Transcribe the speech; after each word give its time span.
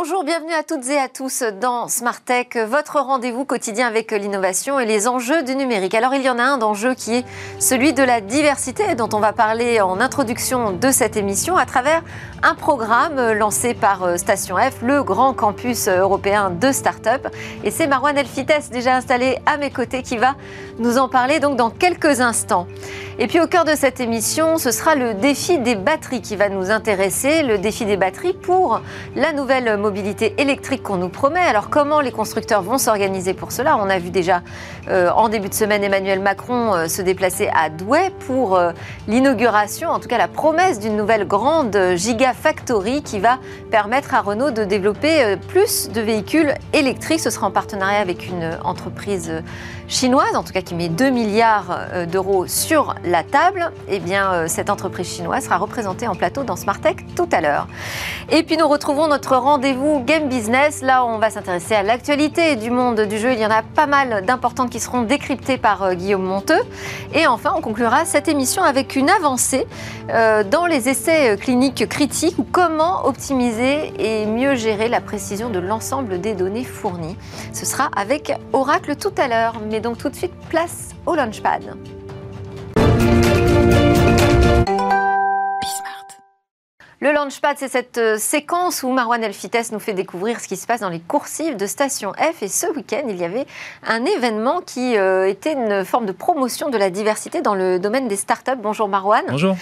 Bonjour, 0.00 0.22
bienvenue 0.22 0.52
à 0.52 0.62
toutes 0.62 0.88
et 0.90 0.96
à 0.96 1.08
tous 1.08 1.42
dans 1.60 1.88
Smart 1.88 2.20
Tech, 2.20 2.56
votre 2.68 3.00
rendez-vous 3.00 3.44
quotidien 3.44 3.88
avec 3.88 4.12
l'innovation 4.12 4.78
et 4.78 4.86
les 4.86 5.08
enjeux 5.08 5.42
du 5.42 5.56
numérique. 5.56 5.92
Alors 5.92 6.14
il 6.14 6.22
y 6.22 6.30
en 6.30 6.38
a 6.38 6.44
un 6.44 6.56
d'enjeu 6.56 6.94
qui 6.94 7.16
est 7.16 7.24
celui 7.58 7.92
de 7.92 8.04
la 8.04 8.20
diversité 8.20 8.94
dont 8.94 9.08
on 9.12 9.18
va 9.18 9.32
parler 9.32 9.80
en 9.80 10.00
introduction 10.00 10.70
de 10.70 10.92
cette 10.92 11.16
émission 11.16 11.56
à 11.56 11.66
travers 11.66 12.04
un 12.44 12.54
programme 12.54 13.32
lancé 13.32 13.74
par 13.74 14.16
Station 14.20 14.54
F, 14.56 14.82
le 14.82 15.02
grand 15.02 15.34
campus 15.34 15.88
européen 15.88 16.50
de 16.50 16.70
start-up. 16.70 17.26
Et 17.64 17.72
c'est 17.72 17.88
Marwan 17.88 18.16
Elfites 18.16 18.70
déjà 18.70 18.94
installé 18.94 19.38
à 19.46 19.56
mes 19.56 19.72
côtés 19.72 20.04
qui 20.04 20.16
va 20.16 20.36
nous 20.78 20.98
en 20.98 21.08
parler 21.08 21.40
dans 21.40 21.70
quelques 21.70 22.20
instants. 22.20 22.68
Et 23.20 23.26
puis 23.26 23.40
au 23.40 23.48
cœur 23.48 23.64
de 23.64 23.74
cette 23.74 23.98
émission, 23.98 24.58
ce 24.58 24.70
sera 24.70 24.94
le 24.94 25.12
défi 25.12 25.58
des 25.58 25.74
batteries 25.74 26.22
qui 26.22 26.36
va 26.36 26.48
nous 26.48 26.70
intéresser, 26.70 27.42
le 27.42 27.58
défi 27.58 27.84
des 27.84 27.96
batteries 27.96 28.32
pour 28.32 28.80
la 29.16 29.32
nouvelle 29.32 29.76
mobilité 29.76 30.36
électrique 30.38 30.84
qu'on 30.84 30.98
nous 30.98 31.08
promet. 31.08 31.40
Alors 31.40 31.68
comment 31.68 32.00
les 32.00 32.12
constructeurs 32.12 32.62
vont 32.62 32.78
s'organiser 32.78 33.34
pour 33.34 33.50
cela? 33.50 33.76
On 33.76 33.90
a 33.90 33.98
vu 33.98 34.10
déjà 34.10 34.42
euh, 34.88 35.10
en 35.10 35.28
début 35.28 35.48
de 35.48 35.54
semaine 35.54 35.82
Emmanuel 35.82 36.20
Macron 36.20 36.74
euh, 36.74 36.86
se 36.86 37.02
déplacer 37.02 37.50
à 37.52 37.70
Douai 37.70 38.12
pour 38.28 38.54
euh, 38.54 38.70
l'inauguration, 39.08 39.90
en 39.90 39.98
tout 39.98 40.06
cas 40.06 40.16
la 40.16 40.28
promesse 40.28 40.78
d'une 40.78 40.96
nouvelle 40.96 41.26
grande 41.26 41.76
gigafactory 41.96 43.02
qui 43.02 43.18
va 43.18 43.40
permettre 43.72 44.14
à 44.14 44.20
Renault 44.20 44.52
de 44.52 44.62
développer 44.62 45.34
plus 45.48 45.90
de 45.90 46.00
véhicules 46.00 46.54
électriques. 46.72 47.18
Ce 47.18 47.30
sera 47.30 47.48
en 47.48 47.50
partenariat 47.50 47.98
avec 47.98 48.28
une 48.28 48.56
entreprise 48.62 49.42
chinoise, 49.88 50.36
en 50.36 50.42
tout 50.42 50.52
cas 50.52 50.60
qui 50.60 50.74
met 50.74 50.90
2 50.90 51.08
milliards 51.08 51.78
euh, 51.92 52.04
d'euros 52.04 52.46
sur 52.46 52.94
la 53.04 53.22
table, 53.22 53.72
eh 53.88 53.98
bien, 53.98 54.32
euh, 54.32 54.44
cette 54.46 54.68
entreprise 54.68 55.08
chinoise 55.08 55.44
sera 55.44 55.56
représentée 55.56 56.06
en 56.06 56.14
plateau 56.14 56.44
dans 56.44 56.56
Smart 56.56 56.78
Tech 56.78 56.96
tout 57.16 57.28
à 57.32 57.40
l'heure. 57.40 57.66
Et 58.28 58.42
puis 58.42 58.58
nous 58.58 58.68
retrouvons 58.68 59.08
notre 59.08 59.36
rendez-vous 59.36 60.00
Game 60.04 60.28
Business. 60.28 60.82
Là, 60.82 61.06
on 61.06 61.18
va 61.18 61.30
s'intéresser 61.30 61.74
à 61.74 61.82
l'actualité 61.82 62.56
du 62.56 62.70
monde 62.70 63.00
du 63.00 63.18
jeu. 63.18 63.32
Il 63.32 63.38
y 63.38 63.46
en 63.46 63.50
a 63.50 63.62
pas 63.62 63.86
mal 63.86 64.26
d'importantes 64.26 64.68
qui 64.68 64.78
seront 64.78 65.02
décryptées 65.02 65.56
par 65.56 65.82
euh, 65.82 65.94
Guillaume 65.94 66.22
Monteux. 66.22 66.60
Et 67.14 67.26
enfin, 67.26 67.54
on 67.56 67.62
conclura 67.62 68.04
cette 68.04 68.28
émission 68.28 68.62
avec 68.62 68.94
une 68.94 69.08
avancée 69.08 69.66
dans 70.50 70.66
les 70.66 70.88
essais 70.88 71.36
cliniques 71.38 71.86
critiques 71.88 72.38
ou 72.38 72.44
comment 72.50 73.06
optimiser 73.06 73.92
et 73.98 74.24
mieux 74.26 74.54
gérer 74.54 74.88
la 74.88 75.00
précision 75.00 75.50
de 75.50 75.58
l'ensemble 75.58 76.20
des 76.20 76.34
données 76.34 76.64
fournies. 76.64 77.16
Ce 77.52 77.66
sera 77.66 77.90
avec 77.94 78.32
Oracle 78.52 78.96
tout 78.96 79.12
à 79.18 79.28
l'heure. 79.28 79.54
Donc 79.80 79.98
tout 79.98 80.08
de 80.08 80.14
suite 80.14 80.34
place 80.48 80.94
au 81.06 81.14
Launchpad. 81.14 81.62
Le 87.00 87.12
Launchpad, 87.12 87.54
c'est 87.56 87.68
cette 87.68 87.98
euh, 87.98 88.18
séquence 88.18 88.82
où 88.82 88.90
Marwan 88.90 89.22
Elfites 89.22 89.70
nous 89.70 89.78
fait 89.78 89.94
découvrir 89.94 90.40
ce 90.40 90.48
qui 90.48 90.56
se 90.56 90.66
passe 90.66 90.80
dans 90.80 90.88
les 90.88 90.98
coursives 90.98 91.56
de 91.56 91.64
Station 91.64 92.12
F. 92.14 92.42
Et 92.42 92.48
ce 92.48 92.66
week-end, 92.74 93.02
il 93.08 93.16
y 93.16 93.24
avait 93.24 93.46
un 93.86 94.04
événement 94.04 94.60
qui 94.62 94.96
euh, 94.96 95.28
était 95.28 95.52
une 95.52 95.84
forme 95.84 96.06
de 96.06 96.12
promotion 96.12 96.70
de 96.70 96.76
la 96.76 96.90
diversité 96.90 97.40
dans 97.40 97.54
le 97.54 97.78
domaine 97.78 98.08
des 98.08 98.16
startups. 98.16 98.58
Bonjour 98.60 98.88
Marwan. 98.88 99.22
Bonjour. 99.28 99.56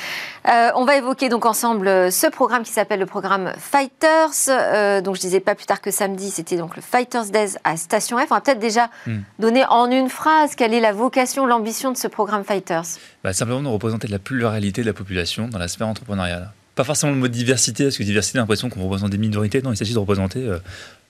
Euh, 0.48 0.70
on 0.77 0.87
va 0.87 0.97
évoquer 0.97 1.28
donc 1.28 1.45
ensemble 1.45 2.11
ce 2.11 2.27
programme 2.27 2.62
qui 2.62 2.73
s'appelle 2.73 3.01
le 3.01 3.06
programme 3.06 3.53
Fighters. 3.59 5.03
donc 5.03 5.17
je 5.17 5.21
disais 5.21 5.41
pas 5.41 5.55
plus 5.55 5.67
tard 5.67 5.83
que 5.83 5.91
samedi, 5.91 6.31
c'était 6.31 6.56
donc 6.56 6.75
le 6.75 6.81
Fighters 6.81 7.27
Days 7.27 7.59
à 7.65 7.77
Station 7.77 8.17
F. 8.17 8.28
On 8.31 8.34
va 8.37 8.41
peut-être 8.41 8.61
déjà 8.61 8.89
hmm. 9.06 9.19
donner 9.39 9.67
en 9.67 9.91
une 9.91 10.09
phrase 10.09 10.55
quelle 10.55 10.73
est 10.73 10.81
la 10.81 10.93
vocation, 10.93 11.45
l'ambition 11.45 11.93
de 11.93 11.98
ce 11.98 12.09
programme 12.09 12.45
Fighters. 12.45 12.87
Bah, 13.23 13.34
simplement 13.34 13.62
de 13.62 13.69
représenter 13.69 14.09
la 14.09 14.19
pluralité 14.19 14.81
de 14.81 14.87
la 14.87 14.95
population 14.95 15.48
dans 15.48 15.59
la 15.59 15.69
sphère 15.69 15.89
entrepreneuriale 15.89 16.53
pas 16.77 16.85
forcément 16.85 17.13
le 17.13 17.19
mot 17.19 17.27
diversité, 17.27 17.85
parce 17.85 17.97
que 17.97 18.05
diversité, 18.05 18.39
a 18.39 18.43
l'impression 18.43 18.69
qu'on 18.69 18.85
représente 18.85 19.11
des 19.11 19.19
minorités. 19.19 19.63
Non, 19.63 19.73
il 19.73 19.77
s'agit 19.77 19.95
de 19.95 19.99
représenter 19.99 20.47
euh, 20.47 20.59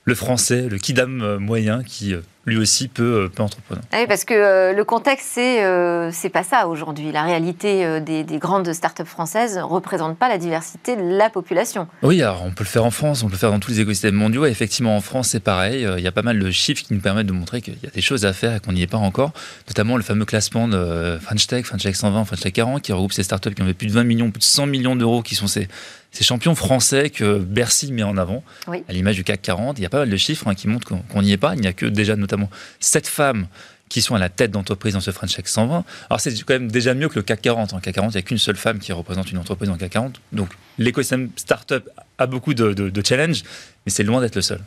le 0.05 0.15
français, 0.15 0.67
le 0.69 0.77
kidam 0.79 1.21
euh, 1.21 1.37
moyen 1.37 1.83
qui 1.83 2.13
euh, 2.13 2.21
lui 2.47 2.57
aussi 2.57 2.87
peut, 2.87 3.25
euh, 3.25 3.29
peut 3.29 3.43
entreprendre. 3.43 3.81
Ah 3.91 3.97
oui, 3.99 4.07
parce 4.07 4.23
que 4.23 4.33
euh, 4.33 4.73
le 4.73 4.83
contexte, 4.85 5.27
c'est 5.33 5.63
euh, 5.63 6.09
c'est 6.11 6.29
pas 6.29 6.43
ça 6.43 6.67
aujourd'hui. 6.67 7.11
La 7.11 7.23
réalité 7.23 7.99
des, 8.01 8.23
des, 8.23 8.37
grandes 8.37 8.71
startups 8.71 9.05
françaises 9.05 9.57
ne 9.57 9.61
représente 9.61 10.17
pas 10.17 10.29
la 10.29 10.37
diversité 10.37 10.95
de 10.95 11.01
la 11.01 11.29
population. 11.29 11.87
Oui, 12.01 12.21
alors 12.21 12.43
on 12.43 12.51
peut 12.51 12.63
le 12.63 12.69
faire 12.69 12.85
en 12.85 12.91
France, 12.91 13.21
on 13.23 13.27
peut 13.27 13.33
le 13.33 13.37
faire 13.37 13.51
dans 13.51 13.59
tous 13.59 13.71
les 13.71 13.81
écosystèmes 13.81 14.15
mondiaux. 14.15 14.45
Et 14.45 14.49
effectivement, 14.49 14.95
en 14.95 15.01
France, 15.01 15.29
c'est 15.29 15.41
pareil. 15.41 15.85
Il 15.97 16.03
y 16.03 16.07
a 16.07 16.11
pas 16.11 16.21
mal 16.21 16.39
de 16.39 16.49
chiffres 16.51 16.83
qui 16.83 16.93
nous 16.93 17.01
permettent 17.01 17.27
de 17.27 17.33
montrer 17.33 17.61
qu'il 17.61 17.73
y 17.83 17.87
a 17.87 17.91
des 17.91 18.01
choses 18.01 18.25
à 18.25 18.31
faire 18.31 18.55
et 18.55 18.59
qu'on 18.61 18.71
n'y 18.71 18.81
est 18.81 18.87
pas 18.87 18.97
encore. 18.97 19.33
Notamment 19.67 19.97
le 19.97 20.03
fameux 20.03 20.25
classement 20.25 20.67
de 20.67 21.19
French 21.21 21.47
Tech, 21.47 21.65
French 21.65 21.83
Tech 21.83 21.95
120, 21.95 22.25
French 22.25 22.39
Tech 22.39 22.53
40, 22.53 22.81
qui 22.81 22.93
regroupe 22.93 23.11
ces 23.11 23.23
startups 23.23 23.53
qui 23.53 23.61
ont 23.61 23.65
fait 23.65 23.73
plus 23.73 23.87
de 23.87 23.93
20 23.93 24.03
millions, 24.05 24.31
plus 24.31 24.39
de 24.39 24.45
100 24.45 24.67
millions 24.67 24.95
d'euros, 24.95 25.21
qui 25.21 25.35
sont 25.35 25.47
ces, 25.47 25.67
ces 26.11 26.23
champions 26.23 26.55
français 26.55 27.09
que 27.09 27.37
Bercy 27.37 27.91
met 27.91 28.03
en 28.03 28.17
avant, 28.17 28.43
à 28.67 28.93
l'image 28.93 29.15
du 29.15 29.23
CAC 29.23 29.41
40. 29.41 29.77
Il 29.77 29.83
y 29.83 29.85
a 29.85 29.89
pas 29.89 29.99
mal 29.99 30.09
de 30.09 30.17
chiffres 30.17 30.47
hein, 30.47 30.55
qui 30.55 30.67
montrent 30.67 30.87
qu'on 30.87 31.21
n'y 31.21 31.31
est 31.31 31.37
pas. 31.37 31.53
Il 31.55 31.61
n'y 31.61 31.67
a 31.67 31.73
que 31.73 31.85
déjà 31.85 32.15
notamment 32.15 32.36
7 32.79 33.07
femmes 33.07 33.47
qui 33.89 34.01
sont 34.01 34.15
à 34.15 34.19
la 34.19 34.29
tête 34.29 34.51
d'entreprise 34.51 34.93
dans 34.93 34.99
ce 34.99 35.11
French 35.11 35.35
Tech 35.35 35.47
120. 35.47 35.83
Alors 36.09 36.19
c'est 36.19 36.33
quand 36.43 36.53
même 36.53 36.69
déjà 36.69 36.93
mieux 36.93 37.09
que 37.09 37.15
le 37.15 37.21
CAC 37.21 37.41
40. 37.41 37.73
En 37.73 37.79
CAC 37.79 37.95
40, 37.95 38.13
il 38.13 38.17
n'y 38.17 38.19
a 38.19 38.21
qu'une 38.21 38.37
seule 38.37 38.57
femme 38.57 38.79
qui 38.79 38.91
représente 38.91 39.31
une 39.31 39.37
entreprise 39.37 39.69
dans 39.69 39.75
le 39.75 39.79
CAC 39.79 39.91
40. 39.91 40.21
Donc 40.33 40.49
l'écosystème 40.77 41.29
startup 41.35 41.89
a 42.17 42.27
beaucoup 42.27 42.53
de, 42.53 43.01
challenges, 43.05 43.43
mais 43.85 43.91
c'est 43.91 44.03
loin 44.03 44.21
d'être 44.21 44.35
le 44.35 44.41
seul. 44.41 44.59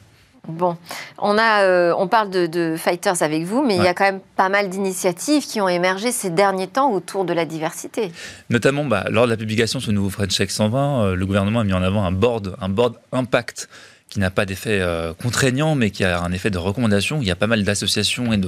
Bon, 0.49 0.79
on, 1.19 1.37
a, 1.37 1.65
euh, 1.65 1.93
on 1.99 2.09
parle 2.09 2.31
de, 2.31 2.75
fighters 2.79 3.23
avec 3.23 3.45
vous, 3.45 3.63
mais 3.63 3.77
il 3.77 3.83
y 3.83 3.87
a 3.87 3.93
quand 3.93 4.05
même 4.05 4.21
pas 4.37 4.49
mal 4.49 4.71
d'initiatives 4.71 5.47
qui 5.47 5.61
ont 5.61 5.69
émergé 5.69 6.13
ces 6.13 6.31
derniers 6.31 6.67
temps 6.67 6.91
autour 6.91 7.27
de 7.27 7.35
la 7.35 7.45
diversité. 7.45 8.11
Notamment, 8.49 8.87
bah, 8.87 9.05
lors 9.11 9.27
de 9.27 9.31
la 9.31 9.37
publication 9.37 9.81
de 9.81 9.85
ce 9.85 9.91
nouveau 9.91 10.09
French 10.09 10.35
Tech 10.35 10.51
120, 10.51 11.05
euh, 11.05 11.15
le 11.15 11.27
gouvernement 11.27 11.61
a 11.61 11.65
mis 11.65 11.75
en 11.75 11.83
avant 11.83 12.05
un 12.05 12.13
board, 12.13 12.57
un 12.59 12.71
board 12.71 12.95
impact 13.13 13.69
qui 14.11 14.19
n'a 14.19 14.31
pas 14.31 14.45
d'effet 14.45 14.81
euh, 14.81 15.15
contraignant, 15.15 15.77
mais 15.77 15.91
qui 15.91 16.03
a 16.03 16.21
un 16.21 16.33
effet 16.33 16.51
de 16.51 16.59
recommandation. 16.59 17.23
Il 17.23 17.29
y 17.29 17.31
a 17.31 17.37
pas 17.37 17.47
mal 17.47 17.63
d'associations 17.63 18.33
et 18.33 18.41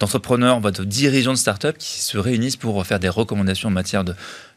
d'entrepreneurs, 0.00 0.60
de, 0.62 0.84
dirigeants 0.84 1.34
de 1.34 1.38
start-up 1.38 1.76
qui 1.78 2.00
se 2.00 2.16
réunissent 2.16 2.56
pour 2.56 2.84
faire 2.86 2.98
des 2.98 3.10
recommandations 3.10 3.68
en 3.68 3.72
matière 3.72 4.04
de, 4.04 4.14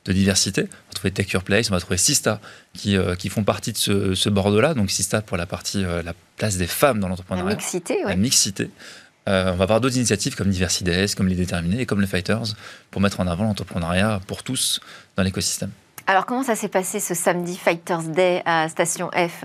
diversité. 0.07 0.61
On 0.61 0.89
va 0.89 0.93
trouver 0.93 1.11
Take 1.11 1.31
Your 1.33 1.43
Place, 1.43 1.69
on 1.69 1.73
va 1.73 1.79
trouver 1.81 1.97
Sista, 1.97 2.39
qui, 2.73 2.95
euh, 2.95 3.15
qui 3.15 3.27
font 3.27 3.43
partie 3.43 3.73
de 3.73 3.77
ce, 3.77 4.15
ce 4.15 4.59
là 4.59 4.73
Donc 4.73 4.91
Sista 4.91 5.21
pour 5.21 5.35
la 5.35 5.45
partie, 5.45 5.83
euh, 5.83 6.01
la 6.03 6.13
place 6.37 6.57
des 6.57 6.67
femmes 6.67 6.99
dans 6.99 7.09
l'entrepreneuriat. 7.09 7.49
La 7.49 7.55
mixité, 7.55 7.97
oui. 8.05 8.09
La 8.09 8.15
mixité. 8.15 8.69
on 9.27 9.31
va 9.55 9.63
avoir 9.63 9.81
d'autres 9.81 9.97
initiatives 9.97 10.35
comme 10.35 10.49
Diversides, 10.49 11.13
comme 11.15 11.27
les 11.27 11.35
Déterminés 11.35 11.81
et 11.81 11.85
comme 11.85 11.99
les 11.99 12.07
Fighters 12.07 12.55
pour 12.91 13.01
mettre 13.01 13.19
en 13.19 13.27
avant 13.27 13.43
l'entrepreneuriat 13.43 14.21
pour 14.25 14.43
tous 14.43 14.79
dans 15.17 15.23
l'écosystème. 15.23 15.71
Alors 16.07 16.25
comment 16.25 16.43
ça 16.43 16.55
s'est 16.55 16.69
passé 16.69 17.01
ce 17.01 17.13
samedi 17.13 17.57
Fighters 17.57 18.03
Day 18.03 18.41
à 18.45 18.69
Station 18.69 19.09
F? 19.11 19.43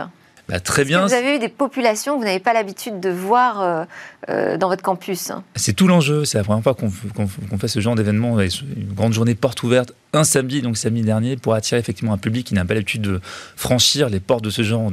Bah, 0.51 0.61
très 0.61 0.85
bien. 0.85 1.07
vous 1.07 1.15
avez 1.15 1.37
eu 1.37 1.39
des 1.39 1.49
populations 1.49 2.15
que 2.15 2.19
vous 2.19 2.25
n'avez 2.25 2.41
pas 2.41 2.53
l'habitude 2.53 2.99
de 2.99 3.11
voir 3.11 3.63
euh, 3.63 3.85
euh, 4.29 4.57
dans 4.57 4.69
votre 4.69 4.83
campus? 4.83 5.31
C'est 5.55 5.75
tout 5.75 5.87
l'enjeu. 5.87 6.25
C'est 6.25 6.39
la 6.39 6.45
première 6.45 6.63
fois 6.63 6.75
qu'on 6.75 7.59
fait 7.59 7.69
ce 7.69 7.81
genre 7.81 7.95
d'événement. 7.95 8.41
Une 8.41 8.93
grande 8.95 9.13
journée 9.13 9.35
porte 9.35 9.63
ouverte 9.63 9.93
un 10.13 10.25
samedi, 10.25 10.61
donc 10.61 10.77
samedi 10.77 11.03
dernier, 11.03 11.37
pour 11.37 11.55
attirer 11.55 11.79
effectivement 11.79 12.13
un 12.13 12.19
public 12.19 12.49
qui 12.49 12.55
n'a 12.55 12.65
pas 12.65 12.75
l'habitude 12.75 13.03
de 13.03 13.21
franchir 13.55 14.09
les 14.09 14.19
portes 14.19 14.43
de 14.43 14.51
ce 14.51 14.63
genre 14.63 14.91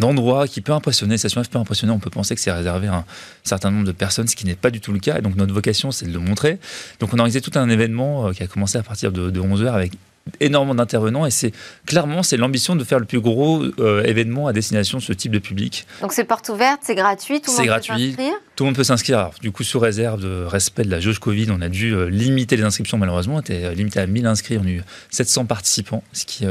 d'endroit 0.00 0.48
qui 0.48 0.60
peut 0.60 0.72
impressionner. 0.72 1.18
Station 1.18 1.44
F 1.44 1.48
peut 1.48 1.58
impressionner. 1.58 1.92
On 1.92 2.00
peut 2.00 2.10
penser 2.10 2.34
que 2.34 2.40
c'est 2.40 2.50
réservé 2.50 2.88
à 2.88 2.96
un 2.96 3.04
certain 3.44 3.70
nombre 3.70 3.86
de 3.86 3.92
personnes, 3.92 4.26
ce 4.26 4.34
qui 4.34 4.46
n'est 4.46 4.56
pas 4.56 4.70
du 4.70 4.80
tout 4.80 4.92
le 4.92 4.98
cas. 4.98 5.18
Et 5.18 5.22
donc 5.22 5.36
notre 5.36 5.54
vocation, 5.54 5.92
c'est 5.92 6.06
de 6.06 6.12
le 6.12 6.18
montrer. 6.18 6.58
Donc 6.98 7.14
on 7.14 7.18
a 7.18 7.20
organisé 7.20 7.40
tout 7.40 7.56
un 7.56 7.68
événement 7.68 8.26
euh, 8.26 8.32
qui 8.32 8.42
a 8.42 8.48
commencé 8.48 8.76
à 8.76 8.82
partir 8.82 9.12
de, 9.12 9.30
de 9.30 9.40
11h 9.40 9.68
avec 9.72 9.92
énormément 10.38 10.74
d'intervenants 10.74 11.26
et 11.26 11.30
c'est 11.30 11.52
clairement 11.86 12.22
c'est 12.22 12.36
l'ambition 12.36 12.76
de 12.76 12.84
faire 12.84 12.98
le 12.98 13.04
plus 13.04 13.20
gros 13.20 13.62
euh, 13.78 14.02
événement 14.04 14.46
à 14.46 14.52
destination 14.52 14.98
de 14.98 15.02
ce 15.02 15.12
type 15.12 15.32
de 15.32 15.38
public. 15.38 15.86
Donc 16.00 16.12
c'est 16.12 16.24
porte 16.24 16.48
ouverte, 16.48 16.80
c'est 16.84 16.94
gratuit, 16.94 17.40
tout 17.40 17.50
le 17.50 17.56
monde 17.56 17.66
gratuit, 17.66 17.92
peut 17.92 17.98
s'inscrire 17.98 18.34
Tout 18.56 18.64
le 18.64 18.66
monde 18.66 18.76
peut 18.76 18.84
s'inscrire. 18.84 19.30
du 19.40 19.50
coup, 19.50 19.64
sous 19.64 19.78
réserve 19.78 20.22
de 20.22 20.44
respect 20.44 20.84
de 20.84 20.90
la 20.90 21.00
jauge 21.00 21.18
Covid, 21.18 21.48
on 21.50 21.60
a 21.60 21.68
dû 21.68 21.94
euh, 21.94 22.08
limiter 22.08 22.56
les 22.56 22.62
inscriptions 22.62 22.98
malheureusement. 22.98 23.36
On 23.36 23.40
était 23.40 23.64
euh, 23.64 23.74
limité 23.74 24.00
à 24.00 24.06
1000 24.06 24.26
inscrits, 24.26 24.58
on 24.58 24.66
a 24.66 24.70
eu 24.70 24.82
700 25.10 25.46
participants, 25.46 26.02
ce 26.12 26.24
qui 26.24 26.44
est 26.44 26.48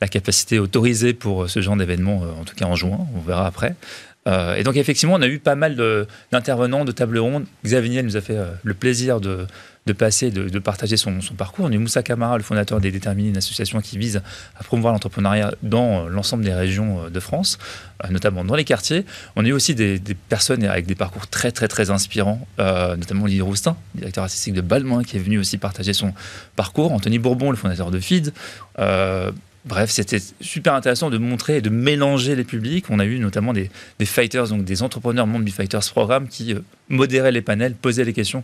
la 0.00 0.08
capacité 0.08 0.58
autorisée 0.58 1.12
pour 1.12 1.50
ce 1.50 1.60
genre 1.60 1.76
d'événement, 1.76 2.22
en 2.40 2.44
tout 2.44 2.54
cas 2.54 2.66
en 2.66 2.76
juin, 2.76 3.06
on 3.14 3.20
verra 3.20 3.46
après. 3.46 3.74
Et 4.56 4.62
donc 4.62 4.76
effectivement, 4.76 5.14
on 5.14 5.22
a 5.22 5.26
eu 5.26 5.38
pas 5.38 5.54
mal 5.54 5.76
d'intervenants, 6.30 6.84
de, 6.84 6.92
tables 6.92 7.18
rondes. 7.18 7.46
Xavier 7.64 8.02
nous 8.02 8.16
a 8.16 8.20
fait 8.20 8.36
le 8.62 8.74
plaisir 8.74 9.20
de 9.20 9.46
de 9.88 9.94
passer, 9.94 10.30
de, 10.30 10.58
partager 10.58 10.98
son, 10.98 11.18
parcours. 11.36 11.64
On 11.64 11.72
est 11.72 11.78
Moussa 11.78 12.02
Kamara, 12.02 12.36
le 12.36 12.42
fondateur 12.42 12.78
des 12.78 12.90
Déterminés, 12.90 13.30
une 13.30 13.38
association 13.38 13.80
qui 13.80 13.96
vise 13.96 14.20
à 14.60 14.62
promouvoir 14.62 14.92
l'entrepreneuriat 14.92 15.54
dans 15.62 16.08
l'ensemble 16.08 16.44
des 16.44 16.52
régions 16.52 17.04
euh, 17.04 17.10
de 17.10 17.20
France, 17.20 17.58
euh, 18.04 18.08
notamment 18.10 18.44
dans 18.44 18.54
les 18.54 18.64
quartiers. 18.64 19.06
On 19.34 19.44
a 19.44 19.48
eu 19.48 19.52
aussi 19.52 19.74
des, 19.74 19.98
personnes 20.28 20.64
avec 20.64 20.84
des 20.84 20.94
parcours 20.94 21.26
très 21.26 21.52
très 21.52 21.68
très 21.68 21.90
inspirants, 21.90 22.46
euh, 22.58 22.96
notamment 22.96 23.24
Lily 23.24 23.40
Roustin, 23.40 23.76
directeur 23.94 24.24
artistique 24.24 24.52
de 24.52 24.60
Balmain, 24.60 25.02
qui 25.04 25.16
est 25.16 25.20
venu 25.20 25.38
aussi 25.38 25.56
partager 25.56 25.94
son 25.94 26.12
parcours. 26.54 26.92
Anthony 26.92 27.18
Bourbon, 27.18 27.50
le 27.50 27.56
fondateur 27.56 27.90
de 27.90 27.98
FID. 27.98 28.32
Bref, 29.68 29.90
c'était 29.90 30.18
super 30.40 30.72
intéressant 30.72 31.10
de 31.10 31.18
montrer 31.18 31.58
et 31.58 31.60
de 31.60 31.68
mélanger 31.68 32.34
les 32.34 32.44
publics. 32.44 32.86
On 32.88 32.98
a 32.98 33.04
eu 33.04 33.18
notamment 33.18 33.52
des, 33.52 33.70
fighters, 34.02 34.48
donc 34.48 34.64
des 34.64 34.82
entrepreneurs 34.82 35.26
membres 35.26 35.44
du 35.44 35.52
Fighters 35.52 35.82
Programme 35.90 36.26
qui 36.26 36.54
modéraient 36.88 37.32
les 37.32 37.42
panels, 37.42 37.74
posaient 37.74 38.04
les 38.04 38.14
questions 38.14 38.42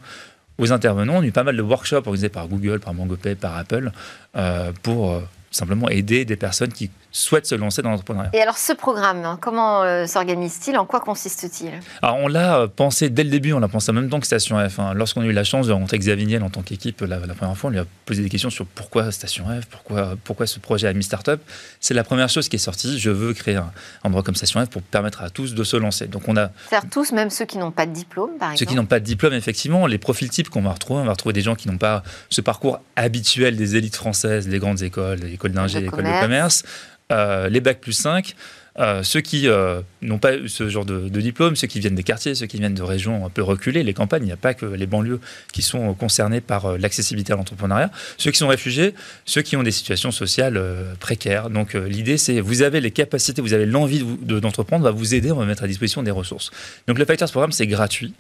aux 0.58 0.70
intervenants. 0.70 1.16
On 1.16 1.22
a 1.22 1.26
eu 1.26 1.32
pas 1.32 1.42
mal 1.42 1.56
de 1.56 1.62
workshops 1.62 2.06
organisés 2.06 2.28
par 2.28 2.46
Google, 2.46 2.78
par 2.78 2.92
MangoPay, 2.92 3.36
par 3.36 3.56
Apple, 3.56 3.90
euh, 4.36 4.72
pour 4.82 5.12
euh, 5.12 5.20
simplement 5.50 5.88
aider 5.88 6.26
des 6.26 6.36
personnes 6.36 6.72
qui 6.72 6.90
souhaitent 7.14 7.46
se 7.46 7.54
lancer 7.54 7.80
dans 7.80 7.90
l'entrepreneuriat. 7.90 8.30
Et 8.32 8.42
alors 8.42 8.58
ce 8.58 8.72
programme, 8.72 9.24
hein, 9.24 9.38
comment 9.40 9.82
euh, 9.82 10.04
s'organise-t-il? 10.06 10.76
En 10.76 10.84
quoi 10.84 11.00
consiste-t-il? 11.00 11.70
Alors 12.02 12.16
on 12.16 12.26
l'a 12.26 12.58
euh, 12.58 12.66
pensé 12.66 13.08
dès 13.08 13.22
le 13.22 13.30
début, 13.30 13.52
on 13.52 13.60
l'a 13.60 13.68
pensé 13.68 13.92
en 13.92 13.94
même 13.94 14.10
temps 14.10 14.18
que 14.18 14.26
Station 14.26 14.56
F. 14.68 14.80
Hein. 14.80 14.94
Lorsqu'on 14.94 15.22
a 15.22 15.26
eu 15.26 15.32
la 15.32 15.44
chance 15.44 15.68
de 15.68 15.72
rencontrer 15.72 15.98
Xavier 15.98 16.26
Niel 16.26 16.42
en 16.42 16.50
tant 16.50 16.62
qu'équipe 16.62 17.00
la, 17.02 17.18
première 17.18 17.56
fois, 17.56 17.68
on 17.68 17.72
lui 17.72 17.78
a 17.78 17.86
posé 18.04 18.22
des 18.22 18.28
questions 18.28 18.50
sur 18.50 18.66
pourquoi 18.66 19.12
Station 19.12 19.44
F, 19.46 19.66
pourquoi, 19.66 20.16
pourquoi 20.24 20.46
ce 20.48 20.58
projet 20.58 20.88
Ami 20.88 21.04
Startup. 21.04 21.40
C'est 21.80 21.94
la 21.94 22.02
première 22.02 22.28
chose 22.28 22.48
qui 22.48 22.56
est 22.56 22.58
sortie, 22.58 22.98
je 22.98 23.10
veux 23.10 23.32
créer 23.32 23.56
un 23.56 23.70
endroit 24.02 24.24
comme 24.24 24.34
Station 24.34 24.64
F 24.64 24.68
pour 24.68 24.82
permettre 24.82 25.22
à 25.22 25.30
tous 25.30 25.54
de 25.54 25.62
se 25.62 25.76
lancer. 25.76 26.08
Donc 26.08 26.24
on 26.26 26.36
a... 26.36 26.50
C'est-à-dire 26.68 26.90
tous, 26.90 27.12
même 27.12 27.30
ceux 27.30 27.44
qui 27.44 27.58
n'ont 27.58 27.70
pas 27.70 27.86
de 27.86 27.92
diplôme, 27.92 28.30
par 28.40 28.48
exemple 28.50 28.58
Ceux 28.58 28.66
qui 28.66 28.74
n'ont 28.74 28.86
pas 28.86 28.98
de 28.98 29.04
diplôme, 29.04 29.34
effectivement, 29.34 29.86
les 29.86 29.98
profils 29.98 30.28
types 30.28 30.48
qu'on 30.48 30.62
va 30.62 30.72
retrouver, 30.72 31.02
on 31.02 31.04
va 31.04 31.12
retrouver 31.12 31.32
des 31.32 31.42
gens 31.42 31.54
qui 31.54 31.68
n'ont 31.68 31.78
pas 31.78 32.02
ce 32.28 32.40
parcours 32.40 32.80
habituel 32.96 33.54
des 33.56 33.76
élites 33.76 33.94
françaises, 33.94 34.48
les 34.48 34.58
grandes 34.58 34.82
écoles, 34.82 35.20
les 35.20 35.34
écoles 35.34 35.52
d'ingé, 35.52 35.78
les 35.78 35.86
écoles 35.86 36.04
de 36.04 36.20
commerce 36.20 36.64
euh, 36.64 37.03
les 37.48 37.60
bacs 37.60 37.80
plus 37.80 37.92
5, 37.92 38.34
euh, 38.80 39.04
ceux 39.04 39.20
qui 39.20 39.46
euh, 39.46 39.82
n'ont 40.02 40.18
pas 40.18 40.32
ce 40.48 40.68
genre 40.68 40.84
de, 40.84 41.08
diplôme, 41.08 41.54
ceux 41.54 41.68
qui 41.68 41.78
viennent 41.78 41.94
des 41.94 42.02
quartiers, 42.02 42.34
ceux 42.34 42.46
qui 42.46 42.58
viennent 42.58 42.74
de 42.74 42.82
régions 42.82 43.24
un 43.24 43.30
peu 43.30 43.42
reculées, 43.42 43.84
les 43.84 43.94
campagnes, 43.94 44.24
il 44.24 44.26
n'y 44.26 44.32
a 44.32 44.36
pas 44.36 44.52
que 44.52 44.66
les 44.66 44.86
banlieues 44.86 45.20
qui 45.52 45.62
sont 45.62 45.94
concernés 45.94 46.40
par 46.40 46.76
l'accessibilité 46.76 47.32
à 47.32 47.36
l'entrepreneuriat, 47.36 47.90
ceux 48.18 48.32
qui 48.32 48.38
sont 48.38 48.48
réfugiés, 48.48 48.94
ceux 49.26 49.42
qui 49.42 49.56
ont 49.56 49.62
des 49.62 49.70
situations 49.70 50.10
sociales 50.10 50.60
précaires. 50.98 51.50
Donc 51.50 51.74
l'idée, 51.74 52.18
c'est 52.18 52.40
vous 52.40 52.62
avez 52.62 52.80
les 52.80 52.90
capacités, 52.90 53.40
vous 53.40 53.52
avez 53.52 53.66
l'envie 53.66 54.04
d'entreprendre, 54.22 54.84
de, 54.84 54.88
on 54.88 54.92
va 54.92 54.98
vous 54.98 55.14
aider, 55.14 55.30
on 55.30 55.36
va 55.36 55.46
mettre 55.46 55.62
à 55.62 55.68
disposition 55.68 56.02
des 56.02 56.10
ressources. 56.10 56.50
Donc 56.88 56.98
le 56.98 57.04
Factors 57.04 57.30
Programme, 57.30 57.52
c'est 57.52 57.68
gratuit, 57.68 58.12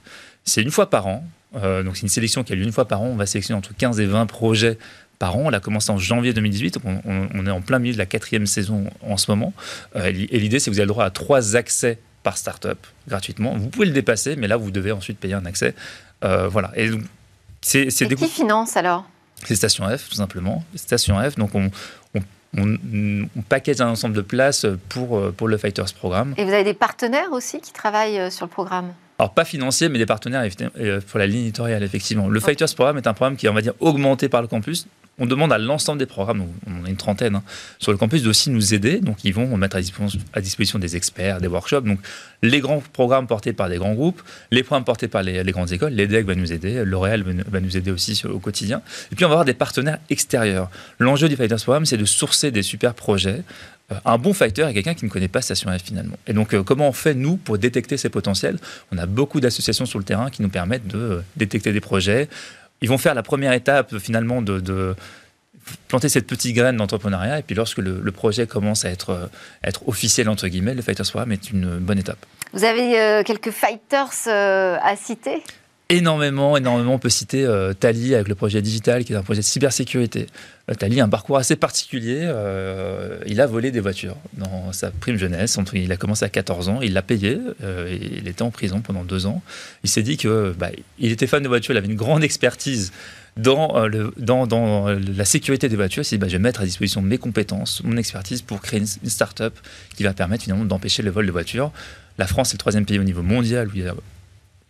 c'est 0.44 0.62
une 0.62 0.70
fois 0.70 0.88
par 0.88 1.08
an, 1.08 1.26
donc 1.54 1.96
c'est 1.96 2.02
une 2.02 2.08
sélection 2.08 2.44
qui 2.44 2.52
a 2.52 2.56
lieu 2.56 2.62
une 2.62 2.72
fois 2.72 2.86
par 2.86 3.02
an, 3.02 3.06
on 3.06 3.16
va 3.16 3.26
sélectionner 3.26 3.58
entre 3.58 3.74
15 3.76 3.98
et 3.98 4.06
20 4.06 4.26
projets 4.26 4.78
par 5.24 5.36
an. 5.36 5.44
On 5.46 5.52
a 5.54 5.60
commencé 5.60 5.90
en 5.90 5.96
janvier 5.96 6.34
2018, 6.34 6.80
on, 6.84 7.46
est 7.46 7.50
en 7.50 7.62
plein 7.62 7.78
milieu 7.78 7.94
de 7.94 7.98
la 7.98 8.04
quatrième 8.04 8.46
saison 8.46 8.84
en 9.00 9.16
ce 9.16 9.30
moment. 9.30 9.54
Euh, 9.96 10.08
et 10.08 10.38
l'idée, 10.38 10.58
c'est 10.58 10.66
que 10.66 10.74
vous 10.74 10.80
avez 10.80 10.86
le 10.86 10.92
droit 10.92 11.06
à 11.06 11.10
trois 11.10 11.56
accès 11.56 11.98
par 12.22 12.36
startup 12.36 12.76
gratuitement. 13.08 13.56
Vous 13.56 13.70
pouvez 13.70 13.86
le 13.86 13.92
dépasser, 13.92 14.36
mais 14.36 14.48
là, 14.48 14.58
vous 14.58 14.70
devez 14.70 14.92
ensuite 14.92 15.18
payer 15.18 15.32
un 15.32 15.46
accès. 15.46 15.74
Euh, 16.24 16.46
voilà. 16.48 16.72
Et 16.76 16.90
c'est 17.62 17.88
qui 17.88 18.26
finance 18.26 18.76
alors? 18.76 19.08
C'est 19.46 19.54
Station 19.54 19.88
F, 19.88 20.10
tout 20.10 20.16
simplement. 20.16 20.62
Station 20.74 21.18
F, 21.18 21.36
donc 21.36 21.54
on, 21.54 21.70
on, 22.58 23.26
package 23.48 23.80
un 23.80 23.88
ensemble 23.88 24.14
de 24.14 24.20
places 24.20 24.66
pour, 24.90 25.16
euh, 25.16 25.32
pour 25.34 25.48
le 25.48 25.56
Fighters 25.56 25.94
Programme. 25.94 26.34
Et 26.36 26.44
vous 26.44 26.52
avez 26.52 26.64
des 26.64 26.74
partenaires 26.74 27.32
aussi 27.32 27.62
qui 27.62 27.72
travaillent 27.72 28.30
sur 28.30 28.44
le 28.44 28.50
programme? 28.50 28.92
Alors, 29.18 29.32
pas 29.32 29.46
financier, 29.46 29.88
mais 29.88 29.98
des 29.98 30.06
partenaires 30.06 30.46
pour 31.08 31.18
la 31.18 31.26
ligne 31.26 31.44
éditoriale, 31.44 31.82
effectivement. 31.82 32.28
Le 32.28 32.40
Fighters 32.40 32.74
Programme 32.74 32.98
est 32.98 33.06
un 33.06 33.14
programme 33.14 33.36
qui 33.36 33.46
est, 33.46 33.48
on 33.48 33.54
va 33.54 33.62
dire, 33.62 33.74
augmenté 33.80 34.28
par 34.28 34.42
le 34.42 34.48
campus 34.48 34.86
on 35.18 35.26
demande 35.26 35.52
à 35.52 35.58
l'ensemble 35.58 35.98
des 35.98 36.06
programmes, 36.06 36.44
on 36.66 36.84
a 36.84 36.88
une 36.88 36.96
trentaine 36.96 37.36
hein, 37.36 37.42
sur 37.78 37.92
le 37.92 37.98
campus, 37.98 38.22
d'aussi 38.22 38.50
nous 38.50 38.74
aider. 38.74 39.00
Donc, 39.00 39.24
ils 39.24 39.32
vont 39.32 39.56
mettre 39.56 39.76
à 39.76 40.40
disposition, 40.40 40.78
des 40.78 40.96
experts, 40.96 41.40
des 41.40 41.46
workshops. 41.46 41.82
Donc, 41.82 42.00
les 42.42 42.60
grands 42.60 42.82
programmes 42.92 43.26
portés 43.26 43.52
par 43.52 43.68
des 43.68 43.78
grands 43.78 43.94
groupes, 43.94 44.22
les 44.50 44.62
programmes 44.62 44.84
portés 44.84 45.08
par 45.08 45.22
les, 45.22 45.42
grandes 45.52 45.72
écoles, 45.72 45.92
l'EDEC 45.92 46.26
va 46.26 46.34
nous 46.34 46.52
aider, 46.52 46.84
L'Oréal 46.84 47.24
va 47.48 47.60
nous 47.60 47.76
aider 47.76 47.90
aussi 47.90 48.20
au 48.26 48.38
quotidien. 48.38 48.82
Et 49.12 49.16
puis, 49.16 49.24
on 49.24 49.28
va 49.28 49.34
avoir 49.34 49.44
des 49.44 49.54
partenaires 49.54 49.98
extérieurs. 50.10 50.70
L'enjeu 50.98 51.28
du 51.28 51.36
Fighters 51.36 51.62
Programme, 51.62 51.86
c'est 51.86 51.96
de 51.96 52.04
sourcer 52.04 52.50
des 52.50 52.62
super 52.62 52.94
projets. 52.94 53.42
Euh, 53.92 53.96
un 54.04 54.18
bon 54.18 54.32
fighter 54.32 54.62
est 54.62 54.74
quelqu'un 54.74 54.94
qui 54.94 55.04
ne 55.04 55.10
connaît 55.10 55.28
pas 55.28 55.42
Station 55.42 55.70
F 55.70 55.82
finalement. 55.82 56.16
Et 56.26 56.32
donc, 56.32 56.54
euh, 56.54 56.62
comment 56.62 56.88
on 56.88 56.92
fait, 56.92 57.14
nous, 57.14 57.36
pour 57.36 57.58
détecter 57.58 57.96
ces 57.96 58.08
potentiels? 58.08 58.58
On 58.92 58.98
a 58.98 59.06
beaucoup 59.06 59.40
d'associations 59.40 59.84
sur 59.84 59.98
le 59.98 60.04
terrain 60.04 60.30
qui 60.30 60.42
nous 60.42 60.48
permettent 60.48 60.86
de 60.86 60.98
euh, 60.98 61.20
détecter 61.36 61.72
des 61.72 61.80
projets, 61.80 62.28
ils 62.84 62.88
vont 62.88 62.98
faire 62.98 63.14
la 63.14 63.22
première 63.22 63.52
étape 63.52 63.96
finalement 63.98 64.42
de, 64.42 64.94
planter 65.88 66.10
cette 66.10 66.26
petite 66.26 66.54
graine 66.54 66.76
d'entrepreneuriat. 66.76 67.38
Et 67.38 67.42
puis 67.42 67.54
lorsque 67.54 67.78
le, 67.78 68.12
projet 68.12 68.46
commence 68.46 68.84
à 68.84 68.90
être, 68.90 69.30
être 69.62 69.88
officiel, 69.88 70.28
entre 70.28 70.46
guillemets, 70.48 70.74
le 70.74 70.82
Fighters 70.82 71.06
Programme 71.06 71.32
est 71.32 71.50
une 71.50 71.78
bonne 71.78 71.98
étape. 71.98 72.18
Vous 72.52 72.64
avez 72.64 73.00
euh, 73.00 73.22
quelques 73.22 73.50
fighters 73.50 74.12
euh, 74.26 74.76
à 74.82 74.96
citer? 74.96 75.42
Énormément, 75.90 76.56
énormément. 76.56 76.94
On 76.94 76.98
peut 76.98 77.10
citer 77.10 77.44
euh, 77.44 77.74
Tali 77.74 78.14
avec 78.14 78.28
le 78.28 78.34
projet 78.34 78.62
digital, 78.62 79.04
qui 79.04 79.12
est 79.12 79.16
un 79.16 79.22
projet 79.22 79.40
de 79.40 79.44
cybersécurité. 79.44 80.26
Euh, 80.70 80.74
Tali 80.74 80.98
a 80.98 81.04
un 81.04 81.10
parcours 81.10 81.36
assez 81.36 81.56
particulier. 81.56 82.20
Euh, 82.22 83.18
il 83.26 83.38
a 83.42 83.46
volé 83.46 83.70
des 83.70 83.80
voitures 83.80 84.16
dans 84.32 84.72
sa 84.72 84.90
prime 84.90 85.18
jeunesse. 85.18 85.58
Il 85.74 85.92
a 85.92 85.98
commencé 85.98 86.24
à 86.24 86.30
14 86.30 86.70
ans, 86.70 86.80
il 86.80 86.94
l'a 86.94 87.02
payé. 87.02 87.38
il 87.90 88.26
était 88.26 88.42
en 88.42 88.50
prison 88.50 88.80
pendant 88.80 89.04
deux 89.04 89.26
ans. 89.26 89.42
Il 89.82 89.90
s'est 89.90 90.02
dit 90.02 90.16
que 90.16 90.54
bah, 90.58 90.70
il 90.98 91.12
était 91.12 91.26
fan 91.26 91.42
de 91.42 91.48
voitures, 91.48 91.74
il 91.74 91.78
avait 91.78 91.88
une 91.88 91.96
grande 91.96 92.24
expertise 92.24 92.90
dans, 93.36 93.88
dans, 94.16 94.86
la 94.86 95.24
sécurité 95.24 95.68
des 95.68 95.76
voitures, 95.76 96.04
c'est 96.04 96.18
bah, 96.18 96.28
je 96.28 96.32
vais 96.32 96.38
mettre 96.38 96.60
à 96.60 96.64
disposition 96.64 97.02
mes 97.02 97.18
compétences, 97.18 97.82
mon 97.82 97.96
expertise 97.96 98.42
pour 98.42 98.60
créer 98.60 98.80
une, 98.80 99.10
start-up 99.10 99.54
qui 99.96 100.04
va 100.04 100.14
permettre 100.14 100.44
finalement 100.44 100.64
d'empêcher 100.64 101.02
le 101.02 101.10
vol 101.10 101.26
de 101.26 101.32
voitures. 101.32 101.72
La 102.16 102.28
France 102.28 102.50
est 102.50 102.54
le 102.54 102.58
troisième 102.58 102.86
pays 102.86 102.98
au 102.98 103.04
niveau 103.04 103.22
mondial 103.22 103.68
où 103.68 103.72
il 103.74 103.82
y 103.82 103.88
a 103.88 103.94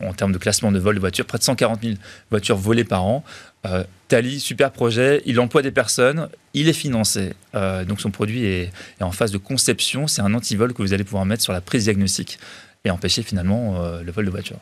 en 0.03 0.13
termes 0.13 0.31
de 0.31 0.37
classement 0.37 0.71
de 0.71 0.79
vol 0.79 0.95
de 0.95 0.99
voitures, 0.99 1.25
près 1.25 1.37
de 1.37 1.43
140 1.43 1.81
000 1.83 1.95
voitures 2.29 2.57
volées 2.57 2.83
par 2.83 3.03
an. 3.03 3.23
Euh, 3.65 3.83
Tali, 4.07 4.39
super 4.39 4.71
projet, 4.71 5.21
il 5.25 5.39
emploie 5.39 5.61
des 5.61 5.71
personnes, 5.71 6.29
il 6.53 6.67
est 6.67 6.73
financé. 6.73 7.33
Euh, 7.55 7.85
donc 7.85 8.01
son 8.01 8.11
produit 8.11 8.45
est, 8.45 8.71
en 9.01 9.11
phase 9.11 9.31
de 9.31 9.37
conception. 9.37 10.07
C'est 10.07 10.21
un 10.21 10.33
antivol 10.33 10.73
que 10.73 10.81
vous 10.81 10.93
allez 10.93 11.03
pouvoir 11.03 11.25
mettre 11.25 11.43
sur 11.43 11.53
la 11.53 11.61
prise 11.61 11.85
diagnostique 11.85 12.39
et 12.83 12.91
empêcher 12.91 13.23
finalement 13.23 13.81
euh, 13.81 14.03
le 14.03 14.11
vol 14.11 14.25
de 14.25 14.31
voiture. 14.31 14.57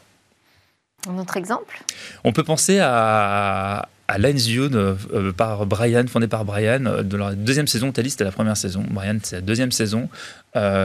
Un 1.09 1.17
autre 1.17 1.35
exemple? 1.35 1.83
On 2.23 2.31
peut 2.31 2.43
penser 2.43 2.79
à, 2.79 3.89
à 4.07 4.17
Lines 4.17 4.95
par 5.35 5.65
Brian, 5.65 6.05
fondé 6.07 6.27
par 6.29 6.45
Brian, 6.45 6.79
de 7.03 7.17
la 7.17 7.35
deuxième 7.35 7.67
saison. 7.67 7.91
Tali, 7.91 8.11
c'était 8.11 8.23
la 8.23 8.31
première 8.31 8.55
saison. 8.55 8.85
Brian, 8.89 9.17
c'est 9.21 9.37
la 9.37 9.41
deuxième 9.41 9.73
saison, 9.73 10.07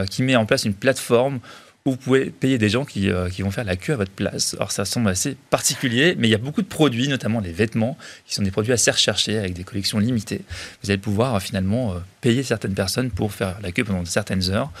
qui 0.09 0.23
met 0.23 0.35
en 0.35 0.45
place 0.45 0.65
une 0.65 0.73
plateforme 0.73 1.39
vous 1.85 1.97
pouvez 1.97 2.25
payer 2.25 2.57
des 2.57 2.69
gens 2.69 2.85
euh, 2.97 3.29
qui, 3.29 3.41
vont 3.41 3.51
faire 3.51 3.63
la 3.63 3.75
queue 3.75 3.93
à 3.93 3.95
votre 3.95 4.11
place. 4.11 4.53
Alors 4.55 4.71
ça 4.71 4.85
semble 4.85 5.09
assez 5.09 5.35
particulier, 5.49 6.15
mais 6.17 6.27
il 6.27 6.31
y 6.31 6.35
a 6.35 6.39
beaucoup 6.39 6.61
de 6.61 6.67
produits, 6.67 7.07
notamment 7.07 7.41
des 7.41 7.51
vêtements, 7.51 7.97
qui 8.25 8.35
sont 8.35 8.43
des 8.43 8.51
produits 8.51 8.73
assez 8.73 8.91
recherchés 8.91 9.37
avec 9.37 9.53
des 9.53 9.63
collections 9.63 9.99
limitées. 9.99 10.41
Vous 10.83 10.91
allez 10.91 10.99
pouvoir 10.99 11.35
euh, 11.35 11.39
finalement 11.39 11.93
euh, 11.93 11.99
payer 12.21 12.43
certaines 12.43 12.73
personnes 12.73 13.11
pour 13.11 13.31
faire 13.31 13.57
la 13.63 13.71
queue 13.71 13.83
pendant 13.83 14.03
certaines 14.05 14.49
heures. 14.49 14.71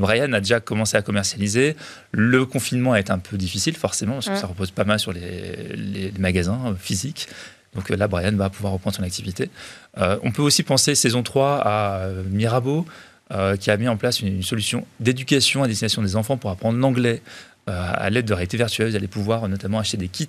Brian 0.00 0.32
a 0.32 0.40
déjà 0.40 0.60
commencé 0.60 0.96
à 0.96 1.02
commercialiser. 1.02 1.76
Le 2.12 2.46
confinement 2.46 2.94
est 2.94 3.10
un 3.10 3.18
peu 3.18 3.36
difficile 3.36 3.76
forcément 3.76 4.14
parce 4.14 4.30
que 4.30 4.36
ça 4.36 4.46
repose 4.46 4.70
pas 4.70 4.84
mal 4.84 4.98
sur 4.98 5.12
les, 5.12 6.12
magasins 6.18 6.74
physiques. 6.78 7.28
Donc 7.74 7.90
là, 7.90 8.08
Brian 8.08 8.32
va 8.32 8.48
pouvoir 8.48 8.72
reprendre 8.72 8.96
son 8.96 9.02
activité. 9.02 9.50
on 9.96 10.30
peut 10.30 10.40
aussi 10.40 10.62
penser 10.62 10.94
saison 10.94 11.22
3 11.22 11.60
à 11.64 12.08
Mirabeau. 12.30 12.86
Euh, 13.34 13.56
qui 13.56 13.70
a 13.70 13.76
mis 13.76 13.88
en 13.88 13.96
place 13.96 14.20
une, 14.20 14.44
solution 14.44 14.86
d'éducation 15.00 15.64
à 15.64 15.66
destination 15.66 16.02
des 16.02 16.14
enfants 16.14 16.36
pour 16.36 16.50
apprendre 16.50 16.78
l'anglais. 16.78 17.20
Euh, 17.68 17.90
à 17.94 18.10
l'aide 18.10 18.26
de 18.26 18.34
réalité 18.34 18.58
virtuelle, 18.58 18.90
vous 18.90 18.96
allez 18.96 19.08
pouvoir 19.08 19.48
notamment 19.48 19.78
acheter 19.78 19.96
des 19.96 20.08
kits 20.08 20.28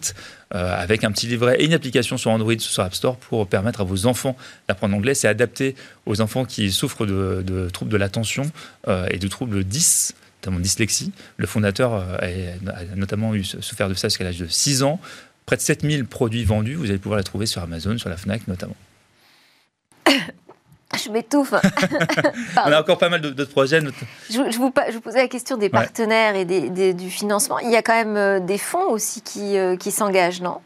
euh, 0.54 0.82
avec 0.82 1.04
un 1.04 1.12
petit 1.12 1.28
livret 1.28 1.58
et 1.60 1.66
une 1.66 1.74
application 1.74 2.18
sur 2.18 2.32
Android, 2.32 2.58
sur 2.58 2.82
App 2.82 2.96
Store 2.96 3.18
pour 3.18 3.46
permettre 3.46 3.82
à 3.82 3.84
vos 3.84 4.06
enfants 4.06 4.38
d'apprendre 4.70 4.94
l'anglais. 4.94 5.14
C'est 5.14 5.28
adapté 5.28 5.76
aux 6.06 6.22
enfants 6.22 6.46
qui 6.46 6.72
souffrent 6.72 7.06
de, 7.06 7.70
troubles 7.74 7.92
de 7.92 7.98
l'attention 7.98 8.50
et 8.88 9.18
de 9.18 9.28
troubles 9.28 9.66
10 9.66 10.16
notamment 10.42 10.62
dyslexie. 10.62 11.12
Le 11.38 11.46
fondateur 11.46 11.94
a, 11.94 12.96
notamment 12.96 13.36
eu 13.36 13.44
souffert 13.44 13.90
de 13.90 13.96
ça 13.96 14.08
jusqu'à 14.08 14.24
l'âge 14.24 14.40
de 14.40 14.48
6 14.48 14.84
ans. 14.84 15.02
Près 15.46 15.58
de 15.58 15.62
7000 15.62 16.06
produits 16.06 16.46
vendus, 16.46 16.76
vous 16.76 16.90
allez 16.90 17.00
pouvoir 17.00 17.18
les 17.18 17.24
trouver 17.26 17.48
sur 17.48 17.62
Amazon, 17.62 17.98
sur 17.98 18.10
la 18.10 18.16
FNAC 18.16 18.48
notamment. 18.48 18.78
Je 21.04 21.10
m'étouffe. 21.10 21.54
On 22.58 22.72
a 22.72 22.80
encore 22.80 22.98
pas 22.98 23.10
mal 23.10 23.22
d'autres 23.22 23.52
projets. 23.52 23.82
Je, 24.30 24.58
vous, 24.58 24.72
posais 24.72 25.22
la 25.22 25.28
question 25.28 25.58
des 25.58 25.70
partenaires 25.70 26.36
et 26.36 26.46
du 26.94 27.10
financement. 27.10 27.60
Il 27.60 27.72
y 27.72 27.76
a 27.76 27.82
quand 27.82 27.94
même 27.94 28.18
euh, 28.18 28.40
des 28.40 28.58
fonds 28.58 28.90
aussi 28.90 29.22
qui, 29.22 29.58
euh, 29.58 29.76
qui 29.76 29.92
s'engagent, 29.92 30.42
non? 30.42 30.60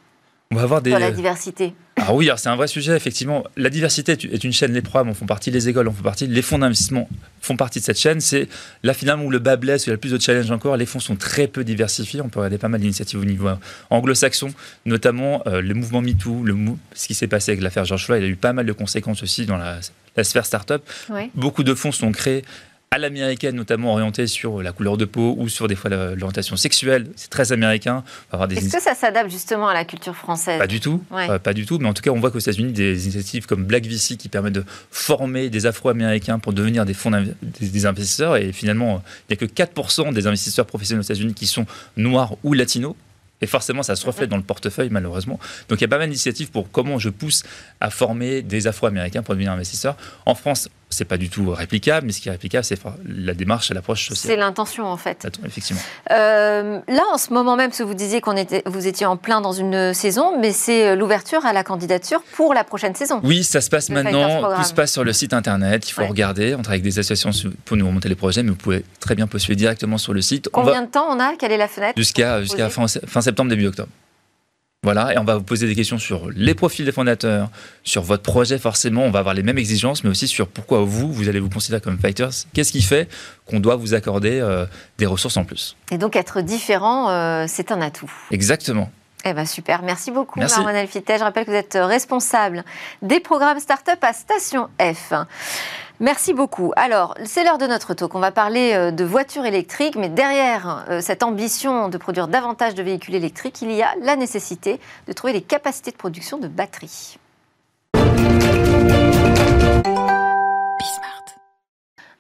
On 0.52 0.56
va 0.56 0.64
avoir 0.64 0.82
des... 0.82 0.92
Dans 0.92 1.00
la 1.00 1.12
diversité. 1.12 1.76
Ah 2.02 2.14
oui, 2.14 2.30
c'est 2.38 2.50
un 2.50 2.56
vrai 2.56 2.68
sujet, 2.68 2.96
effectivement. 2.96 3.44
La 3.58 3.70
diversité 3.70 4.14
est 4.14 4.44
une 4.44 4.54
chaîne, 4.54 4.74
les 4.74 4.82
programmes 4.82 5.10
en 5.10 5.14
font 5.14 5.26
partie, 5.26 5.52
les 5.52 5.70
écoles 5.70 5.88
en 5.88 5.92
font 5.92 6.04
partie, 6.04 6.28
les 6.28 6.42
fonds 6.42 6.60
d'investissement 6.60 7.10
font 7.42 7.56
partie 7.56 7.80
de 7.80 7.86
cette 7.86 8.00
chaîne. 8.00 8.22
C'est 8.22 8.48
là 8.84 8.94
finalement 8.94 9.26
où 9.26 9.30
le 9.30 9.40
bas 9.40 9.56
blesse, 9.56 9.84
où 9.84 9.86
il 9.86 9.90
y 9.90 9.92
a 9.92 9.94
le 9.94 10.00
plus 10.00 10.12
de 10.12 10.20
challenges 10.20 10.52
encore. 10.52 10.78
Les 10.78 10.86
fonds 10.86 11.00
sont 11.00 11.16
très 11.16 11.48
peu 11.48 11.64
diversifiés. 11.64 12.22
On 12.22 12.30
peut 12.30 12.40
regarder 12.40 12.58
pas 12.58 12.68
mal 12.68 12.82
d'initiatives 12.82 13.20
au 13.20 13.26
niveau 13.26 13.50
anglo-saxon, 13.90 14.50
notamment 14.86 15.44
euh, 15.48 15.62
le 15.62 15.74
mouvement 15.74 16.02
MeToo, 16.02 16.44
le, 16.44 16.56
ce 16.94 17.08
qui 17.08 17.14
s'est 17.14 17.28
passé 17.28 17.52
avec 17.52 17.64
l'affaire 17.64 17.86
George 17.86 18.06
Floyd. 18.06 18.24
Il 18.24 18.26
a 18.26 18.30
eu 18.30 18.36
pas 18.36 18.54
mal 18.54 18.66
de 18.66 18.74
conséquences 18.74 19.24
aussi 19.24 19.46
dans 19.46 19.58
la, 19.58 19.80
sphère 20.24 20.46
start-up. 20.46 20.84
Beaucoup 21.36 21.64
de 21.64 21.74
fonds 21.74 21.94
sont 21.94 22.12
créés 22.12 22.44
à 22.92 22.98
l'américaine, 22.98 23.56
notamment 23.56 23.92
orientée 23.92 24.26
sur 24.26 24.64
la 24.64 24.72
couleur 24.72 24.98
de 24.98 25.06
peau 25.06 25.36
ou 25.38 25.48
sur 25.48 25.68
des 25.68 25.76
fois 25.76 25.92
l'orientation 25.92 26.56
sexuelle. 26.56 27.06
C'est 27.16 27.30
très 27.30 27.52
américain. 27.52 28.04
Est-ce 28.50 28.76
que 28.76 28.82
ça 28.82 28.96
s'adapte 28.96 29.30
justement 29.30 29.68
à 29.68 29.76
la 29.76 29.86
culture 29.86 30.16
française? 30.16 30.58
Pas 30.58 30.66
du 30.66 30.80
tout. 30.80 31.04
Euh, 31.12 31.38
pas 31.38 31.54
du 31.54 31.68
tout. 31.68 31.78
Mais 31.78 31.88
en 31.88 31.94
tout 31.94 32.02
cas, 32.02 32.10
on 32.10 32.20
voit 32.20 32.32
qu'aux 32.32 32.40
États-Unis, 32.40 32.72
des 32.72 33.04
initiatives 33.04 33.46
comme 33.46 33.64
Black 33.64 33.86
VC 33.86 34.18
qui 34.18 34.28
permettent 34.28 34.54
de 34.56 34.64
former 34.90 35.52
des 35.52 35.68
Afro-Américains 35.68 36.40
pour 36.40 36.52
devenir 36.52 36.84
des 36.84 36.96
fonds 36.96 37.12
des, 37.44 37.86
investisseurs. 37.86 38.38
Et 38.38 38.52
finalement, 38.54 39.04
il 39.30 39.38
n'y 39.38 39.44
a 39.44 39.48
que 39.48 39.54
4% 39.54 40.12
des 40.12 40.26
investisseurs 40.26 40.66
professionnels 40.66 41.02
aux 41.02 41.06
États-Unis 41.06 41.36
qui 41.36 41.46
sont 41.46 41.68
noirs 41.96 42.38
ou 42.44 42.54
latinos. 42.54 42.96
Et 43.42 43.46
forcément, 43.46 43.84
ça 43.84 43.96
se 43.96 44.06
reflète 44.06 44.30
dans 44.30 44.38
le 44.38 44.44
portefeuille, 44.44 44.90
malheureusement. 44.90 45.40
Donc, 45.70 45.80
il 45.80 45.84
y 45.84 45.86
a 45.86 45.88
pas 45.88 46.00
mal 46.00 46.08
d'initiatives 46.08 46.50
pour 46.50 46.72
comment 46.72 46.98
je 46.98 47.10
pousse 47.10 47.44
à 47.82 47.92
former 47.92 48.42
des 48.42 48.66
Afro-Américains 48.66 49.22
pour 49.22 49.36
devenir 49.36 49.52
investisseurs. 49.52 49.96
En 50.26 50.34
France, 50.34 50.70
c'est 50.90 51.06
pas 51.06 51.18
du 51.18 51.30
tout 51.30 51.52
réplicable, 51.52 52.08
mais 52.08 52.14
ce 52.14 52.22
qui 52.22 52.30
est 52.30 52.32
réplicable, 52.32 52.64
c'est 52.64 52.80
la 53.08 53.34
démarche 53.34 53.72
et 53.72 53.74
l'approche 53.74 54.08
sociale. 54.08 54.32
C'est 54.32 54.38
l'intention, 54.38 54.86
en 54.86 54.98
fait. 54.98 55.28
effectivement. 55.46 55.82
Euh, 56.12 56.80
là, 56.88 57.04
en 57.14 57.18
ce 57.18 57.32
moment 57.32 57.56
même, 57.56 57.72
ce 57.72 57.80
que 57.80 57.84
vous 57.84 57.94
disiez 57.94 58.22
qu'on 58.22 58.36
était, 58.36 58.64
vous 58.66 58.88
étiez 58.88 59.06
en 59.06 59.18
plein 59.18 59.42
dans 59.42 59.54
une 59.54 59.94
saison, 59.94 60.40
mais 60.40 60.52
c'est 60.52 60.96
l'ouverture 60.96 61.46
à 61.46 61.54
la 61.54 61.64
candidature 61.64 62.22
pour 62.34 62.54
la 62.54 62.64
prochaine 62.64 62.96
saison. 62.96 63.22
Oui, 63.24 63.44
ça 63.44 63.62
se 63.62 63.70
passe 63.70 63.90
maintenant. 63.90 64.56
Tout 64.56 64.64
se 64.64 64.74
passe 64.74 64.92
sur 64.92 65.04
le 65.04 65.14
site 65.14 65.34
internet. 65.34 65.90
Il 65.90 65.94
faut 65.94 66.06
regarder. 66.06 66.56
On 66.56 66.62
travaille 66.62 66.80
avec 66.80 66.84
des 66.84 67.00
associations 67.00 67.32
pour 67.66 67.78
nous 67.78 67.86
remonter 67.86 68.10
les 68.10 68.16
projets, 68.16 68.44
mais 68.44 68.50
vous 68.50 68.56
pouvez 68.56 68.84
très 69.00 69.16
bien 69.16 69.28
postuler 69.28 69.56
directement 69.56 69.98
sur 69.98 70.14
le 70.14 70.22
site. 70.22 70.50
Combien 70.52 70.82
de 70.82 70.88
temps 70.88 71.08
on 71.10 71.20
a? 71.20 71.36
Quelle 71.38 71.52
est 71.52 71.58
la 71.58 71.68
fenêtre 71.68 71.94
Jusqu'à 71.98 72.42
fin 72.70 73.22
septembre, 73.22 73.50
début 73.50 73.68
octobre. 73.68 73.90
Voilà, 74.84 75.14
et 75.14 75.18
on 75.18 75.26
va 75.26 75.36
vous 75.36 75.44
poser 75.44 75.68
des 75.68 75.76
questions 75.76 75.98
sur 75.98 76.30
les 76.30 76.54
profils 76.54 76.86
des 76.86 76.94
fondateurs, 76.94 77.50
sur 77.84 78.02
votre 78.02 78.24
projet 78.24 78.58
forcément, 78.58 79.04
on 79.04 79.12
va 79.12 79.20
avoir 79.20 79.36
les 79.36 79.44
mêmes 79.44 79.58
exigences, 79.58 80.06
mais 80.06 80.10
aussi 80.10 80.26
sur 80.26 80.48
pourquoi 80.48 80.84
vous, 80.84 81.12
vous 81.12 81.28
allez 81.28 81.42
vous 81.42 81.50
considérer 81.50 81.82
comme 81.82 82.00
fighters. 82.00 82.32
Qu'est-ce 82.54 82.72
qui 82.72 82.82
fait 82.82 83.10
qu'on 83.46 83.60
doit 83.60 83.76
vous 83.76 83.94
accorder 83.94 84.40
euh, 84.40 84.66
des 84.98 85.06
ressources 85.06 85.36
en 85.36 85.44
plus? 85.44 85.76
Et 85.92 85.98
donc 85.98 86.16
être 86.16 86.40
différent, 86.40 87.10
euh, 87.10 87.44
c'est 87.46 87.74
un 87.74 87.82
atout. 87.82 88.10
Exactement. 88.32 88.90
Eh 89.26 89.34
ben 89.34 89.46
super, 89.46 89.82
merci 89.82 90.12
beaucoup 90.12 90.40
merci. 90.40 90.62
Marwan 90.62 90.88
Je 90.88 91.24
rappelle 91.24 91.44
que 91.44 91.52
vous 91.52 91.58
êtes 91.58 91.78
responsable 91.78 92.64
des 93.02 93.20
programmes 93.20 93.60
Startup 93.60 94.02
à 94.02 94.14
Station 94.14 94.70
F. 94.80 95.12
Merci 96.02 96.34
beaucoup. 96.34 96.72
Alors, 96.78 97.14
c'est 97.26 97.44
l'heure 97.44 97.58
de 97.58 97.68
notre 97.68 97.94
talk. 97.94 98.16
On 98.16 98.20
va 98.20 98.32
parler 98.32 98.72
euh, 98.74 98.92
de 98.92 99.04
voitures 99.04 99.46
électriques, 99.46 99.98
mais 99.98 100.08
derrière 100.08 100.86
euh, 100.90 101.02
cette 101.02 101.24
ambition 101.24 101.90
de 101.90 101.98
produire 101.98 102.30
davantage 102.30 102.74
de 102.74 102.82
véhicules 102.82 103.16
électriques, 103.16 103.62
il 103.62 103.74
y 103.74 103.84
a 103.84 103.94
la 104.02 104.16
nécessité 104.16 104.80
de 105.08 105.14
trouver 105.14 105.34
les 105.34 105.42
capacités 105.42 105.92
de 105.92 105.98
production 105.98 106.38
de 106.38 106.48
batteries. 106.48 107.18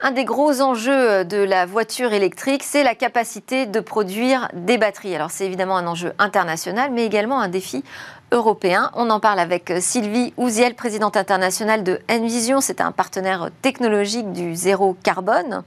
Un 0.01 0.12
des 0.12 0.24
gros 0.24 0.62
enjeux 0.62 1.24
de 1.24 1.38
la 1.38 1.65
voiture 1.65 2.13
électrique, 2.13 2.63
c'est 2.63 2.83
la 2.83 2.95
capacité 2.95 3.65
de 3.65 3.79
produire 3.81 4.50
des 4.53 4.77
batteries. 4.77 5.13
Alors 5.13 5.29
c'est 5.29 5.45
évidemment 5.45 5.75
un 5.75 5.88
enjeu 5.88 6.13
international, 6.19 6.91
mais 6.93 7.05
également 7.05 7.41
un 7.41 7.50
défi 7.50 7.83
européen. 8.31 8.91
On 8.95 9.09
en 9.09 9.19
parle 9.19 9.39
avec 9.39 9.74
Sylvie 9.79 10.33
Ouziel, 10.38 10.75
présidente 10.75 11.17
internationale 11.17 11.83
de 11.83 12.00
Envision. 12.09 12.62
C'est 12.62 12.81
un 12.81 12.91
partenaire 12.91 13.50
technologique 13.62 14.31
du 14.31 14.55
zéro 14.55 14.95
carbone, 15.03 15.63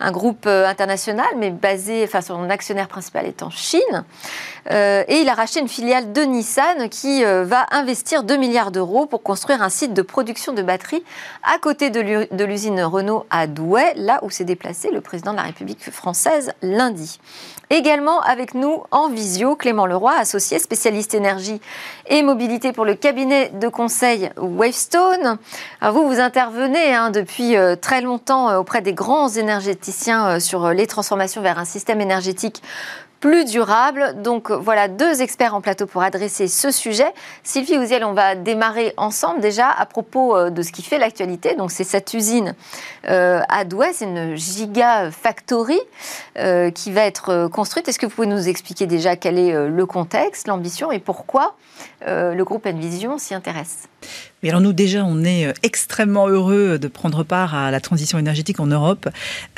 un 0.00 0.12
groupe 0.12 0.46
euh, 0.46 0.66
international, 0.66 1.26
mais 1.36 1.50
basé, 1.50 2.04
enfin 2.04 2.20
son 2.20 2.50
actionnaire 2.50 2.88
principal 2.88 3.26
est 3.26 3.42
en 3.42 3.50
Chine. 3.50 4.04
Euh, 4.70 5.04
et 5.08 5.20
il 5.20 5.28
a 5.28 5.34
racheté 5.34 5.60
une 5.60 5.68
filiale 5.68 6.12
de 6.12 6.22
Nissan 6.22 6.88
qui 6.90 7.24
euh, 7.24 7.44
va 7.44 7.66
investir 7.70 8.22
2 8.22 8.36
milliards 8.36 8.70
d'euros 8.70 9.06
pour 9.06 9.22
construire 9.22 9.62
un 9.62 9.70
site 9.70 9.94
de 9.94 10.02
production 10.02 10.52
de 10.52 10.62
batteries 10.62 11.04
à 11.42 11.58
côté 11.58 11.90
de 11.90 12.44
l'usine 12.44 12.80
Renault 12.82 13.26
à 13.30 13.46
Douai, 13.46 13.92
là 13.96 14.20
où 14.22 14.30
s'est 14.30 14.44
déplacé 14.44 14.90
le 14.90 15.00
président 15.00 15.32
de 15.32 15.36
la 15.36 15.44
République 15.44 15.90
française 15.90 16.52
lundi. 16.62 17.18
Également 17.70 18.20
avec 18.20 18.54
nous 18.54 18.82
en 18.90 19.08
visio, 19.08 19.54
Clément 19.54 19.84
Leroy, 19.84 20.14
associé 20.18 20.58
spécialiste 20.58 21.12
énergie 21.12 21.60
et 22.08 22.22
mobilité 22.22 22.72
pour 22.72 22.84
le 22.84 22.94
cabinet 22.94 23.50
de 23.50 23.68
conseil 23.68 24.30
Wavestone. 24.36 25.38
vous, 25.82 26.08
vous 26.08 26.20
intervenez 26.20 26.94
hein, 26.94 27.10
depuis 27.10 27.56
euh, 27.56 27.76
très 27.76 28.00
longtemps 28.00 28.50
euh, 28.50 28.58
auprès 28.58 28.82
des 28.82 28.92
grands 28.92 29.28
énergéticiens 29.28 30.28
euh, 30.28 30.40
sur 30.40 30.70
les 30.70 30.86
transformations 30.86 31.42
vers 31.42 31.58
un 31.58 31.64
système 31.64 32.00
énergétique 32.00 32.62
plus 33.20 33.44
durable. 33.44 34.22
Donc 34.22 34.50
voilà 34.50 34.88
deux 34.88 35.22
experts 35.22 35.54
en 35.54 35.60
plateau 35.60 35.86
pour 35.86 36.02
adresser 36.02 36.48
ce 36.48 36.70
sujet. 36.70 37.12
Sylvie 37.42 37.76
Ouziel, 37.78 38.04
on 38.04 38.12
va 38.12 38.34
démarrer 38.34 38.94
ensemble 38.96 39.40
déjà 39.40 39.70
à 39.70 39.86
propos 39.86 40.36
euh, 40.36 40.50
de 40.50 40.62
ce 40.62 40.72
qui 40.72 40.82
fait 40.82 40.98
l'actualité. 40.98 41.54
Donc 41.54 41.70
c'est 41.70 41.84
cette 41.84 42.14
usine 42.14 42.54
euh, 43.08 43.40
à 43.48 43.64
Douai, 43.64 43.92
c'est 43.92 44.04
une 44.04 44.36
giga 44.36 45.10
factory 45.10 45.80
euh, 46.38 46.70
qui 46.70 46.92
va 46.92 47.02
être 47.02 47.48
construite. 47.48 47.88
Est-ce 47.88 47.98
que 47.98 48.06
vous 48.06 48.14
pouvez 48.14 48.26
nous 48.26 48.48
expliquer 48.48 48.86
déjà 48.86 49.16
quel 49.16 49.38
est 49.38 49.68
le 49.68 49.86
contexte, 49.86 50.48
l'ambition 50.48 50.92
et 50.92 50.98
pourquoi 50.98 51.54
le 52.06 52.42
groupe 52.42 52.66
Envision 52.66 53.18
s'y 53.18 53.34
intéresse? 53.34 53.88
Alors 54.46 54.60
nous 54.60 54.72
déjà, 54.72 55.04
on 55.04 55.24
est 55.24 55.46
euh, 55.46 55.52
extrêmement 55.64 56.28
heureux 56.28 56.78
de 56.78 56.86
prendre 56.86 57.24
part 57.24 57.56
à 57.56 57.72
la 57.72 57.80
transition 57.80 58.18
énergétique 58.18 58.60
en 58.60 58.66
Europe. 58.66 59.08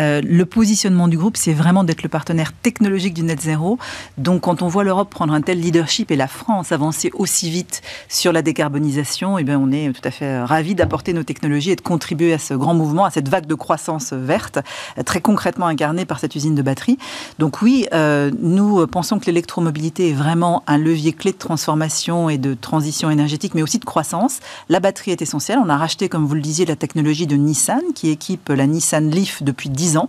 Euh, 0.00 0.22
le 0.24 0.46
positionnement 0.46 1.06
du 1.06 1.18
groupe, 1.18 1.36
c'est 1.36 1.52
vraiment 1.52 1.84
d'être 1.84 2.02
le 2.02 2.08
partenaire 2.08 2.52
technologique 2.54 3.12
du 3.12 3.22
net 3.22 3.42
zéro. 3.42 3.78
Donc 4.16 4.42
quand 4.42 4.62
on 4.62 4.68
voit 4.68 4.82
l'Europe 4.82 5.10
prendre 5.10 5.34
un 5.34 5.42
tel 5.42 5.60
leadership 5.60 6.10
et 6.10 6.16
la 6.16 6.28
France 6.28 6.72
avancer 6.72 7.10
aussi 7.12 7.50
vite 7.50 7.82
sur 8.08 8.32
la 8.32 8.40
décarbonisation, 8.40 9.36
eh 9.36 9.44
bien 9.44 9.58
on 9.58 9.70
est 9.70 9.92
tout 9.92 10.00
à 10.02 10.10
fait 10.10 10.42
ravis 10.42 10.74
d'apporter 10.74 11.12
nos 11.12 11.24
technologies 11.24 11.72
et 11.72 11.76
de 11.76 11.82
contribuer 11.82 12.32
à 12.32 12.38
ce 12.38 12.54
grand 12.54 12.72
mouvement, 12.72 13.04
à 13.04 13.10
cette 13.10 13.28
vague 13.28 13.46
de 13.46 13.54
croissance 13.54 14.14
verte, 14.14 14.60
très 15.04 15.20
concrètement 15.20 15.66
incarnée 15.66 16.06
par 16.06 16.20
cette 16.20 16.34
usine 16.34 16.54
de 16.54 16.62
batterie. 16.62 16.96
Donc 17.38 17.60
oui, 17.60 17.86
euh, 17.92 18.30
nous 18.40 18.86
pensons 18.86 19.18
que 19.18 19.26
l'électromobilité 19.26 20.08
est 20.08 20.14
vraiment 20.14 20.62
un 20.66 20.78
levier 20.78 21.12
clé 21.12 21.32
de 21.32 21.38
transformation 21.38 22.30
et 22.30 22.38
de 22.38 22.54
transition 22.54 23.10
énergétique, 23.10 23.54
mais 23.54 23.62
aussi 23.62 23.78
de 23.78 23.84
croissance. 23.84 24.40
La 24.70 24.78
batterie 24.78 25.10
est 25.10 25.20
essentielle. 25.20 25.58
On 25.58 25.68
a 25.68 25.76
racheté, 25.76 26.08
comme 26.08 26.26
vous 26.26 26.36
le 26.36 26.40
disiez, 26.40 26.64
la 26.64 26.76
technologie 26.76 27.26
de 27.26 27.34
Nissan 27.34 27.82
qui 27.92 28.08
équipe 28.08 28.50
la 28.50 28.68
Nissan 28.68 29.10
Leaf 29.10 29.42
depuis 29.42 29.68
10 29.68 29.96
ans 29.96 30.08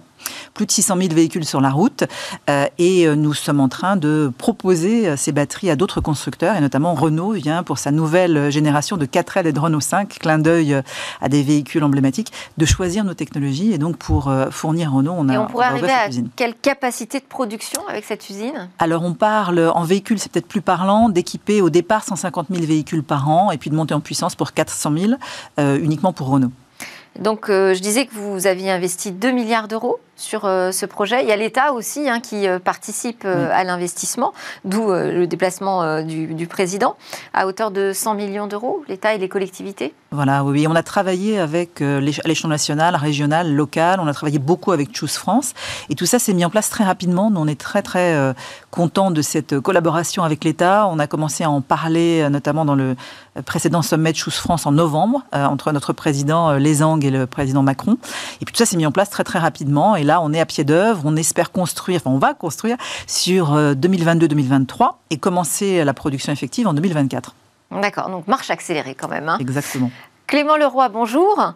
plus 0.54 0.66
de 0.66 0.72
600 0.72 0.98
000 0.98 1.14
véhicules 1.14 1.46
sur 1.46 1.62
la 1.62 1.70
route. 1.70 2.04
Euh, 2.50 2.66
et 2.78 3.08
euh, 3.08 3.16
nous 3.16 3.34
sommes 3.34 3.60
en 3.60 3.70
train 3.70 3.96
de 3.96 4.32
proposer 4.38 5.08
euh, 5.08 5.16
ces 5.18 5.32
batteries 5.32 5.70
à 5.70 5.76
d'autres 5.76 6.02
constructeurs, 6.02 6.56
et 6.56 6.62
notamment 6.62 6.94
Renault 6.94 7.32
vient 7.32 7.64
pour 7.64 7.78
sa 7.78 7.92
nouvelle 7.92 8.50
génération 8.52 8.98
de 8.98 9.06
4L 9.06 9.48
et 9.48 9.54
de 9.54 9.60
Renault 9.60 9.80
5, 9.80 10.20
clin 10.20 10.40
d'œil 10.40 10.82
à 11.22 11.30
des 11.30 11.44
véhicules 11.44 11.84
emblématiques, 11.84 12.32
de 12.58 12.66
choisir 12.66 13.04
nos 13.04 13.14
technologies. 13.14 13.74
Et 13.74 13.78
donc 13.78 13.98
pour 13.98 14.32
fournir 14.52 14.94
Renault, 14.94 15.16
on 15.18 15.30
a... 15.30 15.34
Et 15.34 15.38
on 15.38 15.48
pourrait 15.48 15.68
arriver 15.68 15.90
à 15.90 16.10
quelle 16.36 16.56
capacité 16.56 17.20
de 17.20 17.26
production 17.26 17.82
avec 17.88 18.06
cette 18.06 18.30
usine? 18.30 18.70
Alors 18.80 19.04
on 19.04 19.14
parle 19.14 19.72
en 19.74 19.84
véhicules, 19.84 20.20
c'est 20.20 20.32
peut-être 20.32 20.48
plus 20.48 20.62
parlant, 20.62 21.10
d'équiper 21.10 21.62
au 21.62 21.70
départ 21.70 22.04
150 22.04 22.48
000 22.52 22.66
véhicules 22.66 23.04
par 23.04 23.30
an, 23.30 23.52
et 23.52 23.58
puis 23.58 23.70
de 23.70 23.76
monter 23.76 23.94
en 23.94 24.00
puissance 24.00 24.36
pour 24.36 24.54
400 24.54 24.92
000 24.98 25.78
uniquement 25.78 26.14
pour 26.14 26.28
Renault. 26.28 26.52
Donc, 27.20 27.50
euh, 27.50 27.74
je 27.74 27.82
disais 27.82 28.06
que 28.06 28.14
vous 28.14 28.48
aviez 28.48 28.72
investi 28.72 29.12
2 29.12 29.32
milliards 29.32 29.68
d'euros 29.68 30.00
sur 30.16 30.46
euh, 30.46 30.72
ce 30.72 30.86
projet. 30.86 31.24
Il 31.24 31.30
y 31.30 31.32
a 31.32 31.36
l'État 31.36 31.74
aussi 31.74 32.10
hein, 32.10 32.20
qui 32.20 32.48
euh, 32.48 32.60
participe 32.60 33.26
à 33.26 33.64
l'investissement, 33.64 34.34
d'où 34.66 34.92
le 34.92 35.26
déplacement 35.26 36.04
du, 36.04 36.48
président, 36.48 36.96
à 37.34 37.48
hauteur 37.48 37.72
de 37.72 37.92
100 37.94 38.16
millions 38.16 38.48
d'euros, 38.48 38.84
l'État 38.88 39.14
et 39.14 39.18
les 39.18 39.30
collectivités. 39.30 39.94
Voilà, 40.12 40.44
oui, 40.44 40.68
on 40.68 40.76
a 40.76 40.84
travaillé 40.84 41.40
avec 41.40 41.80
l'échelon 41.80 42.50
national, 42.50 42.96
régional, 42.96 43.54
local, 43.54 44.00
on 44.02 44.08
a 44.08 44.14
travaillé 44.14 44.40
beaucoup 44.40 44.72
avec 44.72 44.96
Choose 44.96 45.16
France, 45.16 45.54
et 45.90 45.96
tout 45.96 46.06
ça 46.06 46.20
s'est 46.20 46.34
mis 46.34 46.44
en 46.44 46.50
place 46.50 46.70
très 46.70 46.84
rapidement. 46.84 47.32
on 47.34 47.48
est 47.48 47.60
très 47.60 47.82
très 47.82 48.34
content 48.72 49.12
de 49.12 49.22
cette 49.22 49.60
collaboration 49.60 50.24
avec 50.24 50.44
l'État. 50.44 50.88
On 50.92 51.00
a 51.00 51.08
commencé 51.08 51.44
à 51.44 51.50
en 51.50 51.62
parler, 51.62 52.28
notamment 52.30 52.66
dans 52.66 52.76
le 52.76 52.96
précédent 53.46 53.82
sommet 53.82 54.12
de 54.12 54.18
Choose 54.18 54.36
France 54.36 54.66
en 54.66 54.72
novembre, 54.72 55.24
entre 55.32 55.72
notre 55.72 55.94
président 55.94 56.54
Lézang 56.54 57.04
et 57.04 57.12
le 57.12 57.28
président 57.28 57.64
Macron. 57.64 57.98
Et 58.42 58.46
puis 58.46 58.54
tout 58.54 58.60
ça 58.60 58.66
s'est 58.66 58.78
mis 58.78 58.86
en 58.86 58.92
place 58.92 59.10
très 59.10 59.24
très 59.24 59.40
rapidement. 59.40 59.96
Et 59.96 60.01
là, 60.04 60.22
on 60.22 60.34
est 60.34 60.40
à 60.40 60.46
pied 60.46 60.64
d'œuvre. 60.64 61.02
On 61.06 61.16
espère 61.16 61.52
construire, 61.52 61.98
enfin 61.98 62.12
on 62.12 62.20
va 62.20 62.34
construire 62.34 62.78
sur 63.08 63.56
2022-2023 63.56 64.82
euh, 64.82 64.86
et 65.10 65.18
commencer 65.18 65.84
la 65.84 65.94
production 65.94 66.32
effective 66.32 66.68
en 66.68 66.74
2024. 66.74 67.36
D'accord, 67.72 68.10
donc 68.10 68.28
marche 68.28 68.50
accélérée 68.50 68.96
quand 68.96 69.08
même. 69.08 69.30
Hein. 69.30 69.38
Exactement. 69.40 69.92
Clément 70.28 70.56
Leroy, 70.56 70.88
bonjour. 70.88 71.54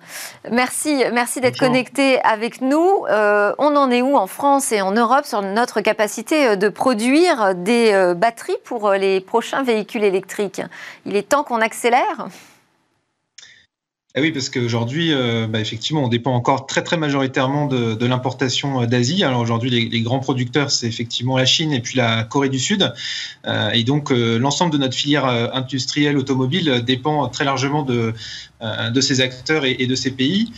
Merci, 0.52 1.04
merci 1.14 1.40
d'être 1.40 1.58
connecté 1.58 2.22
avec 2.24 2.60
nous. 2.62 3.06
Euh, 3.10 3.54
on 3.58 3.76
en 3.78 3.90
est 3.90 4.02
où 4.02 4.18
en 4.18 4.28
France 4.28 4.74
et 4.74 4.82
en 4.82 4.92
Europe 4.92 5.26
sur 5.26 5.42
notre 5.42 5.80
capacité 5.80 6.48
euh, 6.48 6.56
de 6.58 6.68
produire 6.68 7.56
des 7.56 8.14
batteries 8.18 8.58
pour 8.66 8.92
les 8.92 9.22
prochains 9.22 9.64
véhicules 9.64 10.04
électriques? 10.04 10.62
Il 11.06 11.16
est 11.16 11.30
temps 11.30 11.44
qu'on 11.44 11.62
accélère? 11.62 12.28
Ah 14.18 14.22
oui, 14.22 14.32
parce 14.32 14.48
qu'aujourd'hui, 14.48 15.12
euh, 15.12 15.46
bah, 15.46 15.60
effectivement, 15.60 16.06
on 16.06 16.08
dépend 16.08 16.34
encore 16.34 16.68
très 16.68 16.82
très 16.84 16.96
majoritairement 16.96 17.66
de, 17.66 18.06
l'importation 18.06 18.82
euh, 18.82 18.86
d'Asie. 18.86 19.26
Alors 19.26 19.42
aujourd'hui, 19.42 19.70
les, 19.70 20.02
grands 20.02 20.20
producteurs, 20.20 20.72
c'est 20.72 20.88
effectivement 20.88 21.38
la 21.38 21.46
Chine 21.46 21.74
et 21.74 21.82
puis 21.82 21.98
la 21.98 22.24
Corée 22.24 22.48
du 22.48 22.58
Sud. 22.58 22.94
Euh, 23.46 23.72
et 23.72 23.84
donc, 23.84 24.12
l'ensemble 24.12 24.72
de 24.72 24.78
notre 24.78 24.96
filière 24.96 25.26
industrielle 25.26 26.18
automobile 26.18 26.82
dépend 26.86 27.28
très 27.28 27.44
largement 27.44 27.84
de, 27.84 28.14
ces 29.02 29.20
acteurs 29.20 29.66
et, 29.66 29.86
de 29.86 29.96
ces 29.96 30.12
pays. 30.12 30.50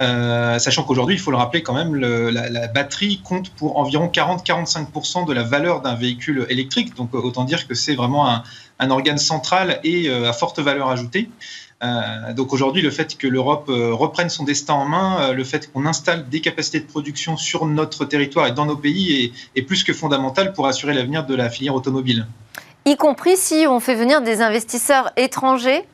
Sachant 0.00 0.82
qu'aujourd'hui, 0.82 1.14
il 1.14 1.20
faut 1.20 1.30
le 1.30 1.36
rappeler 1.36 1.62
quand 1.62 1.74
même, 1.74 1.94
la, 1.94 2.48
la, 2.50 2.66
batterie 2.68 3.20
compte 3.22 3.50
pour 3.50 3.78
environ 3.78 4.08
40-45% 4.08 5.26
de 5.26 5.32
la 5.32 5.42
valeur 5.42 5.80
d'un 5.80 5.94
véhicule 5.94 6.46
électrique. 6.48 6.94
Donc, 6.96 7.14
autant 7.14 7.44
dire 7.44 7.66
que 7.66 7.74
c'est 7.74 7.94
vraiment 7.94 8.28
un, 8.28 8.90
organe 8.90 9.18
central 9.18 9.80
et 9.84 10.10
à 10.10 10.32
forte 10.32 10.58
valeur 10.58 10.88
ajoutée. 10.88 11.28
Euh, 11.84 12.32
donc 12.32 12.52
aujourd'hui, 12.52 12.82
le 12.82 12.90
fait 12.90 13.16
que 13.16 13.26
l'Europe 13.26 13.68
euh, 13.68 13.92
reprenne 13.92 14.28
son 14.28 14.44
destin 14.44 14.74
en 14.74 14.86
main, 14.86 15.20
euh, 15.20 15.32
le 15.32 15.44
fait 15.44 15.70
qu'on 15.70 15.86
installe 15.86 16.28
des 16.28 16.40
capacités 16.40 16.80
de 16.80 16.86
production 16.86 17.36
sur 17.36 17.66
notre 17.66 18.04
territoire 18.04 18.46
et 18.46 18.52
dans 18.52 18.64
nos 18.64 18.76
pays 18.76 19.32
est, 19.54 19.62
plus 19.62 19.84
que 19.84 19.92
fondamental 19.92 20.52
pour 20.52 20.66
assurer 20.66 20.94
l'avenir 20.94 21.26
de 21.26 21.34
la 21.34 21.50
filière 21.50 21.74
automobile. 21.74 22.26
Y 22.86 22.96
compris 22.96 23.36
si 23.36 23.66
on 23.68 23.80
fait 23.80 23.94
venir 23.94 24.22
des 24.22 24.40
investisseurs 24.40 25.10
étrangers 25.16 25.84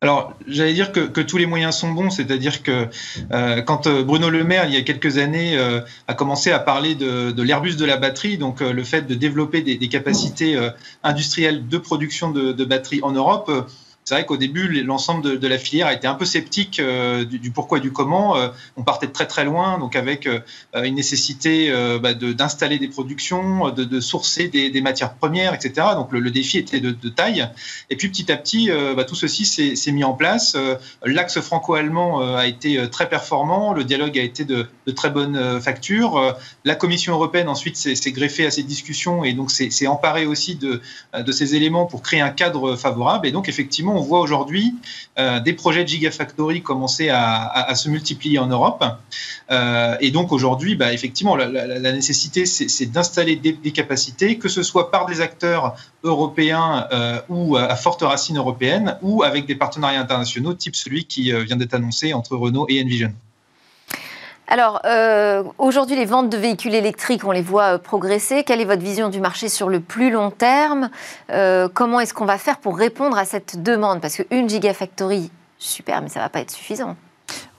alors, 0.00 0.34
j'allais 0.46 0.74
dire 0.74 0.92
que, 0.92 1.20
tous 1.20 1.38
les 1.38 1.46
moyens 1.46 1.74
sont 1.74 1.90
bons, 1.90 2.10
c'est-à-dire 2.10 2.62
que 2.62 2.86
euh, 3.32 3.62
quand 3.62 3.88
euh, 3.88 4.04
Bruno 4.04 4.30
Le 4.30 4.44
Maire, 4.44 4.66
il 4.66 4.72
y 4.72 4.76
a 4.76 4.82
quelques 4.82 5.18
années, 5.18 5.58
euh, 5.58 5.80
a 6.06 6.14
commencé 6.14 6.52
à 6.52 6.60
parler 6.60 6.94
de, 6.94 7.42
l'Airbus 7.42 7.74
de 7.74 7.84
la 7.84 7.96
batterie, 7.96 8.38
donc 8.38 8.60
le 8.60 8.84
fait 8.84 9.02
de 9.02 9.16
développer 9.16 9.60
des, 9.62 9.88
capacités 9.88 10.56
industrielles 11.02 11.66
de 11.66 11.78
production 11.78 12.30
de, 12.30 12.52
de 12.52 12.64
batteries 12.64 13.00
en 13.02 13.10
Europe, 13.10 13.50
c'est 14.08 14.14
vrai 14.14 14.24
qu'au 14.24 14.38
début, 14.38 14.82
l'ensemble 14.84 15.38
de, 15.38 15.48
la 15.48 15.58
filière 15.58 15.86
a 15.86 15.92
été 15.92 16.06
un 16.06 16.14
peu 16.14 16.24
sceptique 16.24 16.80
euh, 16.80 17.26
du, 17.26 17.50
pourquoi 17.50 17.76
et 17.76 17.82
du 17.82 17.92
comment. 17.92 18.38
Euh, 18.38 18.48
on 18.78 18.82
partait 18.82 19.06
de 19.06 19.12
très 19.12 19.26
très 19.26 19.44
loin, 19.44 19.78
donc 19.78 19.96
avec 19.96 20.26
euh, 20.26 20.40
une 20.82 20.94
nécessité 20.94 21.70
bah, 22.00 22.14
d'installer 22.14 22.78
des 22.78 22.88
productions, 22.88 23.68
de, 23.68 24.00
sourcer 24.00 24.48
des, 24.48 24.80
matières 24.80 25.12
premières, 25.12 25.52
etc. 25.52 25.88
Donc 25.94 26.10
le, 26.12 26.30
défi 26.30 26.56
était 26.56 26.80
de, 26.80 27.08
taille. 27.10 27.50
Et 27.90 27.96
puis 27.96 28.08
petit 28.08 28.32
à 28.32 28.38
petit, 28.38 28.70
bah, 28.96 29.04
tout 29.04 29.14
ceci 29.14 29.44
s'est 29.44 29.92
mis 29.92 30.04
en 30.04 30.14
place. 30.14 30.56
L'axe 31.04 31.40
franco-allemand 31.40 32.34
a 32.34 32.46
été 32.46 32.88
très 32.88 33.10
performant. 33.10 33.74
Le 33.74 33.84
dialogue 33.84 34.18
a 34.18 34.22
été 34.22 34.46
de, 34.46 34.68
très 34.96 35.10
bonne 35.10 35.60
facture. 35.60 36.34
La 36.64 36.76
Commission 36.76 37.12
européenne 37.12 37.48
ensuite 37.50 37.76
s'est 37.76 38.12
greffée 38.12 38.46
à 38.46 38.50
ces 38.50 38.62
discussions 38.62 39.22
et 39.22 39.34
donc 39.34 39.50
s'est 39.50 39.86
emparée 39.86 40.24
aussi 40.24 40.54
de, 40.54 40.80
de 41.18 41.32
ces 41.32 41.56
éléments 41.56 41.84
pour 41.84 42.00
créer 42.00 42.22
un 42.22 42.30
cadre 42.30 42.74
favorable. 42.74 43.26
Et 43.26 43.32
donc 43.32 43.50
effectivement, 43.50 43.97
on 43.98 44.02
voit 44.02 44.20
aujourd'hui 44.20 44.74
euh, 45.18 45.40
des 45.40 45.52
projets 45.52 45.84
de 45.84 45.88
Gigafactory 45.88 46.62
commencer 46.62 47.08
à, 47.10 47.74
se 47.74 47.88
multiplier 47.88 48.38
en 48.38 48.46
Europe. 48.46 48.84
Euh, 49.50 49.96
et 50.00 50.10
donc 50.10 50.32
aujourd'hui, 50.32 50.76
bah, 50.76 50.92
effectivement, 50.92 51.36
la, 51.36 51.92
nécessité, 51.92 52.46
c'est 52.46 52.86
d'installer 52.86 53.36
des, 53.36 53.72
capacités, 53.72 54.38
que 54.38 54.48
ce 54.48 54.62
soit 54.62 54.90
par 54.90 55.06
des 55.06 55.20
acteurs 55.20 55.76
européens 56.04 56.86
euh, 56.92 57.20
ou 57.28 57.56
à 57.56 57.76
forte 57.76 58.02
racine 58.02 58.38
européenne, 58.38 58.96
ou 59.02 59.22
avec 59.22 59.46
des 59.46 59.54
partenariats 59.54 60.00
internationaux, 60.00 60.54
type 60.54 60.76
celui 60.76 61.04
qui 61.04 61.32
vient 61.44 61.56
d'être 61.56 61.74
annoncé 61.74 62.14
entre 62.14 62.36
Renault 62.36 62.66
et 62.68 62.82
Envision. 62.82 63.12
Alors, 64.50 64.80
euh, 64.86 65.44
aujourd'hui, 65.58 65.94
les 65.94 66.06
ventes 66.06 66.30
de 66.30 66.38
véhicules 66.38 66.74
électriques, 66.74 67.22
on 67.24 67.32
les 67.32 67.42
voit 67.42 67.74
euh, 67.74 67.78
progresser. 67.78 68.44
Quelle 68.44 68.62
est 68.62 68.64
votre 68.64 68.82
vision 68.82 69.10
du 69.10 69.20
marché 69.20 69.50
sur 69.50 69.68
le 69.68 69.78
plus 69.78 70.10
long 70.10 70.30
terme? 70.30 70.88
Euh, 71.30 71.68
Comment 71.72 72.00
est-ce 72.00 72.14
qu'on 72.14 72.24
va 72.24 72.38
faire 72.38 72.56
pour 72.56 72.78
répondre 72.78 73.18
à 73.18 73.26
cette 73.26 73.62
demande? 73.62 74.00
Parce 74.00 74.16
qu'une 74.16 74.48
gigafactory, 74.48 75.30
super, 75.58 76.00
mais 76.00 76.08
ça 76.08 76.20
ne 76.20 76.24
va 76.24 76.30
pas 76.30 76.40
être 76.40 76.50
suffisant. 76.50 76.96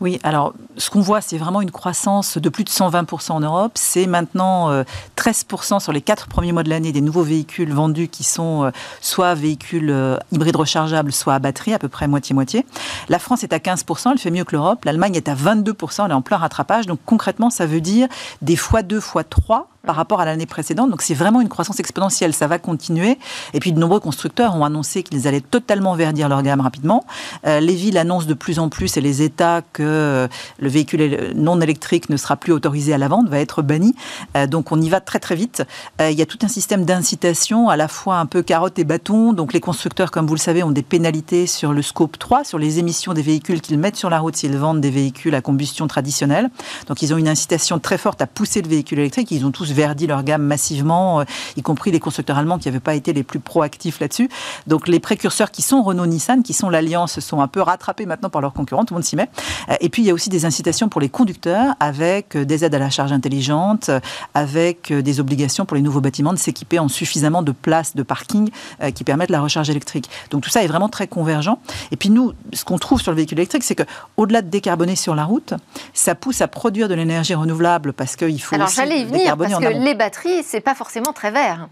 Oui, 0.01 0.18
alors 0.24 0.53
ce 0.77 0.89
qu'on 0.89 1.01
voit, 1.01 1.20
c'est 1.20 1.38
vraiment 1.38 1.62
une 1.62 1.72
croissance 1.72 2.38
de 2.38 2.50
plus 2.50 2.63
de 2.63 2.70
120% 2.70 3.34
en 3.34 3.39
Europe. 3.41 3.74
C'est 3.75 4.08
maintenant 4.08 4.84
13% 5.18 5.75
euh, 5.75 5.79
sur 5.79 5.91
les 5.91 6.01
quatre 6.01 6.27
premiers 6.27 6.53
mois 6.53 6.63
de 6.63 6.70
l'année 6.70 6.94
des 6.94 7.01
nouveaux 7.01 7.24
véhicules 7.24 7.74
vendus 7.74 8.08
qui 8.08 8.24
sont 8.24 8.63
euh, 8.63 8.72
soit 9.01 9.34
véhicules 9.34 9.89
euh, 9.89 10.18
hybrides 10.32 10.56
rechargeables, 10.56 11.12
soit 11.12 11.34
à 11.34 11.39
batterie, 11.39 11.74
à 11.74 11.79
peu 11.79 11.89
près 11.89 12.08
moitié-moitié. 12.08 12.65
La 13.10 13.20
France 13.20 13.44
est 13.44 13.51
à 13.51 13.58
15%, 13.58 14.12
elle 14.13 14.20
fait 14.20 14.32
mieux 14.32 14.46
que 14.46 14.56
l'Europe. 14.56 14.86
L'Allemagne 14.86 15.15
est 15.15 15.27
à 15.27 15.36
22%, 15.36 16.06
elle 16.06 16.12
est 16.12 16.13
en 16.13 16.22
plein 16.22 16.38
rattrapage. 16.38 16.86
Donc 16.86 17.00
concrètement, 17.06 17.50
ça 17.50 17.65
veut 17.65 17.82
dire 17.82 18.08
des 18.41 18.56
fois 18.56 18.84
2, 18.84 19.01
fois 19.01 19.25
3 19.25 19.68
par 19.89 19.96
rapport 19.96 20.22
à 20.22 20.25
l'année 20.25 20.46
précédente. 20.46 20.91
Donc 20.91 21.01
c'est 21.01 21.15
vraiment 21.15 21.41
une 21.41 21.50
croissance 21.50 21.79
exponentielle, 21.79 22.36
ça 22.36 22.46
va 22.46 22.60
continuer. 22.60 23.17
Et 23.55 23.60
puis 23.60 23.72
de 23.72 23.79
nombreux 23.79 24.00
constructeurs 24.00 24.55
ont 24.55 24.63
annoncé 24.63 25.01
qu'ils 25.01 25.27
allaient 25.27 25.41
totalement 25.41 25.96
verdir 25.96 26.29
leur 26.29 26.43
gamme 26.43 26.62
rapidement. 26.62 27.08
Euh, 27.48 27.60
les 27.60 27.74
villes 27.74 27.98
annoncent 27.98 28.27
de 28.27 28.36
plus 28.36 28.60
en 28.60 28.69
plus 28.69 28.98
et 28.98 29.01
les 29.01 29.24
États 29.24 29.63
que 29.74 29.81
euh, 29.81 30.27
le 30.60 30.69
véhicule 30.69 31.34
non 31.34 31.60
électrique 31.60 32.12
ne 32.12 32.17
sera 32.17 32.36
plus 32.36 32.53
autorisé 32.53 32.93
à 32.93 33.00
la 33.00 33.08
vente, 33.08 33.29
va 33.29 33.39
être 33.39 33.63
banni. 33.63 33.96
Euh, 34.38 34.46
donc 34.46 34.72
on 34.72 34.79
y 34.79 34.89
va 34.89 35.01
très 35.01 35.17
très 35.17 35.34
vite. 35.34 35.63
il 36.00 36.12
y 36.12 36.22
a 36.22 36.27
tout 36.27 36.38
un 36.43 36.48
système 36.48 36.86
d'incitation, 36.86 37.67
à 37.67 37.75
la 37.75 37.88
fois 37.88 38.17
un 38.17 38.27
peu 38.27 38.43
carotte 38.43 38.77
et 38.77 38.84
bâton. 38.84 39.34
Donc 39.34 39.53
les 39.53 39.60
constructeurs, 39.60 40.12
comme 40.12 40.27
vous 40.27 40.36
le 40.36 40.39
savez, 40.39 40.62
ont 40.62 40.69
des 40.69 40.84
pénalités 40.84 41.48
sur 41.48 41.74
le 41.74 41.81
scope 41.81 42.19
3, 42.19 42.43
sur 42.43 42.60
les 42.60 42.77
émissions 42.77 43.15
des 43.15 43.24
véhicules 43.24 43.60
qu'ils 43.60 43.79
mettent 43.79 43.98
sur 43.98 44.12
la 44.12 44.19
route 44.19 44.36
s'ils 44.36 44.55
vendent 44.55 44.81
des 44.81 44.91
véhicules 44.91 45.34
à 45.34 45.41
combustion 45.41 45.88
traditionnelle. 45.88 46.52
Donc 46.88 47.02
ils 47.02 47.12
ont 47.12 47.17
une 47.17 47.28
incitation 47.28 47.80
très 47.80 47.97
forte 47.97 48.21
à 48.21 48.28
pousser 48.28 48.62
le 48.62 48.69
véhicule 48.69 48.99
électrique. 48.99 49.32
Ils 49.32 49.47
ont 49.47 49.52
tous 49.52 49.71
verdi 49.80 50.08
leur 50.08 50.24
gamme 50.24 50.44
massivement, 50.44 51.22
euh, 51.22 51.24
y 51.56 51.62
compris 51.62 51.89
les 51.89 52.02
constructeurs 52.02 52.38
allemands 52.38 52.58
qui 52.58 52.68
n'avaient 52.68 52.82
pas 52.82 52.96
été 52.96 53.13
les 53.13 53.24
plus 53.24 53.39
proactifs 53.39 54.02
là-dessus. 54.02 54.30
Donc 54.68 54.89
les 54.89 55.00
précurseurs 55.00 55.52
qui 55.52 55.62
sont 55.62 55.82
Renault-Nissan, 55.82 56.44
qui 56.44 56.52
sont 56.52 56.70
l'alliance, 56.70 57.22
sont 57.22 57.39
un 57.39 57.48
peu 57.48 57.62
rattrapés 57.62 58.06
maintenant 58.06 58.30
par 58.30 58.42
leurs 58.42 58.52
concurrents, 58.52 58.84
tout 58.84 58.94
le 58.94 58.98
monde 58.98 59.06
s'y 59.06 59.15
met. 59.15 59.30
Euh, 59.70 59.76
et 59.80 59.88
puis 59.88 60.02
il 60.02 60.06
y 60.06 60.12
a 60.12 60.13
aussi 60.13 60.30
des 60.30 60.44
incitations 60.44 60.89
pour 60.89 61.00
les 61.00 61.08
conducteurs 61.08 61.76
avec 61.80 62.36
euh, 62.36 62.44
des 62.44 62.65
aides 62.65 62.76
à 62.76 62.80
la 62.80 62.89
charge 62.89 63.13
intelligente, 63.13 63.89
avec 64.34 64.92
des 64.92 65.20
obligations 65.20 65.65
pour 65.65 65.76
les 65.76 65.82
nouveaux 65.82 66.02
bâtiments 66.02 66.34
de 66.34 66.38
s'équiper 66.38 66.80
en 66.80 66.89
suffisamment 66.89 67.42
de 67.42 67.52
places 67.52 67.96
de 67.96 68.04
parking 68.04 68.50
qui 68.94 69.04
permettent 69.04 69.30
la 69.30 69.42
recharge 69.42 69.70
électrique. 69.70 70.10
Donc 70.32 70.44
tout 70.44 70.50
ça 70.50 70.63
est 70.63 70.68
vraiment 70.68 70.89
très 70.89 71.08
convergent. 71.08 71.60
Et 71.92 71.96
puis 71.96 72.10
nous, 72.10 72.34
ce 72.54 72.65
qu'on 72.65 72.78
trouve 72.78 73.02
sur 73.02 73.12
le 73.12 73.18
véhicule 73.18 73.39
électrique, 73.39 73.63
c'est 73.63 73.76
que 73.76 73.84
au-delà 74.18 74.42
de 74.42 74.50
décarboner 74.50 74.96
sur 74.96 75.15
la 75.15 75.26
route, 75.26 75.54
ça 75.94 76.15
pousse 76.15 76.42
à 76.42 76.48
produire 76.48 76.89
de 76.89 76.96
l'énergie 76.96 77.34
renouvelable 77.34 77.94
parce 77.94 78.15
qu'il 78.15 78.42
faut 78.42 78.56
Alors, 78.56 78.68
aussi 78.68 79.06
décarboner 79.06 79.56
en 79.65 79.69
les 79.69 79.95
batteries, 79.95 80.43
c'est 80.43 80.62
pas 80.62 80.76
forcément 80.76 81.13
très 81.13 81.32
vert. 81.32 81.67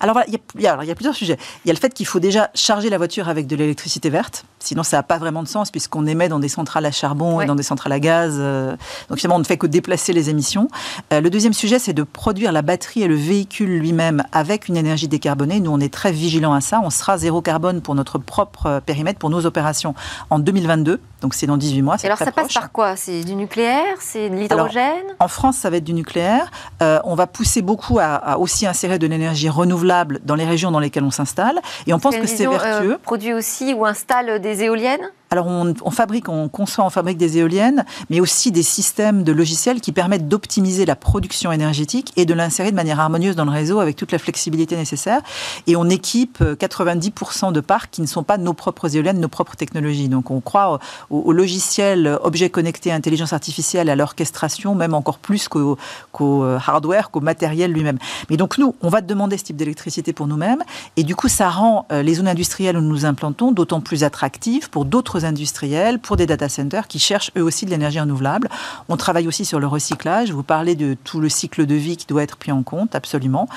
Alors 0.00 0.20
il 0.26 0.38
y, 0.62 0.66
a, 0.66 0.94
plusieurs 0.94 1.14
sujets. 1.14 1.38
Il 1.64 1.68
y 1.68 1.70
a 1.70 1.74
le 1.74 1.78
fait 1.78 1.92
qu'il 1.92 2.06
faut 2.06 2.20
déjà 2.20 2.50
charger 2.54 2.90
la 2.90 2.98
voiture 2.98 3.28
avec 3.28 3.46
de 3.46 3.56
l'électricité 3.56 4.10
verte, 4.10 4.44
sinon 4.58 4.82
ça 4.82 4.98
n'a 4.98 5.02
pas 5.02 5.18
vraiment 5.18 5.42
de 5.42 5.48
sens 5.48 5.70
puisqu'on 5.70 6.06
émet 6.06 6.28
dans 6.28 6.38
des 6.38 6.48
centrales 6.48 6.86
à 6.86 6.90
charbon 6.90 7.40
et 7.40 7.46
dans 7.46 7.54
des 7.54 7.62
centrales 7.62 7.92
à 7.92 8.00
gaz. 8.00 8.36
Euh, 8.38 8.76
donc 9.08 9.18
finalement, 9.18 9.36
on 9.36 9.40
ne 9.40 9.44
fait 9.44 9.56
que 9.56 9.66
déplacer 9.66 10.12
les 10.12 10.30
émissions. 10.30 10.68
Euh, 11.12 11.20
le 11.20 11.30
deuxième 11.30 11.52
sujet, 11.52 11.78
c'est 11.78 11.92
de 11.92 12.02
produire 12.02 12.52
la 12.52 12.62
batterie 12.62 13.02
et 13.02 13.08
le 13.08 13.14
véhicule 13.14 13.78
lui-même 13.78 14.22
avec 14.32 14.68
une 14.68 14.76
énergie 14.76 15.08
décarbonée. 15.08 15.60
Nous, 15.60 15.70
on 15.70 15.80
est 15.80 15.92
très 15.92 16.12
vigilants 16.12 16.54
à 16.54 16.60
ça. 16.60 16.80
On 16.82 16.90
sera 16.90 17.18
zéro 17.18 17.42
carbone 17.42 17.80
pour 17.80 17.94
notre 17.94 18.18
propre 18.18 18.66
euh, 18.66 18.80
périmètre, 18.80 19.18
pour 19.18 19.30
nos 19.30 19.46
opérations 19.46 19.94
en 20.30 20.38
2022. 20.38 21.00
Donc 21.20 21.34
c'est 21.34 21.46
dans 21.46 21.56
18 21.56 21.82
mois. 21.82 21.96
alors 22.04 22.18
ça 22.18 22.30
passe 22.30 22.54
par 22.54 22.70
quoi? 22.70 22.94
C'est 22.94 23.24
du 23.24 23.34
nucléaire? 23.34 23.96
C'est 24.00 24.30
de 24.30 24.36
l'hydrogène? 24.36 25.04
En 25.18 25.26
France, 25.26 25.56
ça 25.56 25.68
va 25.68 25.78
être 25.78 25.84
du 25.84 25.94
nucléaire. 25.94 26.50
on 26.80 27.14
va 27.16 27.26
pousser 27.26 27.60
beaucoup 27.60 27.98
à, 27.98 28.14
à 28.14 28.38
aussi 28.38 28.66
insérer 28.66 29.00
de 29.00 29.06
l'énergie 29.06 29.48
renouvelable 29.48 30.20
dans 30.24 30.36
les 30.36 30.44
régions 30.44 30.70
dans 30.70 30.78
lesquelles 30.78 31.02
on 31.02 31.10
s'installe. 31.10 31.60
Et 31.88 31.92
on 31.92 31.98
pense 31.98 32.16
que 32.16 32.26
c'est 32.26 32.46
vertueux. 32.46 32.98
Produit 33.02 33.32
aussi 33.32 33.74
ou 33.74 33.84
installe 33.84 34.40
des 34.40 34.47
éoliennes? 34.54 35.12
Alors 35.30 35.46
on, 35.46 35.90
fabrique, 35.90 36.28
on 36.28 36.48
conçoit, 36.48 36.84
on 36.84 36.90
fabrique 36.90 37.18
des 37.18 37.38
éoliennes, 37.38 37.84
mais 38.08 38.20
aussi 38.20 38.50
des 38.50 38.62
systèmes 38.62 39.24
de 39.24 39.32
logiciels 39.32 39.80
qui 39.80 39.92
permettent 39.92 40.26
d'optimiser 40.26 40.86
la 40.86 40.96
production 40.96 41.52
énergétique 41.52 42.12
et 42.16 42.24
de 42.24 42.32
l'insérer 42.32 42.70
de 42.70 42.76
manière 42.76 42.98
harmonieuse 42.98 43.36
dans 43.36 43.44
le 43.44 43.50
réseau 43.50 43.80
avec 43.80 43.96
toute 43.96 44.12
la 44.12 44.18
flexibilité 44.18 44.76
nécessaire. 44.76 45.20
Et 45.66 45.76
on 45.76 45.88
équipe 45.90 46.40
90% 46.40 47.48
euh, 47.48 47.52
de 47.52 47.60
parcs 47.60 47.90
qui 47.90 48.00
ne 48.00 48.06
sont 48.06 48.22
pas 48.22 48.38
nos 48.38 48.54
propres 48.54 48.96
éoliennes, 48.96 49.20
nos 49.20 49.28
propres 49.28 49.54
technologies. 49.54 50.08
Donc 50.08 50.30
on 50.30 50.40
croit 50.40 50.78
aux, 51.10 51.32
logiciels 51.32 52.18
objets 52.22 52.48
connectés, 52.48 52.90
intelligence 52.90 53.32
artificielle, 53.32 53.90
à 53.90 53.96
l'orchestration, 53.96 54.74
même 54.74 54.94
encore 54.94 55.18
plus 55.18 55.48
qu'au 55.48 55.76
euh, 56.20 56.58
hardware, 56.66 57.10
qu'au 57.10 57.20
matériel 57.20 57.72
lui-même. 57.72 57.98
Mais 58.30 58.38
donc 58.38 58.56
nous, 58.56 58.74
on 58.80 58.88
va 58.88 59.02
demander 59.02 59.36
ce 59.36 59.44
type 59.44 59.56
d'électricité 59.56 60.12
pour 60.12 60.26
nous-mêmes, 60.26 60.62
et 60.96 61.02
du 61.02 61.14
coup 61.14 61.28
ça 61.28 61.50
rend 61.50 61.86
euh, 61.92 62.02
les 62.02 62.14
zones 62.14 62.28
industrielles 62.28 62.76
où 62.76 62.80
nous 62.80 62.88
nous 62.88 63.04
implantons 63.04 63.52
d'autant 63.52 63.80
plus 63.80 64.04
attractives 64.04 64.70
pour 64.70 64.84
d'autres 64.84 65.17
industriels, 65.24 65.98
pour 65.98 66.16
des 66.16 66.26
data 66.26 66.48
centers 66.48 66.88
qui 66.88 66.98
cherchent 66.98 67.30
eux 67.36 67.42
aussi 67.42 67.64
de 67.64 67.70
l'énergie 67.70 68.00
renouvelable. 68.00 68.48
On 68.88 68.96
travaille 68.96 69.28
aussi 69.28 69.44
sur 69.44 69.60
le 69.60 69.66
recyclage. 69.66 70.30
Vous 70.30 70.42
parlez 70.42 70.74
de 70.74 70.96
tout 71.04 71.20
le 71.20 71.28
cycle 71.28 71.66
de 71.66 71.74
vie 71.74 71.96
qui 71.96 72.06
doit 72.06 72.22
être 72.22 72.36
pris 72.36 72.52
en 72.52 72.62
compte, 72.62 72.94
absolument. 72.94 73.48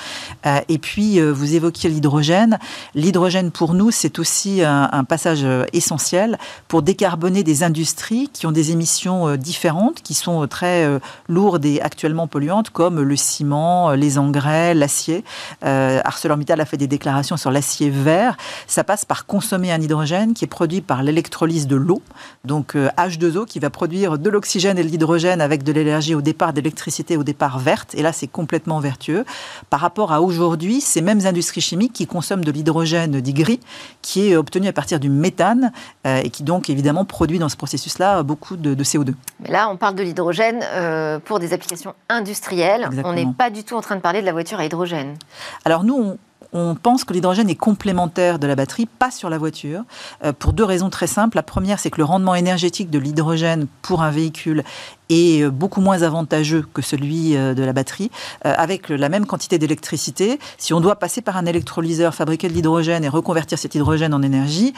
Euh, 0.46 0.60
et 0.68 0.78
puis, 0.78 1.20
euh, 1.20 1.32
vous 1.32 1.54
évoquiez 1.54 1.90
l'hydrogène. 1.90 2.58
L'hydrogène, 2.94 3.50
pour 3.50 3.74
nous, 3.74 3.90
c'est 3.90 4.18
aussi 4.18 4.62
un, 4.62 5.04
passage 5.04 5.40
euh, 5.44 5.64
essentiel 5.72 6.38
pour 6.68 6.82
décarboner 6.82 7.42
des 7.42 7.62
industries 7.62 8.28
qui 8.32 8.46
ont 8.46 8.52
des 8.52 8.70
émissions 8.70 9.36
différentes, 9.36 10.00
qui 10.02 10.14
sont 10.14 10.46
très 10.46 10.88
lourdes 11.28 11.64
et 11.64 11.80
actuellement 11.80 12.26
polluantes, 12.26 12.70
comme 12.70 13.00
le 13.00 13.16
ciment, 13.16 13.92
les 13.92 14.18
engrais, 14.18 14.74
l'acier. 14.74 15.24
ArcelorMittal 15.62 16.60
a 16.60 16.64
fait 16.64 16.76
des 16.76 16.86
déclarations 16.86 17.36
sur 17.36 17.50
l'acier 17.50 17.90
vert. 17.90 18.36
Ça 18.66 18.84
passe 18.84 19.04
par 19.04 19.26
consommer 19.26 19.72
un 19.72 19.80
hydrogène 19.80 20.34
qui 20.34 20.44
est 20.44 20.48
produit 20.48 20.80
par 20.80 21.02
l'électrolyse 21.02 21.51
de 21.60 21.76
l'eau, 21.76 22.02
donc 22.44 22.74
H2O 22.74 23.38
euh, 23.38 23.44
qui 23.44 23.58
va 23.58 23.70
produire 23.70 24.18
de 24.18 24.30
l'oxygène 24.30 24.78
et 24.78 24.82
de 24.82 24.88
l'hydrogène 24.88 25.40
avec 25.40 25.62
de 25.62 25.72
l'énergie 25.72 26.14
au 26.14 26.22
départ, 26.22 26.52
d'électricité 26.52 27.16
au 27.16 27.22
départ 27.22 27.58
verte. 27.58 27.94
Et 27.94 28.02
là, 28.02 28.12
c'est 28.12 28.26
complètement 28.26 28.80
vertueux. 28.80 29.24
Par 29.70 29.80
rapport 29.80 30.12
à 30.12 30.22
aujourd'hui, 30.22 30.80
ces 30.80 31.02
mêmes 31.02 31.26
industries 31.26 31.60
chimiques 31.60 31.92
qui 31.92 32.06
consomment 32.06 32.44
de 32.44 32.50
l'hydrogène 32.50 33.20
dit 33.20 33.34
gris, 33.34 33.60
qui 34.00 34.28
est 34.28 34.36
obtenu 34.36 34.68
à 34.68 34.72
partir 34.72 34.98
du 34.98 35.10
méthane 35.10 35.72
euh, 36.06 36.20
et 36.24 36.30
qui 36.30 36.42
donc 36.42 36.70
évidemment 36.70 37.04
produit 37.04 37.38
dans 37.38 37.48
ce 37.48 37.56
processus-là 37.56 38.22
beaucoup 38.22 38.56
de, 38.56 38.74
CO2. 38.82 39.14
Mais 39.40 39.50
là, 39.50 39.68
on 39.68 39.76
parle 39.76 39.94
de 39.94 40.02
l'hydrogène 40.02 40.60
euh, 40.62 41.18
pour 41.18 41.38
des 41.38 41.52
applications 41.52 41.94
industrielles. 42.08 42.88
On 43.04 43.12
n'est 43.12 43.26
pas 43.26 43.50
du 43.50 43.64
tout 43.64 43.76
en 43.76 43.80
train 43.80 43.96
de 43.96 44.00
parler 44.00 44.20
de 44.20 44.26
la 44.26 44.32
voiture 44.32 44.58
à 44.58 44.64
hydrogène. 44.64 45.16
Alors 45.64 45.84
nous, 45.84 45.94
on, 45.94 46.18
on 46.52 46.74
pense 46.74 47.04
que 47.04 47.12
l'hydrogène 47.12 47.48
est 47.48 47.56
complémentaire 47.56 48.38
de 48.38 48.46
la 48.46 48.54
batterie, 48.54 48.86
pas 48.86 49.10
sur 49.10 49.30
la 49.30 49.38
voiture, 49.38 49.82
euh, 50.24 50.32
pour 50.32 50.52
deux 50.52 50.64
raisons 50.64 50.90
très 50.90 51.06
simples. 51.06 51.36
La 51.36 51.42
première, 51.42 51.78
c'est 51.78 51.90
que 51.90 51.98
le 51.98 52.04
rendement 52.04 52.34
énergétique 52.34 52.90
de 52.90 52.98
l'hydrogène 52.98 53.66
pour 53.80 54.02
un 54.02 54.10
véhicule 54.10 54.64
est 55.12 55.50
beaucoup 55.50 55.80
moins 55.80 56.02
avantageux 56.02 56.64
que 56.74 56.82
celui 56.82 57.32
de 57.32 57.62
la 57.62 57.72
batterie, 57.72 58.10
avec 58.42 58.88
la 58.88 59.08
même 59.08 59.26
quantité 59.26 59.58
d'électricité. 59.58 60.38
Si 60.58 60.72
on 60.74 60.80
doit 60.80 60.96
passer 60.96 61.22
par 61.22 61.36
un 61.36 61.46
électrolyseur, 61.46 62.14
fabriquer 62.14 62.48
de 62.48 62.52
l'hydrogène 62.52 63.04
et 63.04 63.08
reconvertir 63.08 63.58
cet 63.58 63.74
hydrogène 63.74 64.14
en 64.14 64.22
énergie, 64.22 64.74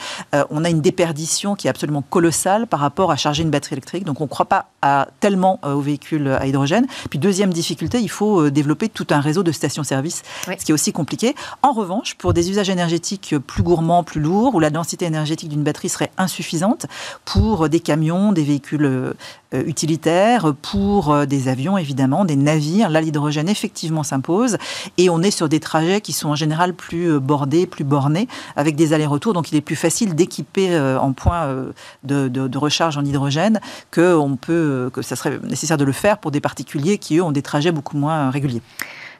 on 0.51 0.65
a 0.65 0.71
une 0.71 0.81
déperdition 0.81 1.55
qui 1.55 1.67
est 1.67 1.71
absolument 1.71 2.03
colossale 2.03 2.67
par 2.67 2.81
rapport 2.81 3.11
à 3.11 3.17
charger 3.17 3.43
une 3.43 3.51
batterie 3.51 3.75
électrique. 3.75 4.05
Donc 4.05 4.21
on 4.21 4.25
ne 4.25 4.29
croit 4.29 4.47
pas 4.47 4.67
à, 4.83 5.09
tellement 5.21 5.61
aux 5.65 5.81
véhicules 5.81 6.29
à 6.29 6.47
hydrogène. 6.47 6.87
Puis 7.11 7.19
deuxième 7.19 7.53
difficulté, 7.53 8.01
il 8.01 8.11
faut 8.11 8.51
développer 8.51 8.89
tout 8.89 9.07
un 9.11 9.21
réseau 9.21 9.43
de 9.43 9.53
stations-service, 9.53 10.23
ce 10.47 10.65
qui 10.65 10.73
est 10.73 10.75
aussi 10.75 10.93
compliqué. 10.93 11.35
En 11.63 11.73
revanche, 11.73 12.15
pour 12.15 12.35
des 12.35 12.51
usages 12.51 12.71
énergétiques 12.71 13.35
plus 13.39 13.63
gourmands, 13.63 14.05
plus 14.05 14.21
lourds, 14.21 14.55
où 14.55 14.61
la 14.61 14.71
densité 14.71 15.05
énergétique 15.05 15.49
d'une 15.49 15.63
batterie 15.63 15.89
serait 15.89 16.11
insuffisante, 16.19 16.87
pour 17.25 17.69
des 17.69 17.81
camions, 17.81 18.33
des 18.33 18.43
véhicules 18.43 18.85
euh, 18.85 19.13
pour 20.63 21.13
euh, 21.13 21.27
des 21.27 21.49
avions 21.49 21.79
évidemment, 21.79 22.25
des 22.25 22.37
navires, 22.37 22.89
là 22.91 23.01
l'hydrogène 23.01 23.49
effectivement 23.49 24.03
s'impose, 24.03 24.57
et 24.99 25.11
on 25.11 25.23
est 25.23 25.31
sur 25.31 25.49
des 25.49 25.61
trajets 25.61 26.01
qui 26.01 26.13
sont 26.13 26.29
en 26.29 26.35
général 26.35 26.75
plus 26.75 27.13
euh, 27.13 27.21
bordés, 27.21 27.67
plus 27.67 27.85
bornés, 27.85 28.29
avec 28.57 28.77
des 28.77 28.93
allers-retours, 28.93 29.33
donc 29.33 29.53
il 29.53 29.57
est 29.57 29.61
plus 29.61 29.77
facile 29.77 30.15
d'équiper 30.15 30.79
en 31.01 31.13
point 31.13 31.49
de, 32.05 32.57
recharge 32.57 32.97
en 32.97 33.05
hydrogène 33.05 33.61
que, 33.91 34.15
on 34.15 34.37
que 34.37 35.03
ça 35.03 35.17
serait 35.17 35.39
nécessaire 35.43 35.77
de 35.77 35.85
le 35.85 35.93
faire 35.93 36.19
pour 36.19 36.31
des 36.31 36.41
particuliers 36.41 36.99
qui, 36.99 37.19
eux, 37.19 37.23
ont 37.23 37.33
des 37.33 37.43
trajets 37.43 37.73
beaucoup 37.73 37.97
moins 37.97 38.31
réguliers. 38.31 38.63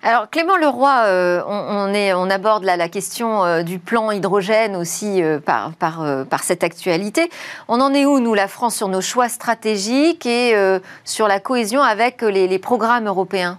Alors 0.07 0.29
Clément 0.29 0.59
Leroy, 0.59 1.05
euh, 1.07 1.43
on, 1.47 2.29
aborde 2.29 2.65
la 2.65 2.91
question 2.91 3.43
euh, 3.43 3.63
du 3.63 3.79
plan 3.79 4.11
hydrogène 4.11 4.77
aussi 4.77 5.23
euh, 5.23 5.41
par, 5.41 5.73
cette 6.43 6.63
actualité. 6.63 7.31
On 7.69 7.81
en 7.81 7.95
est 7.95 8.05
où, 8.05 8.21
nous, 8.21 8.35
la 8.35 8.47
France, 8.47 8.77
sur 8.77 8.89
nos 8.89 9.01
choix 9.01 9.31
stratégiques 9.31 10.27
et 10.27 10.55
sur 11.05 11.27
la 11.27 11.41
cohésion 11.41 11.81
avec 11.81 12.21
les 12.21 12.59
programmes 12.59 13.07
européens? 13.07 13.59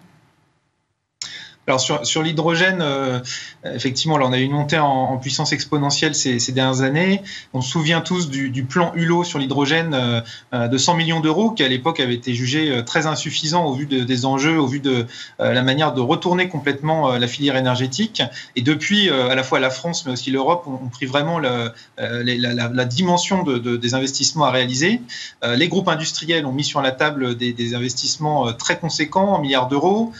Alors 1.68 1.80
sur, 1.80 2.22
l'hydrogène, 2.22 2.80
euh, 2.82 3.20
effectivement, 3.64 4.20
là, 4.20 4.26
on 4.28 4.34
a 4.34 4.38
eu 4.38 4.44
une 4.44 4.52
montée 4.52 4.78
en, 4.78 5.18
puissance 5.18 5.52
exponentielle 5.52 6.14
ces, 6.14 6.52
dernières 6.52 6.82
années. 6.82 7.24
On 7.54 7.62
se 7.62 7.72
souvient 7.72 8.02
tous 8.02 8.30
du, 8.30 8.64
plan 8.64 8.92
Hulot 8.96 9.24
sur 9.24 9.40
l'hydrogène 9.40 9.94
euh, 9.94 10.22
euh, 10.54 10.68
de 10.68 10.78
100 10.78 10.96
millions 10.96 11.22
d'euros, 11.22 11.52
qui 11.52 11.64
à 11.64 11.68
l'époque 11.68 12.00
avait 12.00 12.14
été 12.14 12.36
jugé 12.36 12.84
très 12.86 13.08
insuffisant 13.08 13.66
au 13.66 13.74
vu 13.74 13.88
de, 13.88 14.04
des 14.04 14.26
enjeux, 14.26 14.60
au 14.60 14.68
vu 14.68 14.80
de 14.80 15.08
la 15.40 15.62
manière 15.64 15.94
de 15.94 16.02
retourner 16.02 16.50
complètement 16.50 17.18
la 17.18 17.28
filière 17.28 17.56
énergétique. 17.56 18.22
Et 18.56 18.62
depuis, 18.62 19.10
à 19.10 19.34
la 19.34 19.44
fois 19.44 19.60
la 19.60 19.70
France, 19.70 20.06
mais 20.06 20.12
aussi 20.12 20.32
l'Europe, 20.32 20.68
ont, 20.68 20.90
pris 20.90 21.06
vraiment 21.06 21.40
la, 21.40 22.86
dimension 22.86 23.44
de, 23.44 23.58
de, 23.58 23.78
des 23.78 23.94
investissements 23.94 24.46
à 24.46 24.52
réaliser. 24.52 25.02
les 25.44 25.68
groupes 25.68 25.88
industriels 25.88 26.46
ont 26.46 26.52
mis 26.52 26.64
sur 26.64 26.82
la 26.82 26.92
table 26.92 27.36
des, 27.36 27.54
des 27.54 27.74
investissements 27.74 28.54
très 28.54 28.78
conséquents, 28.78 29.34
en 29.34 29.40
milliards 29.40 29.68
d'euros. 29.68 30.12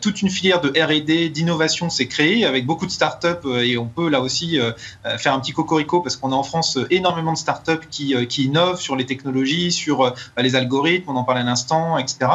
toute 0.00 0.22
une 0.22 0.30
filière 0.40 0.62
de 0.62 0.70
R&D, 0.70 1.28
d'innovation 1.28 1.90
s'est 1.90 2.06
créée 2.06 2.46
avec 2.46 2.64
beaucoup 2.64 2.86
de 2.86 2.90
startups 2.90 3.44
euh, 3.44 3.62
et 3.62 3.76
on 3.76 3.84
peut 3.84 4.08
là 4.08 4.22
aussi 4.22 4.58
euh, 4.58 4.72
euh, 5.04 5.18
faire 5.18 5.34
un 5.34 5.40
petit 5.40 5.52
cocorico 5.52 6.00
parce 6.00 6.16
qu'on 6.16 6.32
a 6.32 6.34
en 6.34 6.42
France 6.42 6.78
énormément 6.88 7.34
de 7.34 7.36
startups 7.36 7.86
qui, 7.90 8.14
qui 8.26 8.44
innovent 8.44 8.80
sur 8.80 8.96
les 8.96 9.04
technologies, 9.04 9.70
sur 9.70 10.14
les 10.38 10.56
algorithmes, 10.56 11.10
on 11.10 11.16
en 11.16 11.24
parlait 11.24 11.42
à 11.42 11.44
l'instant, 11.44 11.98
etc. 11.98 12.30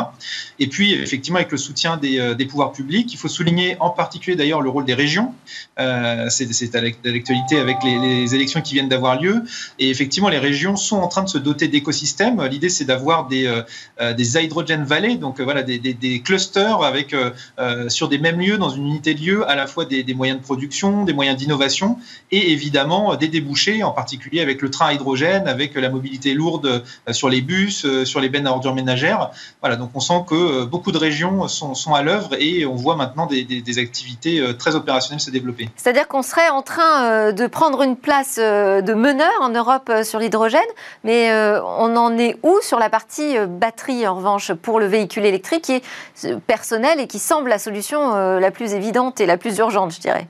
Et 0.59 0.67
puis 0.67 0.93
effectivement 0.93 1.39
avec 1.39 1.51
le 1.51 1.57
soutien 1.57 1.97
des, 1.97 2.35
des, 2.35 2.45
pouvoirs 2.45 2.73
publics, 2.73 3.11
il 3.11 3.17
faut 3.17 3.27
souligner 3.27 3.75
en 3.79 3.89
particulier 3.89 4.35
d'ailleurs 4.35 4.61
le 4.61 4.69
rôle 4.69 4.85
des 4.85 4.93
régions. 4.93 5.33
C'est 5.77 6.75
à 6.75 6.81
l'actualité 6.81 7.57
avec 7.57 7.77
les, 7.83 8.35
élections 8.35 8.61
qui 8.61 8.75
viennent 8.75 8.89
d'avoir 8.89 9.19
lieu. 9.19 9.43
Et 9.79 9.89
effectivement, 9.89 10.29
les 10.29 10.37
régions 10.37 10.75
sont 10.75 10.97
en 10.97 11.07
train 11.07 11.23
de 11.23 11.29
se 11.29 11.37
doter 11.37 11.67
d'écosystèmes. 11.67 12.43
L'idée, 12.45 12.69
c'est 12.69 12.85
d'avoir 12.85 13.27
des, 13.27 13.63
des 13.99 14.37
hydrogen 14.37 14.83
valley, 14.83 15.15
donc 15.15 15.41
voilà, 15.41 15.63
des, 15.63 15.79
des, 15.79 15.93
des 15.93 16.21
clusters 16.21 16.83
avec 16.83 17.15
euh, 17.59 17.89
sur 17.95 18.09
des 18.09 18.17
mêmes 18.17 18.39
lieux, 18.39 18.57
dans 18.57 18.69
une 18.69 18.85
unité 18.85 19.13
de 19.13 19.21
lieu, 19.21 19.49
à 19.49 19.55
la 19.55 19.67
fois 19.67 19.85
des, 19.85 20.13
moyens 20.13 20.39
de 20.39 20.43
production, 20.43 21.03
des 21.03 21.13
moyens 21.13 21.37
d'innovation 21.37 21.97
et 22.31 22.51
évidemment 22.51 23.13
euh, 23.13 23.15
des 23.15 23.27
débouchés, 23.27 23.83
en 23.83 23.91
particulier 23.91 24.41
avec 24.41 24.61
le 24.61 24.69
train 24.69 24.87
à 24.87 24.93
hydrogène, 24.93 25.47
avec 25.47 25.75
la 25.75 25.89
mobilité 25.89 26.33
lourde 26.33 26.83
euh, 27.07 27.13
sur 27.13 27.29
les 27.29 27.41
bus, 27.41 27.85
euh, 27.85 28.05
sur 28.05 28.19
les 28.19 28.29
bennes 28.29 28.47
à 28.47 28.51
ordures 28.51 28.75
ménagères. 28.75 29.31
Voilà, 29.61 29.77
donc 29.77 29.91
on 29.93 29.99
sent 29.99 30.25
que 30.27 30.65
beaucoup 30.65 30.91
de 30.91 30.97
régions 30.97 31.47
sont, 31.47 31.93
à 31.93 32.01
l'œuvre 32.01 32.31
et 32.39 32.65
on 32.65 32.75
voit 32.75 32.95
maintenant 32.95 33.25
des, 33.25 33.79
activités 33.79 34.43
très 34.57 34.75
opérationnelles 34.75 35.19
se 35.21 35.31
développer. 35.31 35.69
C'est-à-dire 35.75 36.07
qu'on 36.07 36.21
serait 36.21 36.49
en 36.49 36.61
train 36.61 37.31
de 37.31 37.47
prendre 37.47 37.81
une 37.81 37.95
place 37.95 38.37
de 38.37 38.93
meneur 38.93 39.31
en 39.39 39.49
Europe 39.49 39.91
sur 40.03 40.19
l'hydrogène, 40.19 40.61
mais 41.03 41.31
on 41.31 41.95
en 41.95 42.17
est 42.17 42.37
où 42.43 42.59
sur 42.61 42.79
la 42.79 42.89
partie 42.89 43.35
batterie 43.47 44.07
en 44.07 44.15
revanche 44.15 44.53
pour 44.53 44.79
le 44.79 44.87
véhicule 44.87 45.25
électrique 45.25 45.63
qui 45.63 45.73
est 45.73 46.39
personnel 46.47 46.99
et 46.99 47.07
qui 47.07 47.19
semble 47.19 47.49
la 47.49 47.59
solution 47.59 47.84
euh, 47.93 48.39
la 48.39 48.51
plus 48.51 48.73
évidente 48.73 49.21
et 49.21 49.25
la 49.25 49.37
plus 49.37 49.57
urgente, 49.57 49.93
je 49.93 49.99
dirais. 49.99 50.27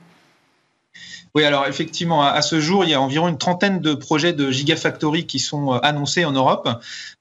Oui, 1.36 1.44
alors 1.44 1.66
effectivement, 1.66 2.22
à 2.22 2.40
ce 2.40 2.60
jour, 2.60 2.84
il 2.84 2.90
y 2.90 2.94
a 2.94 3.00
environ 3.02 3.28
une 3.28 3.36
trentaine 3.36 3.80
de 3.80 3.92
projets 3.92 4.32
de 4.32 4.50
Gigafactory 4.50 5.26
qui 5.26 5.38
sont 5.38 5.74
euh, 5.74 5.78
annoncés 5.82 6.24
en 6.24 6.32
Europe. 6.32 6.66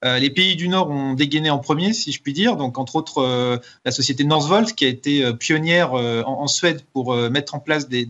Euh, 0.05 0.19
les 0.19 0.29
pays 0.29 0.55
du 0.55 0.69
Nord 0.69 0.89
ont 0.89 1.15
dégainé 1.15 1.49
en 1.49 1.57
premier, 1.57 1.91
si 1.91 2.13
je 2.13 2.21
puis 2.21 2.31
dire. 2.31 2.55
Donc, 2.55 2.77
entre 2.77 2.95
autres, 2.95 3.17
euh, 3.17 3.57
la 3.83 3.91
société 3.91 4.23
Northvolt, 4.23 4.73
qui 4.73 4.85
a 4.85 4.87
été 4.87 5.33
pionnière 5.33 5.91
en, 5.95 6.47
Suède 6.47 6.83
pour 6.93 7.13
mettre 7.29 7.55
en 7.55 7.59
place 7.59 7.89
des, 7.89 8.07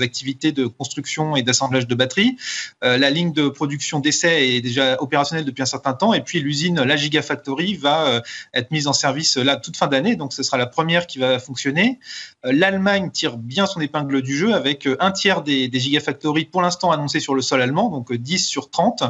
activités 0.00 0.50
de 0.50 0.66
construction 0.66 1.36
et 1.36 1.42
d'assemblage 1.42 1.86
de 1.86 1.94
batteries. 1.94 2.36
la 2.82 3.10
ligne 3.10 3.32
de 3.32 3.48
production 3.48 4.00
d'essai 4.00 4.56
est 4.56 4.60
déjà 4.60 5.00
opérationnelle 5.00 5.44
depuis 5.44 5.62
un 5.62 5.66
certain 5.66 5.92
temps. 5.92 6.14
Et 6.14 6.22
puis, 6.22 6.40
l'usine, 6.40 6.82
la 6.82 6.96
Gigafactory, 6.96 7.76
va 7.76 8.22
être 8.54 8.72
mise 8.72 8.88
en 8.88 8.92
service 8.92 9.36
là 9.36 9.56
toute 9.56 9.76
fin 9.76 9.86
d'année. 9.86 10.16
Donc, 10.16 10.32
ce 10.32 10.42
sera 10.42 10.56
la 10.56 10.66
première 10.66 11.06
qui 11.06 11.18
va 11.20 11.38
fonctionner. 11.38 12.00
L'Allemagne 12.42 13.10
tire 13.12 13.36
bien 13.36 13.66
son 13.66 13.80
épingle 13.80 14.22
du 14.22 14.36
jeu 14.36 14.54
avec 14.54 14.88
un 14.98 15.12
tiers 15.12 15.27
des, 15.36 15.70
gigafactories 15.72 16.46
pour 16.46 16.62
l'instant 16.62 16.90
annoncées 16.90 17.20
sur 17.20 17.34
le 17.34 17.42
sol 17.42 17.62
allemand, 17.62 17.90
donc 17.90 18.12
10 18.12 18.34
euh, 18.34 18.38
sur 18.38 18.70
30. 18.70 19.02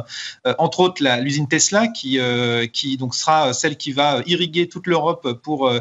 Euh, 0.45 0.53
entre 0.57 0.81
autres, 0.81 1.03
l'usine 1.21 1.47
Tesla 1.47 1.87
qui, 1.87 2.19
euh, 2.19 2.67
qui 2.67 2.97
donc 2.97 3.15
sera 3.15 3.53
celle 3.53 3.77
qui 3.77 3.91
va 3.91 4.21
irriguer 4.25 4.67
toute 4.67 4.87
l'Europe 4.87 5.39
pour 5.43 5.71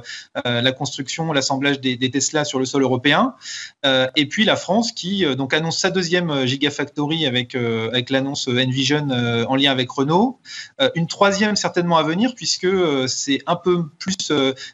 la 0.44 0.72
construction, 0.72 1.32
l'assemblage 1.32 1.80
des, 1.80 1.96
des, 1.96 2.10
Tesla 2.10 2.44
sur 2.44 2.58
le 2.58 2.64
sol 2.64 2.82
européen. 2.82 3.34
et 3.84 4.26
puis 4.26 4.44
la 4.44 4.56
France 4.56 4.92
qui 4.92 5.24
donc 5.36 5.52
annonce 5.52 5.78
sa 5.78 5.90
deuxième 5.90 6.46
gigafactory 6.46 7.26
avec, 7.26 7.54
avec 7.54 8.10
l'annonce 8.10 8.48
Envision 8.48 9.08
en 9.10 9.56
lien 9.56 9.70
avec 9.70 9.90
Renault. 9.90 10.38
une 10.94 11.06
troisième 11.06 11.56
certainement 11.56 11.96
à 11.96 12.02
venir 12.02 12.34
puisque 12.34 12.68
c'est 13.08 13.40
un 13.46 13.56
peu 13.56 13.88
plus 13.98 14.32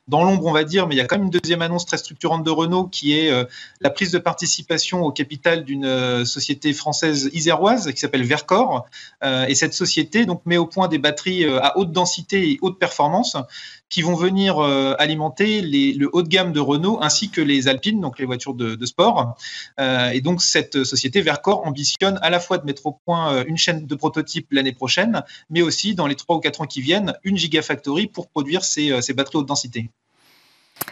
dans 0.09 0.25
l'ombre, 0.25 0.47
on 0.47 0.53
va 0.53 0.65
dire, 0.65 0.87
mais 0.87 0.95
il 0.95 0.99
y 0.99 1.01
a 1.01 1.07
quand 1.07 1.17
même 1.17 1.27
une 1.27 1.39
deuxième 1.39 1.63
annonce 1.63 1.87
très 1.87 1.99
structurante 1.99 2.45
de 2.45 2.51
Renault 2.51 2.87
qui 2.87 3.13
est 3.13 3.33
la 3.81 3.91
prise 3.91 4.11
de 4.11 4.19
participation 4.19 5.03
au 5.03 5.13
capital 5.13 5.54
d'une 5.63 5.85
euh, 5.85 6.25
société 6.25 6.73
française 6.73 7.31
iséroise 7.33 7.93
qui 7.93 8.01
s'appelle 8.01 8.25
Vercor. 8.25 8.87
Euh, 9.23 9.47
et 9.47 9.55
cette 9.55 9.75
société 9.75 10.27
donc 10.27 10.43
met 10.47 10.57
au 10.57 10.67
point 10.67 10.89
des 10.89 10.99
batteries 10.99 11.45
euh, 11.45 11.63
à 11.63 11.79
haute 11.79 11.93
densité 11.93 12.51
et 12.51 12.59
haute 12.63 12.79
performance 12.79 13.37
qui 13.89 14.03
vont 14.03 14.15
venir 14.17 14.59
alimenter 14.59 15.61
le 15.61 16.09
haut 16.13 16.23
de 16.23 16.29
gamme 16.29 16.53
de 16.53 16.59
Renault 16.59 16.99
ainsi 17.01 17.31
que 17.31 17.41
les 17.41 17.69
Alpines, 17.69 18.01
donc 18.01 18.19
les 18.19 18.25
voitures 18.25 18.55
de, 18.55 18.85
sport. 18.87 19.37
et 19.79 20.21
donc 20.21 20.43
cette 20.43 20.83
société 20.83 21.21
Vercor 21.21 21.65
ambitionne 21.65 22.19
à 22.21 22.31
la 22.31 22.41
fois 22.41 22.59
de 22.59 22.65
mettre 22.65 22.87
au 22.87 22.99
point 23.05 23.45
une 23.45 23.57
chaîne 23.57 23.87
de 23.87 23.95
prototypes 23.95 24.49
l'année 24.51 24.73
prochaine, 24.73 25.23
mais 25.49 25.63
aussi 25.63 25.95
dans 25.95 26.09
les 26.09 26.17
trois 26.17 26.35
ou 26.35 26.41
quatre 26.41 26.61
ans 26.63 26.67
qui 26.67 26.81
viennent, 26.81 27.15
une 27.23 27.37
gigafactory 27.37 28.09
pour 28.09 28.27
produire 28.29 28.65
ces, 28.65 29.01
ces 29.01 29.13
batteries 29.13 29.39
haute 29.39 29.47
densité. 29.47 29.91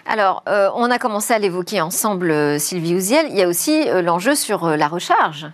Alors, 0.07 0.43
euh, 0.49 0.69
on 0.75 0.91
a 0.91 0.99
commencé 0.99 1.33
à 1.33 1.39
l'évoquer 1.39 1.81
ensemble, 1.81 2.31
euh, 2.31 2.59
Sylvie 2.59 2.95
Ouziel. 2.95 3.27
Il 3.31 3.37
y 3.37 3.43
a 3.43 3.49
aussi 3.49 3.89
euh, 3.89 4.03
l'enjeu 4.03 4.35
sur 4.35 4.67
la 4.67 4.89
recharge. 4.89 5.47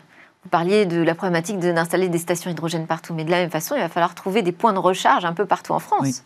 Vous 0.45 0.51
parliez 0.51 0.87
de 0.87 1.03
la 1.03 1.15
problématique 1.15 1.59
d'installer 1.59 2.09
des 2.09 2.19
stations 2.19 2.51
hydrogène 2.51 2.87
partout, 2.87 3.13
mais 3.13 3.25
de 3.25 3.31
la 3.31 3.39
même 3.39 3.51
façon, 3.51 3.75
il 3.75 3.81
va 3.81 3.89
falloir 3.89 4.15
trouver 4.15 4.43
des 4.43 4.53
points 4.53 4.73
de 4.73 4.79
recharge 4.79 5.25
un 5.25 5.33
peu 5.33 5.47
partout 5.47 5.73
en 5.73 5.79
France. 5.79 6.23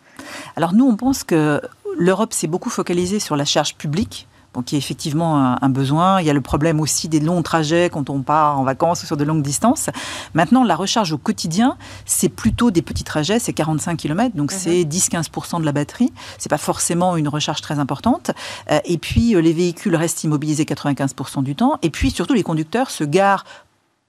Alors 0.55 0.73
nous, 0.73 0.87
on 0.87 0.95
pense 0.95 1.23
que 1.23 1.61
l'Europe 1.97 2.33
s'est 2.33 2.47
beaucoup 2.47 2.69
focalisée 2.69 3.19
sur 3.19 3.35
la 3.35 3.45
charge 3.45 3.75
publique 3.75 4.27
donc 4.53 4.71
il 4.71 4.75
y 4.75 4.77
a 4.77 4.79
effectivement 4.79 5.57
un, 5.61 5.69
besoin. 5.69 6.21
Il 6.21 6.27
y 6.27 6.29
a 6.29 6.33
le 6.33 6.41
problème 6.41 6.79
aussi 6.79 7.09
des 7.09 7.19
longs 7.19 7.41
trajets 7.41 7.89
quand 7.91 8.09
on 8.09 8.21
part 8.21 8.59
en 8.59 8.63
vacances 8.63 9.03
ou 9.03 9.05
sur 9.05 9.17
de 9.17 9.23
longues 9.23 9.41
distances. 9.41 9.89
Maintenant, 10.33 10.63
la 10.63 10.75
recharge 10.75 11.11
au 11.11 11.17
quotidien, 11.17 11.77
c'est 12.05 12.29
plutôt 12.29 12.71
des 12.71 12.81
petits 12.81 13.03
trajets, 13.03 13.39
c'est 13.39 13.53
45 13.53 13.97
km, 13.97 14.35
donc 14.35 14.51
mhm. 14.51 14.57
c'est 14.57 14.83
10-15% 14.83 15.59
de 15.61 15.65
la 15.65 15.71
batterie. 15.71 16.13
C'est 16.37 16.49
pas 16.49 16.57
forcément 16.57 17.17
une 17.17 17.27
recharge 17.27 17.61
très 17.61 17.79
importante. 17.79 18.31
Euh, 18.71 18.79
et 18.85 18.97
puis 18.97 19.35
euh, 19.35 19.41
les 19.41 19.53
véhicules 19.53 19.95
restent 19.95 20.23
immobilisés 20.23 20.65
95% 20.65 21.43
du 21.43 21.55
temps. 21.55 21.77
Et 21.81 21.89
puis 21.89 22.11
surtout, 22.11 22.33
les 22.33 22.43
conducteurs 22.43 22.91
se 22.91 23.03
garent 23.03 23.45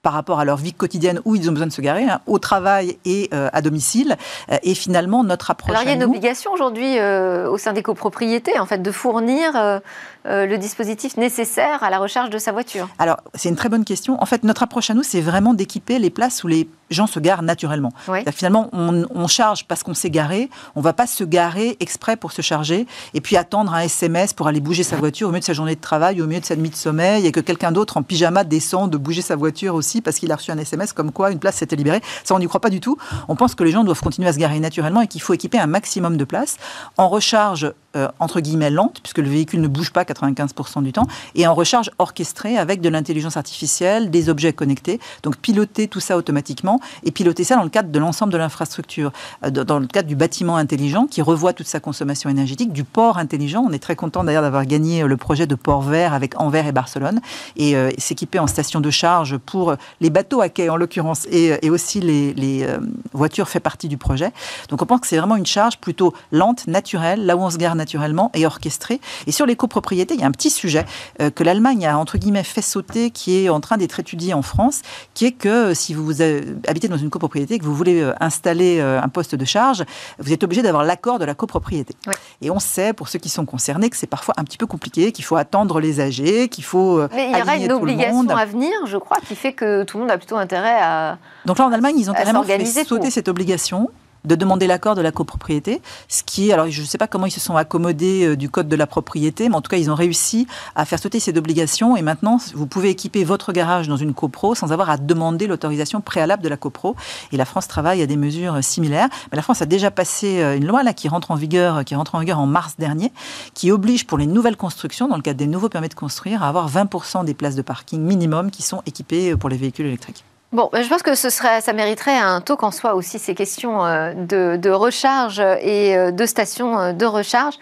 par 0.05 0.13
rapport 0.13 0.39
à 0.39 0.45
leur 0.45 0.57
vie 0.57 0.71
quotidienne 0.71 1.19
où 1.25 1.35
ils 1.35 1.49
ont 1.49 1.51
besoin 1.51 1.65
de 1.65 1.71
se 1.71 1.81
garer, 1.81 2.03
hein, 2.03 2.21
au 2.27 2.37
travail 2.37 2.95
et 3.05 3.27
euh, 3.33 3.49
à 3.53 3.63
domicile. 3.63 4.17
Euh, 4.51 4.57
et 4.61 4.75
finalement, 4.75 5.23
notre 5.23 5.49
approche. 5.49 5.71
Alors, 5.71 5.81
il 5.81 5.87
y 5.87 5.91
a 5.91 5.95
une 5.95 6.03
obligation 6.03 6.51
aujourd'hui 6.51 6.99
euh, 6.99 7.49
au 7.49 7.57
sein 7.57 7.73
des 7.73 7.81
copropriétés, 7.81 8.59
en 8.59 8.67
fait, 8.67 8.83
de 8.83 8.91
fournir 8.91 9.81
le 10.25 10.57
dispositif 10.57 11.17
nécessaire 11.17 11.83
à 11.83 11.89
la 11.89 11.97
recharge 11.97 12.29
de 12.29 12.37
sa 12.37 12.51
voiture. 12.51 12.87
Alors, 12.99 13.17
c'est 13.33 13.49
une 13.49 13.55
très 13.55 13.69
bonne 13.69 13.83
question. 13.83 14.21
En 14.21 14.27
fait, 14.27 14.43
notre 14.43 14.61
approche 14.61 14.91
à 14.91 14.93
nous, 14.93 15.03
c'est 15.03 15.21
vraiment 15.21 15.55
d'équiper 15.55 15.97
les 15.97 16.11
places 16.11 16.43
où 16.43 16.47
les 16.47 16.67
gens 16.89 17.07
se 17.07 17.19
garent 17.19 17.41
naturellement. 17.41 17.91
Finalement, 18.33 18.69
on, 18.73 19.27
charge 19.27 19.65
parce 19.65 19.81
qu'on 19.81 19.95
s'est 19.95 20.11
garé, 20.11 20.49
on 20.75 20.81
va 20.81 20.93
pas 20.93 21.07
se 21.07 21.23
garer 21.23 21.77
exprès 21.79 22.15
pour 22.15 22.31
se 22.31 22.41
charger 22.41 22.85
et 23.13 23.21
puis 23.21 23.37
attendre 23.37 23.73
un 23.73 23.81
SMS 23.81 24.33
pour 24.33 24.47
aller 24.47 24.59
bouger 24.59 24.83
sa 24.83 24.95
voiture 24.95 25.27
au 25.27 25.31
milieu 25.31 25.39
de 25.39 25.45
sa 25.45 25.53
journée 25.53 25.75
de 25.75 25.81
travail, 25.81 26.21
au 26.21 26.27
milieu 26.27 26.39
de 26.39 26.45
sa 26.45 26.55
nuit 26.55 26.69
de 26.69 26.75
sommeil 26.75 27.25
et 27.25 27.31
que 27.31 27.39
quelqu'un 27.39 27.71
d'autre 27.71 27.97
en 27.97 28.03
pyjama 28.03 28.43
descend 28.43 28.89
de 28.91 28.97
bouger 28.97 29.21
sa 29.21 29.35
voiture 29.35 29.73
aussi 29.73 30.01
parce 30.01 30.17
qu'il 30.17 30.31
a 30.31 30.35
reçu 30.35 30.51
un 30.51 30.57
SMS 30.57 30.93
comme 30.93 31.11
quoi 31.11 31.31
une 31.31 31.39
place 31.39 31.55
s'était 31.55 31.75
libérée. 31.75 32.01
Ça, 32.23 32.35
on 32.35 32.39
n'y 32.39 32.47
croit 32.47 32.61
pas 32.61 32.69
du 32.69 32.79
tout. 32.79 32.97
On 33.27 33.35
pense 33.35 33.55
que 33.55 33.63
les 33.63 33.71
gens 33.71 33.83
doivent 33.83 34.01
continuer 34.01 34.29
à 34.29 34.33
se 34.33 34.37
garer 34.37 34.59
naturellement 34.59 35.01
et 35.01 35.07
qu'il 35.07 35.21
faut 35.21 35.33
équiper 35.33 35.59
un 35.59 35.67
maximum 35.67 36.17
de 36.17 36.23
places 36.23 36.57
en 36.97 37.09
recharge 37.09 37.73
euh, 37.95 38.07
entre 38.19 38.41
guillemets 38.41 38.69
lente, 38.69 38.99
puisque 39.01 39.19
le 39.19 39.29
véhicule 39.29 39.61
ne 39.61 39.67
bouge 39.67 39.91
pas 39.91 40.03
95% 40.03 40.83
du 40.83 40.91
temps, 40.91 41.07
et 41.33 41.47
en 41.47 41.53
recharge 41.53 41.91
orchestrée 41.97 42.57
avec 42.57 42.81
de 42.81 42.89
l'intelligence 42.89 43.37
artificielle, 43.37 44.09
des 44.09 44.29
objets 44.29 44.53
connectés. 44.53 44.99
Donc 45.23 45.37
piloter 45.37 45.87
tout 45.87 45.99
ça 45.99 46.17
automatiquement 46.17 46.79
et 47.03 47.11
piloter 47.11 47.43
ça 47.43 47.55
dans 47.55 47.63
le 47.63 47.69
cadre 47.69 47.89
de 47.89 47.99
l'ensemble 47.99 48.33
de 48.33 48.37
l'infrastructure, 48.37 49.11
euh, 49.45 49.49
dans 49.49 49.79
le 49.79 49.87
cadre 49.87 50.07
du 50.07 50.15
bâtiment 50.15 50.57
intelligent 50.57 51.07
qui 51.07 51.21
revoit 51.21 51.53
toute 51.53 51.67
sa 51.67 51.79
consommation 51.79 52.29
énergétique, 52.29 52.73
du 52.73 52.83
port 52.83 53.17
intelligent. 53.17 53.63
On 53.65 53.71
est 53.71 53.79
très 53.79 53.95
content 53.95 54.23
d'ailleurs 54.23 54.43
d'avoir 54.43 54.65
gagné 54.65 55.03
euh, 55.03 55.07
le 55.07 55.17
projet 55.17 55.47
de 55.47 55.55
port 55.55 55.81
vert 55.81 56.13
avec 56.13 56.39
Anvers 56.39 56.67
et 56.67 56.71
Barcelone 56.71 57.21
et 57.55 57.75
s'équiper 57.97 58.39
en 58.39 58.47
station 58.47 58.81
de 58.81 58.89
charge 58.89 59.37
pour 59.37 59.75
les 60.01 60.09
bateaux 60.09 60.41
à 60.41 60.49
quai 60.49 60.69
en 60.69 60.75
l'occurrence 60.75 61.27
et, 61.31 61.69
aussi 61.69 61.99
les, 61.99 62.67
voitures 63.13 63.47
fait 63.49 63.59
partie 63.59 63.87
du 63.87 63.97
projet. 63.97 64.31
Donc 64.69 64.81
on 64.81 64.85
pense 64.85 65.01
que 65.01 65.07
c'est 65.07 65.17
vraiment 65.17 65.35
une 65.35 65.45
charge 65.45 65.77
plutôt 65.77 66.13
lente, 66.31 66.67
naturelle, 66.67 67.25
là 67.25 67.35
où 67.35 67.41
on 67.41 67.49
se 67.49 67.57
gare 67.57 67.75
naturellement 67.85 68.31
et 68.33 68.45
orchestrée. 68.47 68.99
Et 69.27 69.31
sur 69.31 69.45
les 69.45 69.55
copropriétés, 69.55 70.15
il 70.15 70.19
y 70.19 70.23
a 70.23 70.27
un 70.27 70.31
petit 70.31 70.49
sujet 70.49 70.85
euh, 71.21 71.29
que 71.29 71.43
l'Allemagne 71.43 71.85
a 71.85 71.97
entre 71.97 72.17
guillemets 72.17 72.43
fait 72.43 72.63
sauter, 72.63 73.11
qui 73.11 73.37
est 73.37 73.49
en 73.49 73.59
train 73.59 73.77
d'être 73.77 73.99
étudié 73.99 74.33
en 74.33 74.41
France, 74.41 74.81
qui 75.13 75.25
est 75.25 75.31
que 75.31 75.49
euh, 75.49 75.73
si 75.75 75.93
vous 75.93 76.23
habitez 76.67 76.87
dans 76.87 76.97
une 76.97 77.11
copropriété, 77.11 77.59
que 77.59 77.63
vous 77.63 77.75
voulez 77.75 78.01
euh, 78.01 78.13
installer 78.19 78.81
un 78.81 79.07
poste 79.09 79.35
de 79.35 79.45
charge, 79.45 79.85
vous 80.19 80.33
êtes 80.33 80.43
obligé 80.43 80.63
d'avoir 80.63 80.83
l'accord 80.83 81.19
de 81.19 81.25
la 81.25 81.35
copropriété. 81.35 81.93
Et 82.41 82.49
on 82.49 82.59
sait, 82.59 82.93
pour 82.93 83.07
ceux 83.07 83.19
qui 83.19 83.29
sont 83.29 83.45
concernés, 83.45 83.89
que 83.89 83.97
c'est 83.97 84.07
parfois 84.07 84.33
un 84.37 84.43
petit 84.43 84.57
peu 84.57 84.65
compliqué, 84.65 85.11
qu'il 85.11 85.23
faut 85.23 85.35
attendre 85.35 85.79
les 85.79 85.99
âgés, 85.99 86.49
qu'il 86.49 86.63
faut. 86.63 87.01
Mais 87.13 87.29
il 87.31 87.37
y 87.37 87.41
aura 87.41 87.57
une 87.57 87.71
obligation 87.71 88.29
à 88.29 88.45
venir, 88.45 88.71
je 88.87 88.97
crois, 88.97 89.17
qui 89.27 89.35
fait 89.35 89.53
que 89.53 89.83
tout 89.83 89.97
le 89.97 90.03
monde 90.03 90.11
a 90.11 90.17
plutôt 90.17 90.37
intérêt 90.37 90.77
à. 90.81 91.17
Donc 91.45 91.59
là, 91.59 91.67
en 91.67 91.71
Allemagne, 91.71 91.95
ils 91.99 92.09
ont 92.09 92.13
carrément 92.13 92.43
fait 92.43 92.83
sauter 92.83 93.11
cette 93.11 93.27
obligation 93.27 93.89
de 94.25 94.35
demander 94.35 94.67
l'accord 94.67 94.95
de 94.95 95.01
la 95.01 95.11
copropriété, 95.11 95.81
ce 96.07 96.23
qui 96.23 96.51
alors 96.51 96.69
je 96.69 96.81
ne 96.81 96.85
sais 96.85 96.97
pas 96.97 97.07
comment 97.07 97.25
ils 97.25 97.31
se 97.31 97.39
sont 97.39 97.55
accommodés 97.55 98.25
euh, 98.25 98.35
du 98.35 98.49
code 98.49 98.67
de 98.67 98.75
la 98.75 98.87
propriété, 98.87 99.49
mais 99.49 99.55
en 99.55 99.61
tout 99.61 99.69
cas 99.69 99.77
ils 99.77 99.89
ont 99.89 99.95
réussi 99.95 100.47
à 100.75 100.85
faire 100.85 100.99
sauter 100.99 101.19
cette 101.19 101.37
obligation 101.37 101.95
et 101.97 102.01
maintenant 102.01 102.37
vous 102.53 102.67
pouvez 102.67 102.89
équiper 102.89 103.23
votre 103.23 103.53
garage 103.53 103.87
dans 103.87 103.97
une 103.97 104.13
copro 104.13 104.55
sans 104.55 104.71
avoir 104.71 104.89
à 104.89 104.97
demander 104.97 105.47
l'autorisation 105.47 106.01
préalable 106.01 106.43
de 106.43 106.49
la 106.49 106.57
copro. 106.57 106.95
Et 107.31 107.37
la 107.37 107.45
France 107.45 107.67
travaille 107.67 108.01
à 108.01 108.07
des 108.07 108.17
mesures 108.17 108.63
similaires. 108.63 109.09
Mais 109.31 109.35
la 109.35 109.41
France 109.41 109.61
a 109.61 109.65
déjà 109.65 109.91
passé 109.91 110.41
euh, 110.41 110.57
une 110.57 110.65
loi 110.65 110.83
là 110.83 110.93
qui 110.93 111.07
rentre 111.07 111.31
en 111.31 111.35
vigueur, 111.35 111.83
qui 111.85 111.95
rentre 111.95 112.15
en 112.15 112.19
vigueur 112.19 112.39
en 112.39 112.45
mars 112.45 112.75
dernier, 112.77 113.11
qui 113.53 113.71
oblige 113.71 114.05
pour 114.07 114.17
les 114.17 114.27
nouvelles 114.27 114.57
constructions, 114.57 115.07
dans 115.07 115.15
le 115.15 115.21
cadre 115.21 115.37
des 115.37 115.47
nouveaux 115.47 115.69
permis 115.69 115.89
de 115.89 115.93
construire, 115.93 116.43
à 116.43 116.49
avoir 116.49 116.69
20% 116.69 117.25
des 117.25 117.33
places 117.33 117.55
de 117.55 117.61
parking 117.61 118.01
minimum 118.01 118.51
qui 118.51 118.61
sont 118.61 118.81
équipées 118.85 119.31
euh, 119.31 119.37
pour 119.37 119.49
les 119.49 119.57
véhicules 119.57 119.85
électriques. 119.85 120.23
Bon, 120.55 120.69
je 120.71 120.87
pense 120.87 121.03
que 121.03 121.15
ce 121.15 121.29
serait, 121.29 121.59
ça 121.59 121.73
mériterait 121.73 122.17
un 122.17 122.39
talk 122.39 122.63
en 122.63 122.71
soi 122.71 122.95
aussi, 122.95 123.19
ces 123.19 123.35
questions 123.35 123.85
euh, 123.85 124.13
de, 124.13 124.69
recharge 124.69 125.41
et 125.41 125.97
euh, 125.97 126.11
de 126.11 126.25
stations 126.25 126.79
euh, 126.79 126.93
de 126.93 127.05
recharge. 127.05 127.55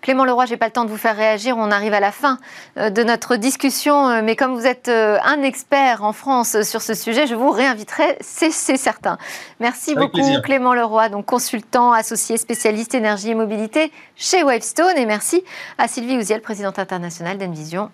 Clément 0.00 0.24
Leroy, 0.24 0.46
j'ai 0.46 0.56
pas 0.56 0.64
le 0.64 0.72
temps 0.72 0.86
de 0.86 0.90
vous 0.90 0.96
faire 0.96 1.14
réagir. 1.14 1.58
On 1.58 1.70
arrive 1.70 1.92
à 1.92 2.00
la 2.00 2.10
fin 2.10 2.38
de 2.76 3.02
notre 3.02 3.36
discussion, 3.36 4.22
mais 4.22 4.34
comme 4.34 4.54
vous 4.54 4.64
êtes 4.64 4.88
un 4.88 5.42
expert 5.42 6.04
en 6.04 6.12
France 6.12 6.62
sur 6.62 6.82
ce 6.82 6.94
sujet, 6.94 7.26
je 7.26 7.34
vous 7.34 7.50
réinviterai, 7.50 8.16
c'est 8.20 8.52
certain. 8.52 9.18
Merci 9.58 9.96
beaucoup, 9.96 10.22
Clément 10.44 10.72
Leroy, 10.72 11.08
donc 11.08 11.26
consultant 11.26 11.92
associé 11.92 12.36
spécialiste 12.36 12.94
énergie 12.94 13.30
et 13.30 13.34
mobilité 13.34 13.90
chez 14.14 14.44
Wavestone, 14.44 14.96
et 14.96 15.04
merci 15.04 15.42
à 15.78 15.88
Sylvie 15.88 16.16
Ouziel, 16.16 16.42
présidente 16.42 16.78
internationale 16.78 17.36
d'Envision, 17.36 17.90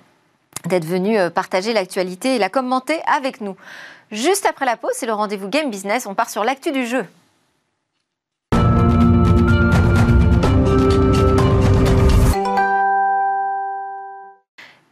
d'être 0.69 0.85
venue 0.85 1.19
partager 1.31 1.73
l'actualité 1.73 2.37
et 2.37 2.39
la 2.39 2.49
commenter 2.49 3.01
avec 3.07 3.41
nous. 3.41 3.57
Juste 4.11 4.47
après 4.47 4.67
la 4.67 4.77
pause, 4.77 4.93
c'est 4.95 5.07
le 5.07 5.13
rendez-vous 5.13 5.49
Game 5.49 5.71
Business. 5.71 6.07
On 6.07 6.15
part 6.15 6.31
sur 6.31 6.45
l'actu 6.45 6.73
du 6.73 6.87
jeu. 6.87 7.05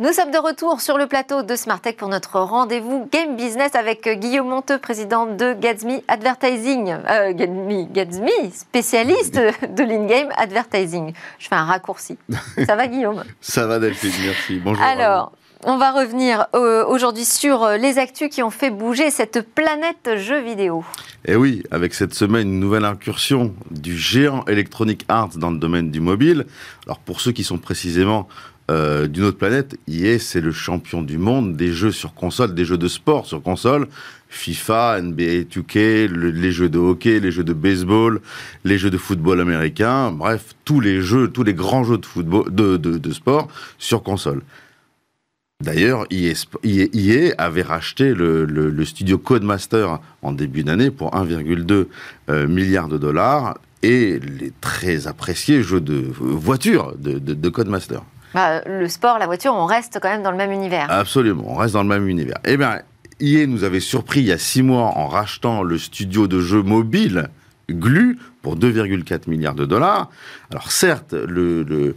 Nous 0.02 0.12
sommes 0.12 0.32
de 0.32 0.38
retour 0.38 0.80
sur 0.80 0.98
le 0.98 1.06
plateau 1.06 1.44
de 1.44 1.54
Smartech 1.54 1.96
pour 1.96 2.08
notre 2.08 2.40
rendez-vous 2.40 3.08
Game 3.12 3.37
Business 3.37 3.76
avec 3.76 4.08
Guillaume 4.08 4.48
Monteux, 4.48 4.78
président 4.78 5.26
de 5.26 5.52
Gatsby 5.52 6.02
Advertising. 6.08 6.96
Euh, 7.08 7.32
Gatsby, 7.32 8.50
spécialiste 8.52 9.37
de 9.37 9.85
l'in-game 9.85 10.26
advertising. 10.37 11.12
Je 11.38 11.46
fais 11.46 11.54
un 11.54 11.66
raccourci. 11.66 12.18
Ça 12.66 12.74
va 12.74 12.88
Guillaume? 12.88 13.22
Ça 13.40 13.68
va 13.68 13.78
Delphine, 13.78 14.11
merci. 14.24 14.58
Bonjour. 14.58 14.85
Alors, 14.85 15.30
on 15.64 15.79
va 15.79 15.92
revenir 15.92 16.46
euh, 16.55 16.85
aujourd'hui 16.85 17.25
sur 17.25 17.62
euh, 17.62 17.77
les 17.77 17.98
actus 17.98 18.29
qui 18.29 18.42
ont 18.42 18.51
fait 18.51 18.70
bouger 18.70 19.11
cette 19.11 19.46
planète 19.55 20.11
jeux 20.16 20.42
vidéo. 20.42 20.85
Et 21.25 21.33
eh 21.33 21.37
oui, 21.37 21.62
avec 21.70 21.94
cette 21.94 22.14
semaine, 22.14 22.48
une 22.48 22.61
nouvelle 22.61 22.85
incursion 22.85 23.55
du 23.70 23.96
géant 23.96 24.44
Electronic 24.46 25.05
Arts 25.09 25.37
dans 25.37 25.51
le 25.51 25.59
domaine 25.59 25.90
du 25.90 26.01
mobile. 26.01 26.46
Alors 26.87 26.98
pour 26.98 27.20
ceux 27.20 27.31
qui 27.31 27.44
sont 27.44 27.59
précisément 27.59 28.29
euh, 28.70 29.07
d'une 29.07 29.25
autre 29.25 29.38
planète, 29.38 29.77
EA, 29.88 30.18
c'est 30.18 30.40
le 30.40 30.51
champion 30.51 31.03
du 31.03 31.18
monde 31.18 31.57
des 31.57 31.72
jeux 31.72 31.92
sur 31.92 32.14
console, 32.14 32.55
des 32.55 32.64
jeux 32.64 32.79
de 32.79 32.88
sport 32.88 33.27
sur 33.27 33.40
console. 33.40 33.87
FIFA, 34.31 35.03
NBA 35.03 35.42
2K, 35.42 36.07
les 36.09 36.53
jeux 36.53 36.70
de 36.70 36.79
hockey, 36.79 37.20
les 37.20 37.31
jeux 37.31 37.44
de 37.44 37.53
baseball, 37.53 38.20
les 38.64 38.79
jeux 38.79 38.90
de 38.90 38.96
football 38.96 39.40
américain, 39.40 40.11
bref, 40.11 40.55
tous 40.64 40.81
les 40.81 41.03
jeux, 41.03 41.29
tous 41.29 41.42
les 41.44 41.53
grands 41.53 41.85
jeux 41.85 41.98
de 41.98 42.77
de 42.79 43.12
sport 43.12 43.48
sur 43.79 44.03
console. 44.03 44.40
D'ailleurs, 45.62 46.07
EA, 46.11 47.35
avait 47.38 47.62
racheté 47.62 48.14
le, 48.14 48.85
studio 48.85 49.16
Codemaster 49.16 50.01
en 50.22 50.33
début 50.33 50.64
d'année 50.64 50.90
pour 50.90 51.12
1,2 51.12 51.87
euh, 52.29 52.48
milliard 52.48 52.88
de 52.88 52.98
dollars 52.98 53.59
et 53.83 54.18
les 54.18 54.53
très 54.61 55.07
appréciés 55.07 55.62
jeux 55.62 55.81
de 55.81 56.05
voiture 56.18 56.94
de, 56.98 57.48
Codemaster. 57.48 58.03
Bah, 58.35 58.62
le 58.66 58.88
sport, 58.88 59.18
la 59.18 59.27
voiture, 59.27 59.55
on 59.55 59.66
reste 59.66 59.98
quand 60.03 60.09
même 60.09 60.22
dans 60.22 60.31
le 60.33 60.37
même 60.37 60.53
univers. 60.53 60.90
Absolument, 60.90 61.44
on 61.46 61.55
reste 61.55 61.75
dans 61.75 61.83
le 61.83 61.88
même 61.88 62.09
univers. 62.09 62.38
Eh 62.44 62.57
bien, 62.57 62.81
EA 63.20 63.46
nous 63.46 63.62
avait 63.62 63.81
surpris 63.81 64.20
il 64.20 64.27
y 64.27 64.33
a 64.33 64.38
six 64.38 64.62
mois 64.62 64.96
en 64.96 65.07
rachetant 65.07 65.62
le 65.62 65.79
studio 65.79 66.27
de 66.27 66.40
jeux 66.40 66.62
mobile 66.62 67.29
Glu 67.70 68.18
pour 68.42 68.57
2,4 68.57 69.31
milliards 69.31 69.55
de 69.55 69.64
dollars. 69.64 70.11
Alors 70.50 70.70
certes, 70.70 71.14
le, 71.14 71.94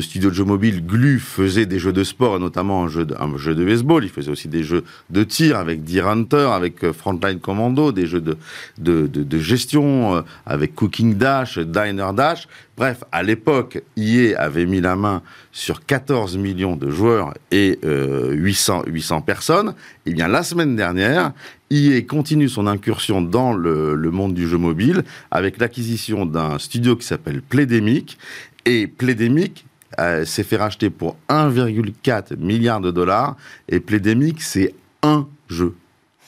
studio 0.00 0.30
de 0.30 0.34
jeux 0.34 0.44
mobile 0.44 0.86
Glu 0.86 1.18
faisait 1.18 1.66
des 1.66 1.78
jeux 1.78 1.92
de 1.92 2.04
sport, 2.04 2.38
notamment 2.38 2.84
un 2.84 2.88
jeu, 2.88 3.04
de, 3.04 3.64
baseball. 3.64 4.04
Il 4.04 4.10
faisait 4.10 4.30
aussi 4.30 4.48
des 4.48 4.62
jeux 4.62 4.84
de 5.10 5.24
tir 5.24 5.56
avec 5.56 5.84
Deer 5.84 6.06
Hunter, 6.06 6.48
avec 6.52 6.84
euh, 6.84 6.92
Frontline 6.92 7.40
Commando, 7.40 7.92
des 7.92 8.06
jeux 8.06 8.22
de, 8.22 9.38
gestion 9.38 10.16
euh, 10.16 10.22
avec 10.46 10.74
Cooking 10.74 11.16
Dash, 11.16 11.58
Diner 11.58 12.10
Dash. 12.14 12.48
Bref, 12.76 13.04
à 13.12 13.22
l'époque, 13.22 13.82
EA 13.96 14.36
avait 14.36 14.66
mis 14.66 14.80
la 14.80 14.96
main 14.96 15.22
sur 15.52 15.84
14 15.84 16.36
millions 16.38 16.74
de 16.74 16.90
joueurs 16.90 17.34
et 17.52 17.78
800, 17.82 18.82
euh, 18.86 18.90
800 18.90 19.20
personnes. 19.20 19.74
Et 20.06 20.10
eh 20.10 20.14
bien, 20.14 20.26
la 20.26 20.42
semaine 20.42 20.74
dernière, 20.74 21.32
EA 21.70 22.02
continue 22.02 22.48
son 22.48 22.66
incursion 22.66 23.22
dans 23.22 23.52
le, 23.52 23.94
le 23.94 24.10
monde 24.10 24.34
du 24.34 24.48
jeu 24.48 24.58
mobile 24.58 25.04
avec 25.30 25.58
l'acquisition 25.64 26.26
d'un 26.26 26.58
studio 26.58 26.94
qui 26.94 27.06
s'appelle 27.06 27.40
Plédémique. 27.40 28.18
Et 28.66 28.86
Plédémique 28.86 29.64
euh, 29.98 30.24
s'est 30.26 30.42
fait 30.42 30.56
racheter 30.56 30.90
pour 30.90 31.16
1,4 31.30 32.36
milliard 32.36 32.80
de 32.80 32.90
dollars. 32.90 33.36
Et 33.68 33.80
Plédémique, 33.80 34.42
c'est 34.42 34.74
un 35.02 35.26
jeu. 35.48 35.74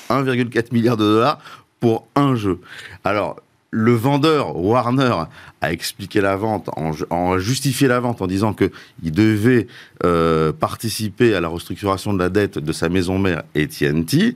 1,4 0.09 0.73
milliard 0.73 0.97
de 0.97 1.05
dollars 1.05 1.39
pour 1.81 2.07
un 2.15 2.35
jeu. 2.35 2.61
Alors, 3.05 3.37
le 3.71 3.93
vendeur 3.93 4.57
Warner 4.57 5.25
a 5.61 5.73
expliqué 5.73 6.23
la 6.23 6.37
vente, 6.37 6.71
en, 7.11 7.39
justifié 7.39 7.89
la 7.89 8.01
vente 8.01 8.23
en 8.23 8.27
disant 8.27 8.55
qu'il 8.55 9.13
devait 9.13 9.67
euh, 10.05 10.53
participer 10.53 11.35
à 11.35 11.43
la 11.43 11.49
restructuration 11.49 12.15
de 12.15 12.19
la 12.19 12.31
dette 12.31 12.59
de 12.59 12.73
sa 12.73 12.89
maison 12.89 13.19
mère 13.19 13.43
AT&T, 13.55 14.35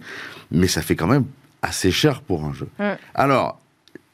mais 0.51 0.67
ça 0.67 0.83
fait 0.83 0.97
quand 0.97 1.07
même 1.07 1.25
assez 1.63 1.91
cher 1.91 2.21
pour 2.21 2.45
un 2.45 2.53
jeu. 2.53 2.69
Alors, 3.15 3.61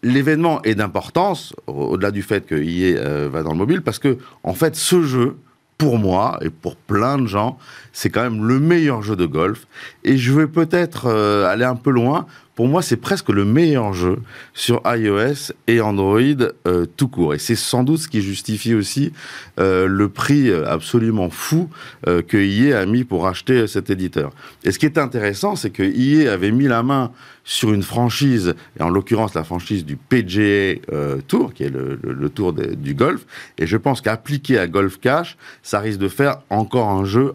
l'événement 0.06 0.62
est 0.62 0.74
d'importance, 0.74 1.54
au-delà 1.66 2.10
du 2.10 2.22
fait 2.22 2.46
qu'il 2.46 2.70
y 2.70 2.84
ait, 2.90 3.28
va 3.28 3.42
dans 3.42 3.52
le 3.52 3.58
mobile, 3.58 3.82
parce 3.82 3.98
que, 3.98 4.18
en 4.42 4.54
fait, 4.54 4.76
ce 4.76 5.02
jeu, 5.02 5.36
pour 5.78 5.98
moi 5.98 6.38
et 6.40 6.50
pour 6.50 6.76
plein 6.76 7.18
de 7.18 7.26
gens, 7.26 7.58
c'est 7.92 8.10
quand 8.10 8.22
même 8.22 8.46
le 8.46 8.58
meilleur 8.58 9.02
jeu 9.02 9.16
de 9.16 9.26
golf. 9.26 9.66
Et 10.04 10.16
je 10.16 10.32
vais 10.32 10.46
peut-être 10.46 11.06
euh, 11.06 11.46
aller 11.46 11.64
un 11.64 11.76
peu 11.76 11.90
loin. 11.90 12.26
Pour 12.56 12.68
moi, 12.68 12.80
c'est 12.80 12.96
presque 12.96 13.28
le 13.28 13.44
meilleur 13.44 13.92
jeu 13.92 14.18
sur 14.54 14.80
iOS 14.86 15.52
et 15.66 15.82
Android 15.82 16.20
euh, 16.66 16.86
tout 16.96 17.06
court. 17.06 17.34
Et 17.34 17.38
c'est 17.38 17.54
sans 17.54 17.84
doute 17.84 18.00
ce 18.00 18.08
qui 18.08 18.22
justifie 18.22 18.74
aussi 18.74 19.12
euh, 19.60 19.86
le 19.86 20.08
prix 20.08 20.50
absolument 20.50 21.28
fou 21.28 21.68
euh, 22.08 22.22
que 22.22 22.38
EA 22.38 22.80
a 22.80 22.86
mis 22.86 23.04
pour 23.04 23.26
acheter 23.26 23.66
cet 23.66 23.90
éditeur. 23.90 24.32
Et 24.64 24.72
ce 24.72 24.78
qui 24.78 24.86
est 24.86 24.96
intéressant, 24.96 25.54
c'est 25.54 25.68
que 25.68 25.82
EA 25.82 26.32
avait 26.32 26.50
mis 26.50 26.66
la 26.66 26.82
main 26.82 27.12
sur 27.44 27.74
une 27.74 27.82
franchise, 27.82 28.54
et 28.80 28.82
en 28.82 28.88
l'occurrence 28.88 29.34
la 29.34 29.44
franchise 29.44 29.84
du 29.84 29.96
PGA 29.96 30.80
Tour, 31.28 31.54
qui 31.54 31.62
est 31.62 31.70
le, 31.70 31.96
le, 32.02 32.28
tour 32.28 32.52
du 32.52 32.94
golf. 32.94 33.24
Et 33.58 33.68
je 33.68 33.76
pense 33.76 34.00
qu'appliqué 34.00 34.58
à 34.58 34.66
Golf 34.66 34.98
Cash, 34.98 35.36
ça 35.62 35.78
risque 35.78 36.00
de 36.00 36.08
faire 36.08 36.38
encore 36.50 36.88
un 36.88 37.04
jeu 37.04 37.34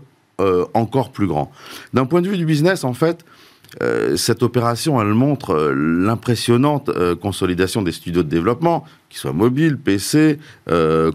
encore 0.73 1.11
plus 1.11 1.27
grand. 1.27 1.49
D'un 1.93 2.05
point 2.05 2.21
de 2.21 2.27
vue 2.27 2.37
du 2.37 2.45
business, 2.45 2.83
en 2.83 2.93
fait, 2.93 3.23
euh, 3.81 4.17
cette 4.17 4.43
opération, 4.43 5.01
elle 5.01 5.13
montre 5.13 5.51
euh, 5.51 5.73
l'impressionnante 5.73 6.89
euh, 6.89 7.15
consolidation 7.15 7.81
des 7.81 7.91
studios 7.91 8.23
de 8.23 8.29
développement, 8.29 8.85
qu'ils 9.09 9.19
soient 9.19 9.33
mobiles, 9.33 9.77
PC, 9.77 10.39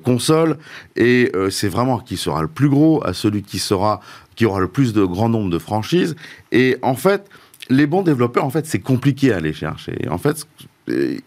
console, 0.05 0.59
et 0.97 1.33
c'est 1.51 1.69
vraiment 1.69 1.99
qui 1.99 2.19
sera 2.19 2.43
le 2.43 2.49
plus 2.49 2.69
gros, 2.69 3.03
à 3.07 3.15
celui 3.15 3.43
qui 3.43 3.59
sera, 3.59 4.01
qui 4.35 4.45
aura 4.45 4.61
le 4.61 4.69
plus 4.69 4.93
de 4.93 5.03
grand 5.03 5.31
nombre 5.31 5.51
de 5.51 5.59
franchises. 5.59 6.15
Et 6.53 6.77
en 6.83 6.95
fait, 6.95 7.27
les 7.71 7.87
bons 7.87 8.03
développeurs, 8.03 8.45
en 8.45 8.51
fait, 8.51 8.67
c'est 8.67 8.81
compliqué 8.81 9.33
à 9.33 9.37
aller 9.37 9.55
chercher. 9.55 9.97
En 10.11 10.19
fait, 10.19 10.47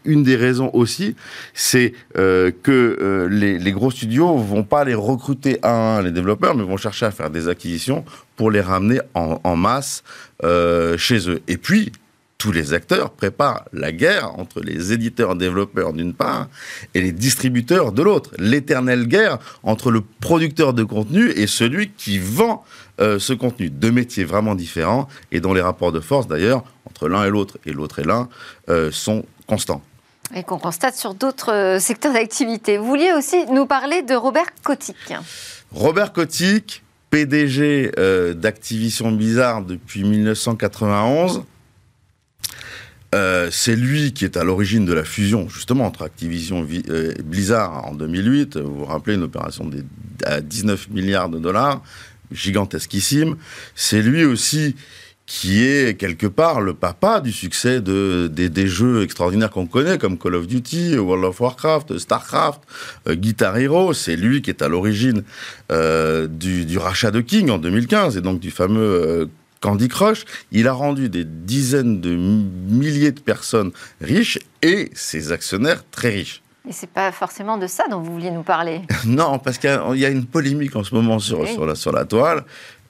une 0.06 0.24
des 0.24 0.36
raisons 0.36 0.70
aussi, 0.74 1.16
c'est 1.54 1.94
euh, 2.18 2.52
que 2.64 2.98
euh, 3.02 3.28
les, 3.30 3.60
les, 3.60 3.72
gros 3.72 3.92
studios 3.92 4.38
vont 4.38 4.64
pas 4.64 4.82
aller 4.82 4.94
recruter 4.94 5.60
un, 5.64 6.02
les 6.02 6.12
développeurs, 6.12 6.56
mais 6.56 6.64
vont 6.64 6.78
chercher 6.78 7.06
à 7.06 7.12
faire 7.12 7.30
des 7.30 7.48
acquisitions 7.48 8.06
pour 8.36 8.52
les 8.52 8.62
ramener 8.62 9.00
en, 9.14 9.56
masse 9.56 10.04
euh, 10.44 10.98
chez 10.98 11.30
eux. 11.30 11.42
Et 11.48 11.58
puis, 11.58 11.92
tous 12.38 12.54
les 12.54 12.74
acteurs 12.74 13.12
préparent 13.12 13.66
la 13.74 13.92
guerre 13.92 14.40
entre 14.40 14.62
les 14.62 14.94
éditeurs 14.94 15.36
développeurs 15.36 15.92
d'une 15.92 16.14
part 16.14 16.48
et 16.94 17.02
les 17.02 17.12
distributeurs 17.12 17.92
de 17.92 18.02
l'autre. 18.02 18.32
L'éternelle 18.40 19.08
guerre 19.08 19.40
entre 19.62 19.92
le 19.92 20.02
producteur 20.22 20.74
de 20.74 20.86
contenu 20.86 21.32
et 21.32 21.48
celui 21.48 21.90
qui 21.90 22.18
vend 22.18 22.64
euh, 23.02 23.20
ce 23.20 23.34
contenu. 23.34 23.70
Deux 23.70 23.92
métiers 23.92 24.24
vraiment 24.24 24.56
différents 24.56 25.10
et 25.34 25.42
dont 25.42 25.54
les 25.54 25.62
rapports 25.62 25.92
de 25.92 26.00
force 26.00 26.28
d'ailleurs 26.28 26.64
entre 26.86 27.10
l'un 27.10 27.26
et 27.26 27.30
l'autre 27.30 27.58
et 27.66 27.74
l'autre 27.74 28.00
et 28.00 28.06
l'un 28.06 28.30
euh, 28.70 28.90
sont 28.90 29.26
constants. 29.50 29.82
Et 30.36 30.44
qu'on 30.44 30.60
constate 30.60 30.96
sur 30.96 31.16
d'autres 31.16 31.52
euh, 31.52 31.80
secteurs 31.80 32.14
d'activité. 32.14 32.78
Vous 32.78 32.86
vouliez 32.86 33.12
aussi 33.14 33.46
nous 33.48 33.66
parler 33.66 34.04
de 34.04 34.14
Robert 34.14 34.54
Kotick. 34.64 34.96
Robert 35.72 36.14
Kotick, 36.14 36.84
PDG 37.10 37.92
d'Activision 38.36 39.12
Bizarre 39.12 39.64
depuis 39.64 40.04
1991 40.04 41.44
euh, 43.16 43.50
c'est 43.52 43.76
lui 43.76 44.14
qui 44.14 44.24
est 44.24 44.38
à 44.38 44.44
l'origine 44.44 44.86
de 44.86 44.94
la 44.94 45.04
fusion, 45.04 45.50
justement, 45.50 45.86
entre 45.86 46.04
Activision 46.04 46.66
et 46.66 46.84
euh, 46.90 47.14
Blizzard 47.24 47.88
en 47.88 47.96
2008. 47.96 48.58
Vous 48.58 48.76
vous 48.76 48.86
rappelez 48.86 49.16
une 49.16 49.24
opération 49.24 49.70
à 50.26 50.42
19 50.42 50.90
milliards 50.90 51.30
de 51.30 51.40
dollars, 51.40 51.82
gigantesquissime. 52.32 53.36
C'est 53.74 54.04
lui 54.04 54.26
aussi 54.26 54.76
qui 55.30 55.64
est 55.64 55.96
quelque 55.96 56.26
part 56.26 56.60
le 56.60 56.74
papa 56.74 57.22
du 57.22 57.32
succès 57.32 57.82
de, 57.82 58.28
des, 58.28 58.68
jeux 58.68 59.04
extraordinaires 59.04 59.52
qu'on 59.52 59.68
connaît, 59.68 60.00
comme 60.00 60.18
Call 60.18 60.34
of 60.34 60.48
Duty, 60.48 60.98
World 60.98 61.24
of 61.24 61.40
Warcraft, 61.40 62.00
Starcraft, 62.00 62.62
euh, 63.08 63.14
Guitar 63.14 63.56
Hero. 63.58 63.94
C'est 63.94 64.16
lui 64.16 64.42
qui 64.42 64.50
est 64.50 64.64
à 64.64 64.68
l'origine 64.68 65.24
du, 65.70 66.66
du, 66.66 66.78
rachat 66.80 67.12
de 67.12 67.22
King 67.22 67.52
en 67.52 67.60
2015, 67.60 68.18
et 68.18 68.22
donc 68.22 68.40
du 68.40 68.50
fameux 68.50 69.30
Candy 69.62 69.88
Crush, 69.88 70.26
il 70.52 70.68
a 70.68 70.74
rendu 70.74 71.10
des 71.10 71.26
dizaines 71.26 72.02
de 72.02 72.16
milliers 72.16 73.12
de 73.12 73.20
personnes 73.20 73.72
riches 74.02 74.40
et 74.62 74.90
ses 74.94 75.32
actionnaires 75.32 75.84
très 75.92 76.10
riches. 76.10 76.42
Et 76.68 76.72
c'est 76.72 76.90
pas 76.90 77.12
forcément 77.12 77.58
de 77.58 77.68
ça 77.68 77.88
dont 77.90 78.02
vous 78.02 78.14
vouliez 78.14 78.32
nous 78.32 78.44
parler. 78.44 78.82
non, 79.06 79.40
parce 79.40 79.58
qu'il 79.58 79.70
y, 79.96 80.06
a 80.06 80.10
une 80.10 80.26
polémique 80.26 80.76
en 80.76 80.84
ce 80.84 80.94
moment 80.94 81.20
sur, 81.20 81.48
sur, 81.48 81.66
la, 81.66 81.76
sur 81.76 81.92
la 81.92 82.06
toile, 82.06 82.44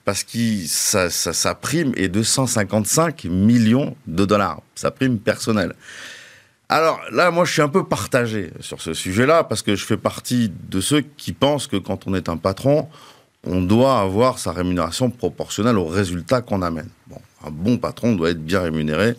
parce 0.10 0.24
que 0.24 0.66
sa, 0.66 1.54
prime 1.54 1.94
est 1.96 2.08
de 2.08 2.24
155 2.24 3.26
millions 3.26 3.96
de 4.08 4.26
dollars, 4.26 4.60
sa 4.74 4.90
prime 4.90 5.20
personnelle. 5.20 5.76
Alors 6.68 7.00
là, 7.12 7.30
moi, 7.30 7.46
je 7.46 7.54
suis 7.54 7.62
un 7.62 7.70
peu 7.70 7.84
partagé 7.84 8.50
sur 8.60 8.82
ce 8.82 8.96
sujet-là, 8.96 9.44
parce 9.44 9.62
que 9.62 9.76
je 9.76 9.86
fais 9.86 9.98
partie 9.98 10.52
de 10.68 10.82
ceux 10.82 11.02
qui 11.02 11.32
pensent 11.32 11.68
que 11.68 11.78
quand 11.78 12.08
on 12.08 12.16
est 12.16 12.28
un 12.28 12.38
patron, 12.38 12.90
on 13.46 13.62
doit 13.62 14.00
avoir 14.00 14.40
sa 14.40 14.52
rémunération 14.52 15.12
proportionnelle 15.12 15.78
au 15.78 15.86
résultat 15.86 16.42
qu'on 16.42 16.64
amène. 16.64 16.90
Bon, 17.06 17.22
un 17.46 17.52
bon 17.52 17.78
patron 17.78 18.16
doit 18.16 18.32
être 18.32 18.44
bien 18.44 18.62
rémunéré, 18.62 19.14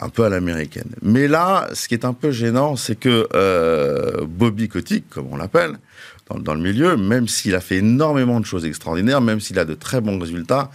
un 0.00 0.08
peu 0.08 0.24
à 0.24 0.28
l'américaine. 0.30 0.90
Mais 1.00 1.28
là, 1.28 1.68
ce 1.74 1.86
qui 1.86 1.94
est 1.94 2.04
un 2.04 2.12
peu 2.12 2.32
gênant, 2.32 2.74
c'est 2.74 2.96
que 2.96 3.28
euh, 3.36 4.26
Bobby 4.26 4.68
Kotick, 4.68 5.08
comme 5.10 5.28
on 5.32 5.36
l'appelle, 5.36 5.78
dans, 6.36 6.54
le 6.54 6.60
milieu, 6.60 6.96
même 6.96 7.28
s'il 7.28 7.54
a 7.54 7.60
fait 7.60 7.76
énormément 7.76 8.40
de 8.40 8.46
choses 8.46 8.64
extraordinaires, 8.64 9.20
même 9.20 9.40
s'il 9.40 9.58
a 9.58 9.64
de 9.64 9.74
très 9.74 10.00
bons 10.00 10.18
résultats, 10.18 10.70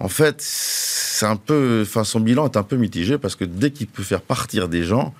en 0.00 0.08
fait, 0.08 0.36
c'est 0.38 1.26
un 1.26 1.36
peu, 1.36 1.82
enfin, 1.82 2.04
son 2.04 2.20
bilan 2.20 2.44
est 2.44 2.56
un 2.56 2.62
peu 2.62 2.76
mitigé 2.76 3.18
parce 3.18 3.34
que 3.34 3.44
dès 3.44 3.72
qu'il 3.72 3.88
peut 3.88 4.04
faire 4.04 4.20
partir 4.20 4.68
des 4.68 4.84
gens, 4.84 5.12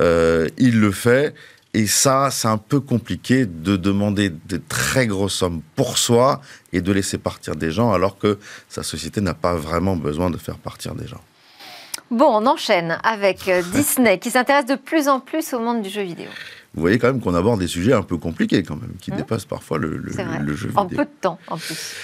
euh, 0.00 0.48
il 0.56 0.78
le 0.78 0.92
fait 0.92 1.34
et 1.74 1.86
ça, 1.86 2.30
c'est 2.30 2.48
un 2.48 2.58
peu 2.58 2.80
compliqué 2.80 3.46
de 3.46 3.76
demander 3.76 4.30
de 4.30 4.60
très 4.68 5.06
grosses 5.06 5.34
sommes 5.34 5.62
pour 5.76 5.98
soi 5.98 6.40
et 6.72 6.80
de 6.80 6.92
laisser 6.92 7.18
partir 7.18 7.54
des 7.56 7.70
gens 7.70 7.92
alors 7.92 8.18
que 8.18 8.38
sa 8.68 8.82
société 8.82 9.20
n'a 9.20 9.34
pas 9.34 9.54
vraiment 9.54 9.96
besoin 9.96 10.30
de 10.30 10.36
faire 10.36 10.58
partir 10.58 10.94
des 10.94 11.06
gens. 11.06 11.22
Bon, 12.10 12.26
on 12.26 12.46
enchaîne 12.46 12.98
avec 13.04 13.48
euh, 13.48 13.62
Disney 13.72 14.18
qui 14.18 14.30
s'intéresse 14.30 14.66
de 14.66 14.74
plus 14.74 15.08
en 15.08 15.20
plus 15.20 15.54
au 15.54 15.60
monde 15.60 15.82
du 15.82 15.88
jeu 15.88 16.02
vidéo. 16.02 16.26
Vous 16.74 16.80
voyez 16.80 16.98
quand 16.98 17.06
même 17.06 17.20
qu'on 17.20 17.34
aborde 17.34 17.60
des 17.60 17.68
sujets 17.68 17.92
un 17.92 18.02
peu 18.02 18.16
compliqués 18.16 18.62
quand 18.64 18.76
même, 18.76 18.94
qui 19.00 19.12
mmh. 19.12 19.16
dépassent 19.16 19.44
parfois 19.44 19.78
le, 19.78 19.96
le, 19.96 20.12
le 20.44 20.54
jeu 20.54 20.68
vidéo. 20.68 20.80
En 20.80 20.86
peu 20.86 21.04
de 21.04 21.10
temps 21.20 21.38
en 21.46 21.56
plus. 21.56 21.94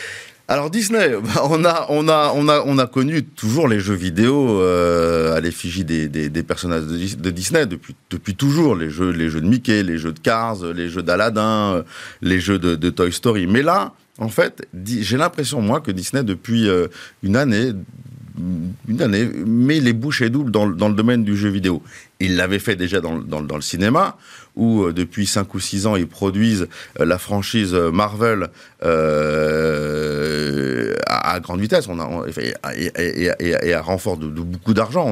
Alors 0.48 0.70
Disney, 0.70 1.14
on 1.50 1.64
a, 1.64 1.86
on 1.88 2.08
a, 2.08 2.32
on 2.36 2.48
a, 2.48 2.62
on 2.64 2.78
a 2.78 2.86
connu 2.86 3.24
toujours 3.24 3.66
les 3.66 3.80
jeux 3.80 3.94
vidéo 3.94 4.60
euh, 4.60 5.36
à 5.36 5.40
l'effigie 5.40 5.84
des, 5.84 6.08
des, 6.08 6.28
des, 6.28 6.42
personnages 6.44 6.84
de, 6.84 7.30
Disney 7.30 7.66
depuis, 7.66 7.96
depuis 8.10 8.36
toujours. 8.36 8.76
Les 8.76 8.90
jeux, 8.90 9.10
les 9.10 9.28
jeux 9.28 9.40
de 9.40 9.48
Mickey, 9.48 9.82
les 9.82 9.98
jeux 9.98 10.12
de 10.12 10.20
Cars, 10.20 10.64
les 10.72 10.88
jeux 10.88 11.02
d'Aladdin, 11.02 11.74
euh, 11.74 11.82
les 12.22 12.38
jeux 12.38 12.60
de, 12.60 12.76
de, 12.76 12.90
Toy 12.90 13.12
Story. 13.12 13.48
Mais 13.48 13.62
là, 13.62 13.92
en 14.18 14.28
fait, 14.28 14.68
j'ai 14.84 15.16
l'impression 15.16 15.60
moi 15.60 15.80
que 15.80 15.90
Disney 15.90 16.22
depuis 16.22 16.68
une 17.22 17.36
année, 17.36 17.72
une 18.88 19.02
année, 19.02 19.24
met 19.46 19.80
les 19.80 19.92
bouchées 19.92 20.30
doubles 20.30 20.50
dans, 20.50 20.66
le 20.66 20.94
domaine 20.94 21.24
du 21.24 21.36
jeu 21.36 21.48
vidéo. 21.48 21.82
Il 22.20 22.36
l'avait 22.36 22.58
fait 22.58 22.76
déjà 22.76 23.00
dans 23.00 23.16
le 23.18 23.60
cinéma 23.60 24.16
où 24.56 24.82
euh, 24.82 24.92
depuis 24.92 25.26
5 25.26 25.54
ou 25.54 25.60
6 25.60 25.86
ans 25.86 25.96
ils 25.96 26.08
produisent 26.08 26.66
euh, 26.98 27.04
la 27.04 27.18
franchise 27.18 27.74
euh, 27.74 27.90
Marvel 27.92 28.48
à, 31.08 31.40
grande 31.40 31.60
vitesse 31.60 31.86
on 31.88 32.00
a, 32.00 32.08
et, 32.74 33.74
à 33.74 33.82
renfort 33.82 34.16
de, 34.16 34.26
beaucoup 34.28 34.74
d'argent. 34.74 35.10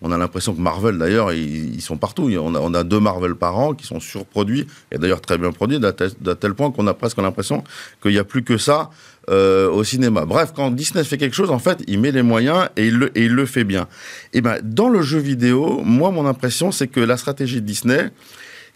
On 0.00 0.10
a, 0.10 0.14
a 0.14 0.18
l'impression 0.18 0.54
que 0.54 0.60
Marvel 0.60 0.98
d'ailleurs 0.98 1.32
ils, 1.32 1.80
sont 1.80 1.96
partout. 1.96 2.30
On 2.30 2.74
a, 2.74 2.84
deux 2.84 3.00
Marvel 3.00 3.34
par 3.34 3.58
an 3.58 3.74
qui 3.74 3.86
sont 3.86 4.00
surproduits 4.00 4.66
et 4.92 4.98
d'ailleurs 4.98 5.20
très 5.20 5.38
bien 5.38 5.50
produits 5.52 5.80
d'à 5.80 5.92
tel, 5.92 6.54
point 6.54 6.70
qu'on 6.70 6.86
a 6.86 6.94
presque 6.94 7.18
l'impression 7.18 7.64
qu'il 8.00 8.12
n'y 8.12 8.18
a 8.18 8.24
plus 8.24 8.42
que 8.42 8.58
ça 8.58 8.90
au 9.28 9.82
cinéma. 9.82 10.24
Bref, 10.24 10.52
quand 10.54 10.70
Disney 10.70 11.02
fait 11.02 11.18
quelque 11.18 11.34
chose, 11.34 11.50
en 11.50 11.58
fait, 11.58 11.82
il 11.88 11.98
met 11.98 12.12
les 12.12 12.22
moyens 12.22 12.68
et 12.76 12.86
il 12.86 13.28
le, 13.28 13.46
fait 13.46 13.64
bien. 13.64 13.88
Et 14.32 14.40
ben, 14.40 14.60
dans 14.62 14.88
le 14.88 15.02
jeu 15.02 15.18
vidéo, 15.18 15.80
moi, 15.84 16.12
mon 16.12 16.26
impression, 16.26 16.70
c'est 16.70 16.86
que 16.86 17.00
la 17.00 17.16
stratégie 17.16 17.60
de 17.60 17.66
Disney, 17.66 18.12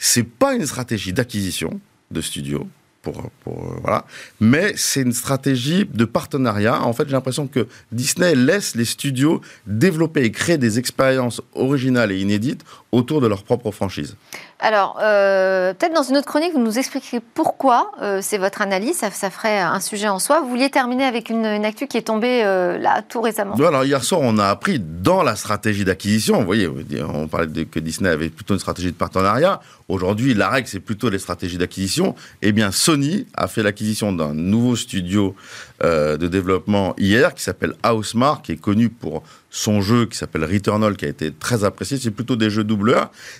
c'est 0.00 0.24
pas 0.24 0.54
une 0.54 0.66
stratégie 0.66 1.12
d'acquisition 1.12 1.78
de 2.10 2.20
studios, 2.22 2.66
pour, 3.02 3.30
pour, 3.44 3.58
euh, 3.64 3.76
voilà. 3.82 4.06
Mais 4.40 4.72
c'est 4.76 5.02
une 5.02 5.12
stratégie 5.12 5.84
de 5.84 6.04
partenariat. 6.04 6.82
En 6.82 6.92
fait, 6.92 7.04
j'ai 7.06 7.12
l'impression 7.12 7.46
que 7.46 7.66
Disney 7.92 8.34
laisse 8.34 8.74
les 8.74 8.84
studios 8.84 9.40
développer 9.66 10.24
et 10.24 10.32
créer 10.32 10.58
des 10.58 10.78
expériences 10.78 11.40
originales 11.54 12.12
et 12.12 12.18
inédites 12.18 12.64
autour 12.92 13.20
de 13.20 13.26
leur 13.26 13.44
propre 13.44 13.70
franchise. 13.70 14.16
Alors, 14.58 14.98
euh, 15.00 15.72
peut-être 15.72 15.94
dans 15.94 16.02
une 16.02 16.16
autre 16.16 16.26
chronique, 16.26 16.52
vous 16.52 16.60
nous 16.60 16.78
expliquerez 16.78 17.20
pourquoi 17.34 17.92
euh, 18.02 18.18
c'est 18.20 18.36
votre 18.36 18.60
analyse, 18.62 18.96
ça, 18.96 19.10
ça, 19.10 19.30
ferait 19.30 19.58
un 19.58 19.80
sujet 19.80 20.08
en 20.08 20.18
soi. 20.18 20.40
Vous 20.40 20.48
vouliez 20.48 20.70
terminer 20.70 21.04
avec 21.04 21.30
une, 21.30 21.46
une 21.46 21.64
actu 21.64 21.86
qui 21.86 21.96
est 21.96 22.02
tombée 22.02 22.42
euh, 22.44 22.76
là 22.78 23.02
tout 23.08 23.20
récemment. 23.20 23.54
Alors, 23.54 23.84
hier 23.84 24.02
soir, 24.02 24.20
on 24.22 24.38
a 24.38 24.46
appris 24.46 24.80
dans 24.80 25.22
la 25.22 25.36
stratégie 25.36 25.84
d'acquisition, 25.84 26.38
vous 26.40 26.46
voyez, 26.46 26.68
on 26.68 27.28
parlait 27.28 27.46
de, 27.46 27.62
que 27.62 27.78
Disney 27.78 28.10
avait 28.10 28.28
plutôt 28.28 28.54
une 28.54 28.60
stratégie 28.60 28.90
de 28.90 28.96
partenariat. 28.96 29.60
Aujourd'hui, 29.88 30.34
la 30.34 30.48
règle, 30.48 30.68
c'est 30.68 30.80
plutôt 30.80 31.10
les 31.10 31.18
stratégies 31.18 31.58
d'acquisition. 31.58 32.14
Eh 32.42 32.52
bien, 32.52 32.70
Sony 32.70 33.26
a 33.34 33.48
fait 33.48 33.62
l'acquisition 33.62 34.12
d'un 34.12 34.34
nouveau 34.34 34.76
studio 34.76 35.34
euh, 35.82 36.16
de 36.16 36.28
développement 36.28 36.94
hier 36.98 37.34
qui 37.34 37.42
s'appelle 37.42 37.74
Housemark, 37.84 38.44
qui 38.44 38.52
est 38.52 38.60
connu 38.60 38.90
pour 38.90 39.22
son 39.50 39.80
jeu 39.80 40.06
qui 40.06 40.16
s'appelle 40.16 40.44
Returnal, 40.44 40.96
qui 40.96 41.06
a 41.06 41.08
été 41.08 41.32
très 41.32 41.64
apprécié. 41.64 41.98
C'est 41.98 42.10
plutôt 42.10 42.36
des 42.36 42.50
jeux 42.50 42.64
double 42.64 42.96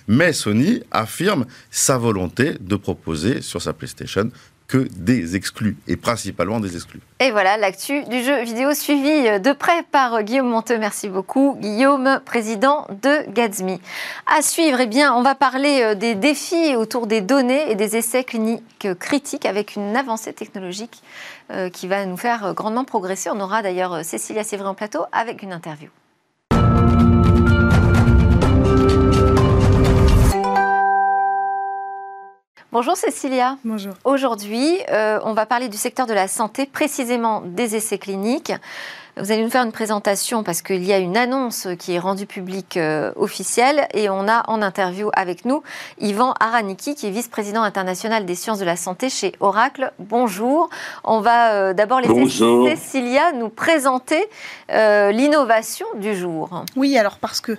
Mais 0.07 0.33
Sony 0.33 0.81
affirme 0.89 1.45
sa 1.69 1.97
volonté 1.97 2.53
de 2.59 2.75
proposer 2.75 3.41
sur 3.41 3.61
sa 3.61 3.73
PlayStation 3.73 4.31
que 4.71 4.87
des 4.95 5.35
exclus, 5.35 5.75
et 5.89 5.97
principalement 5.97 6.61
des 6.61 6.75
exclus. 6.75 7.01
Et 7.19 7.31
voilà 7.31 7.57
l'actu 7.57 8.05
du 8.05 8.23
jeu 8.23 8.41
vidéo 8.43 8.73
suivi 8.73 9.39
de 9.41 9.51
près 9.51 9.83
par 9.91 10.23
Guillaume 10.23 10.47
Monteux. 10.47 10.77
Merci 10.77 11.09
beaucoup. 11.09 11.57
Guillaume, 11.59 12.21
président 12.23 12.87
de 13.03 13.29
Gatsby. 13.33 13.81
À 14.27 14.41
suivre, 14.41 14.79
eh 14.79 14.87
bien, 14.87 15.13
on 15.13 15.23
va 15.23 15.35
parler 15.35 15.81
euh, 15.81 15.93
des 15.93 16.15
défis 16.15 16.77
autour 16.77 17.05
des 17.05 17.19
données 17.19 17.69
et 17.69 17.75
des 17.75 17.97
essais 17.97 18.23
cliniques 18.23 18.87
critiques 18.97 19.45
avec 19.45 19.75
une 19.75 19.97
avancée 19.97 20.31
technologique 20.31 21.03
euh, 21.51 21.69
qui 21.69 21.89
va 21.89 22.05
nous 22.05 22.17
faire 22.17 22.53
grandement 22.53 22.85
progresser. 22.85 23.29
On 23.29 23.41
aura 23.41 23.61
d'ailleurs 23.61 24.05
Cécilia 24.05 24.45
Sévry 24.45 24.67
en 24.67 24.73
plateau 24.73 25.03
avec 25.11 25.43
une 25.43 25.51
interview. 25.51 25.89
Bonjour 32.73 32.95
Cécilia. 32.95 33.57
Bonjour. 33.65 33.95
Aujourd'hui, 34.05 34.77
euh, 34.89 35.19
on 35.25 35.33
va 35.33 35.45
parler 35.45 35.67
du 35.67 35.75
secteur 35.75 36.07
de 36.07 36.13
la 36.13 36.29
santé, 36.29 36.65
précisément 36.65 37.41
des 37.41 37.75
essais 37.75 37.97
cliniques. 37.97 38.53
Vous 39.21 39.31
allez 39.31 39.43
nous 39.43 39.51
faire 39.51 39.63
une 39.63 39.71
présentation 39.71 40.41
parce 40.41 40.63
qu'il 40.63 40.83
y 40.83 40.91
a 40.91 40.97
une 40.97 41.15
annonce 41.15 41.67
qui 41.77 41.93
est 41.93 41.99
rendue 41.99 42.25
publique 42.25 42.75
euh, 42.75 43.11
officielle 43.15 43.87
et 43.93 44.09
on 44.09 44.27
a 44.27 44.49
en 44.49 44.63
interview 44.63 45.11
avec 45.13 45.45
nous 45.45 45.61
Yvan 45.99 46.33
Araniki 46.39 46.95
qui 46.95 47.05
est 47.05 47.11
vice-président 47.11 47.61
international 47.61 48.25
des 48.25 48.33
sciences 48.33 48.57
de 48.57 48.65
la 48.65 48.75
santé 48.75 49.11
chez 49.11 49.33
Oracle. 49.39 49.91
Bonjour. 49.99 50.71
On 51.03 51.19
va 51.19 51.53
euh, 51.53 51.73
d'abord 51.73 52.01
laisser 52.01 52.75
Cécilia 52.75 53.31
nous 53.33 53.49
présenter 53.49 54.25
euh, 54.71 55.11
l'innovation 55.11 55.85
du 55.97 56.15
jour. 56.15 56.63
Oui, 56.75 56.97
alors 56.97 57.19
parce 57.19 57.41
que 57.41 57.55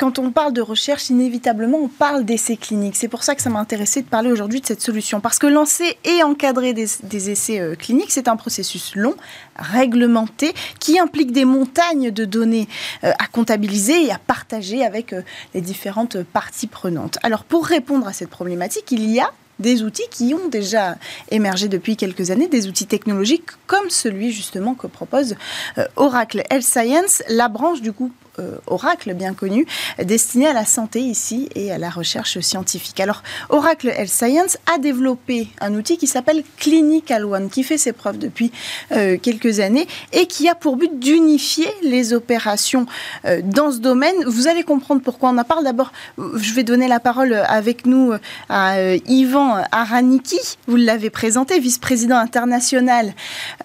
quand 0.00 0.18
on 0.18 0.32
parle 0.32 0.52
de 0.52 0.62
recherche, 0.62 1.10
inévitablement 1.10 1.78
on 1.78 1.88
parle 1.88 2.24
d'essais 2.24 2.56
cliniques. 2.56 2.96
C'est 2.96 3.06
pour 3.06 3.22
ça 3.22 3.36
que 3.36 3.42
ça 3.42 3.50
m'a 3.50 3.60
intéressé 3.60 4.02
de 4.02 4.08
parler 4.08 4.32
aujourd'hui 4.32 4.60
de 4.60 4.66
cette 4.66 4.82
solution 4.82 5.20
parce 5.20 5.38
que 5.38 5.46
lancer 5.46 5.96
et 6.04 6.24
encadrer 6.24 6.72
des, 6.72 6.86
des 7.04 7.30
essais 7.30 7.76
cliniques, 7.78 8.10
c'est 8.10 8.26
un 8.26 8.36
processus 8.36 8.96
long, 8.96 9.14
réglementé 9.56 10.39
qui 10.78 10.98
implique 10.98 11.32
des 11.32 11.44
montagnes 11.44 12.10
de 12.10 12.24
données 12.24 12.68
euh, 13.04 13.12
à 13.18 13.26
comptabiliser 13.26 14.06
et 14.06 14.10
à 14.10 14.18
partager 14.18 14.84
avec 14.84 15.12
euh, 15.12 15.22
les 15.54 15.60
différentes 15.60 16.22
parties 16.22 16.66
prenantes. 16.66 17.18
Alors 17.22 17.44
pour 17.44 17.66
répondre 17.66 18.06
à 18.06 18.12
cette 18.12 18.30
problématique, 18.30 18.90
il 18.90 19.10
y 19.10 19.20
a 19.20 19.32
des 19.60 19.82
outils 19.82 20.08
qui 20.10 20.34
ont 20.34 20.48
déjà 20.48 20.96
émergé 21.30 21.68
depuis 21.68 21.96
quelques 21.96 22.30
années, 22.30 22.48
des 22.48 22.66
outils 22.66 22.86
technologiques 22.86 23.50
comme 23.66 23.90
celui 23.90 24.32
justement 24.32 24.74
que 24.74 24.86
propose 24.86 25.36
euh, 25.78 25.86
Oracle 25.96 26.42
Health 26.50 26.64
Science, 26.64 27.22
la 27.28 27.48
branche 27.48 27.82
du 27.82 27.92
coup 27.92 28.10
euh, 28.10 28.29
Oracle 28.66 29.14
bien 29.14 29.34
connu, 29.34 29.66
destiné 30.02 30.46
à 30.46 30.52
la 30.52 30.64
santé 30.64 31.00
ici 31.00 31.48
et 31.54 31.72
à 31.72 31.78
la 31.78 31.90
recherche 31.90 32.38
scientifique. 32.40 33.00
Alors, 33.00 33.22
Oracle 33.48 33.88
Health 33.88 34.08
Science 34.08 34.58
a 34.72 34.78
développé 34.78 35.48
un 35.60 35.74
outil 35.74 35.98
qui 35.98 36.06
s'appelle 36.06 36.42
Clinical 36.56 37.24
One, 37.24 37.50
qui 37.50 37.62
fait 37.62 37.78
ses 37.78 37.92
preuves 37.92 38.18
depuis 38.18 38.52
euh, 38.92 39.16
quelques 39.20 39.60
années 39.60 39.86
et 40.12 40.26
qui 40.26 40.48
a 40.48 40.54
pour 40.54 40.76
but 40.76 40.98
d'unifier 40.98 41.68
les 41.82 42.12
opérations 42.12 42.86
euh, 43.24 43.40
dans 43.42 43.72
ce 43.72 43.78
domaine. 43.78 44.14
Vous 44.26 44.48
allez 44.48 44.62
comprendre 44.62 45.02
pourquoi 45.02 45.30
on 45.30 45.38
en 45.38 45.44
parle. 45.44 45.64
D'abord, 45.64 45.92
je 46.18 46.52
vais 46.54 46.62
donner 46.62 46.88
la 46.88 47.00
parole 47.00 47.34
avec 47.46 47.86
nous 47.86 48.12
à 48.48 48.94
Yvan 49.06 49.62
Araniki. 49.72 50.38
Vous 50.66 50.76
l'avez 50.76 51.10
présenté, 51.10 51.58
vice-président 51.58 52.16
international 52.16 53.12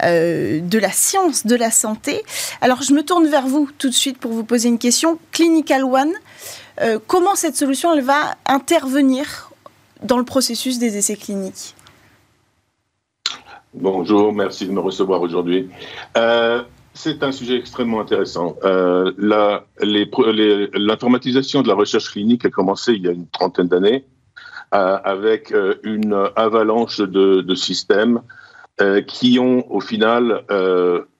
de 0.01 0.77
la 0.77 0.91
science 0.91 1.45
de 1.45 1.55
la 1.55 1.71
santé. 1.71 2.23
Alors, 2.61 2.81
je 2.81 2.93
me 2.93 3.03
tourne 3.03 3.27
vers 3.27 3.47
vous 3.47 3.69
tout 3.77 3.89
de 3.89 3.93
suite 3.93 4.17
pour 4.17 4.31
vous 4.31 4.43
poser 4.43 4.64
poser 4.65 4.69
une 4.69 4.79
question. 4.79 5.19
Clinical 5.31 5.83
One, 5.83 6.13
euh, 6.81 6.97
comment 7.05 7.35
cette 7.35 7.55
solution 7.55 7.93
elle 7.93 8.03
va 8.03 8.35
intervenir 8.47 9.51
dans 10.03 10.17
le 10.17 10.25
processus 10.25 10.79
des 10.79 10.97
essais 10.97 11.15
cliniques? 11.15 11.75
Bonjour, 13.73 14.33
merci 14.33 14.65
de 14.65 14.71
me 14.71 14.79
recevoir 14.79 15.21
aujourd'hui. 15.21 15.69
Euh, 16.17 16.63
c'est 16.93 17.21
un 17.23 17.31
sujet 17.31 17.57
extrêmement 17.57 17.99
intéressant. 17.99 18.55
Euh, 18.63 19.11
L'informatisation 19.79 21.61
de 21.61 21.67
la 21.67 21.75
recherche 21.75 22.09
clinique 22.11 22.45
a 22.45 22.49
commencé 22.49 22.93
il 22.93 23.03
y 23.03 23.07
a 23.07 23.11
une 23.11 23.27
trentaine 23.27 23.67
d'années 23.67 24.05
euh, 24.73 24.97
avec 25.03 25.53
une 25.83 26.29
avalanche 26.35 26.99
de, 26.99 27.41
de 27.41 27.55
systèmes 27.55 28.21
qui 29.07 29.39
ont 29.39 29.71
au 29.71 29.79
final 29.79 30.43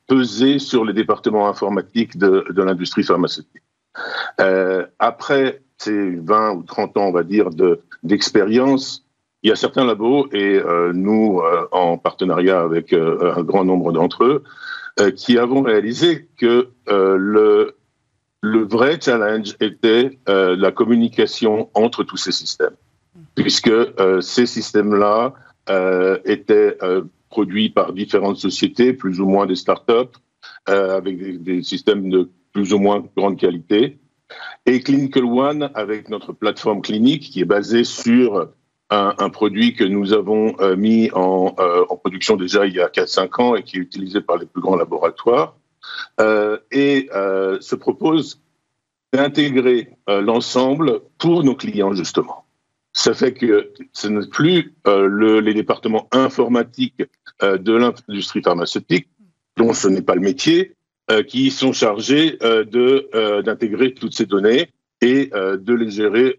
peser 0.08 0.60
sur 0.60 0.86
les 0.86 0.94
départements 0.94 1.48
informatiques 1.48 2.18
de, 2.18 2.46
de 2.50 2.64
l'industrie 2.64 3.04
pharmaceutique. 3.04 3.64
Euh, 4.40 4.86
après 5.00 5.62
ces 5.78 6.16
20 6.16 6.52
ou 6.52 6.64
30 6.64 6.98
ans, 6.98 7.06
on 7.08 7.12
va 7.12 7.24
dire, 7.24 7.50
d'expérience, 8.04 9.06
il 9.44 9.50
y 9.50 9.52
a 9.52 9.56
certains 9.56 9.86
labos, 9.86 10.28
et 10.32 10.56
euh, 10.56 10.92
nous, 10.94 11.40
euh, 11.40 11.68
en 11.72 11.98
partenariat 11.98 12.62
avec 12.62 12.94
euh, 12.94 13.34
un 13.36 13.44
grand 13.44 13.64
nombre 13.64 13.92
d'entre 13.92 14.24
eux, 14.24 14.44
euh, 15.00 15.12
qui 15.12 15.38
avons 15.38 15.62
réalisé 15.62 16.28
que 16.38 16.70
le, 16.88 17.76
le 18.42 18.64
vrai 18.64 18.98
challenge 19.00 19.56
était 19.60 20.18
la 20.28 20.72
communication 20.72 21.70
entre 21.74 22.04
tous 22.04 22.18
ces 22.18 22.32
systèmes, 22.32 22.76
puisque 23.36 23.72
ces 24.22 24.46
systèmes-là 24.46 25.34
étaient 26.26 26.78
produits 27.36 27.70
par 27.70 27.92
différentes 27.92 28.38
sociétés, 28.38 28.94
plus 28.94 29.20
ou 29.20 29.28
moins 29.28 29.46
des 29.46 29.58
startups, 29.58 30.16
euh, 30.70 30.96
avec 30.96 31.44
des, 31.44 31.64
systèmes 31.64 32.10
de 32.10 32.30
plus 32.54 32.72
ou 32.72 32.80
moins 32.80 33.04
grande 33.18 33.38
qualité. 33.38 34.00
Et 34.66 34.80
Clinical 34.80 35.26
One, 35.26 35.70
avec 35.74 36.08
notre 36.08 36.32
plateforme 36.32 36.82
clinique 36.82 37.24
qui 37.24 37.42
est 37.42 37.52
basée 37.58 37.84
sur 37.84 38.48
un, 38.90 39.30
produit 39.30 39.76
que 39.76 39.84
nous 39.84 40.14
avons 40.14 40.56
euh, 40.62 40.78
mis 40.78 41.12
en, 41.12 41.54
euh, 41.60 41.84
en, 41.90 41.98
production 41.98 42.38
déjà 42.38 42.66
il 42.66 42.74
y 42.74 42.80
a 42.80 42.88
4-5 42.88 43.42
ans 43.42 43.56
et 43.56 43.64
qui 43.64 43.76
est 43.76 43.82
utilisé 43.82 44.22
par 44.22 44.38
les 44.38 44.46
plus 44.46 44.62
grands 44.62 44.78
laboratoires, 44.78 45.58
euh, 46.22 46.58
et 46.72 47.10
se 47.60 47.76
propose 47.76 48.42
d'intégrer 49.12 49.90
l'ensemble 50.08 51.02
pour 51.18 51.44
nos 51.44 51.56
clients 51.56 51.94
justement. 51.94 52.45
Ça 52.98 53.14
fait 53.14 53.34
que 53.34 53.74
ce 53.92 54.08
n'est 54.08 54.26
plus 54.26 54.74
le, 54.86 55.42
les 55.42 55.54
départements 55.54 56.08
informatiques 56.14 57.04
euh, 57.44 57.58
de 57.58 57.74
l'industrie 57.74 58.42
pharmaceutique, 58.42 59.10
dont 59.58 59.74
ce 59.74 59.90
n'est 59.90 60.02
pas 60.10 60.16
le 60.16 60.22
métier, 60.22 60.76
euh, 61.12 61.22
qui 61.22 61.52
sont 61.52 61.74
chargés 61.74 62.38
euh, 62.42 62.64
de 62.64 63.42
d'intégrer 63.42 63.94
toutes 63.94 64.16
ces 64.20 64.26
données 64.26 64.64
et 65.02 65.30
de 65.70 65.74
les 65.82 65.92
gérer 65.92 66.38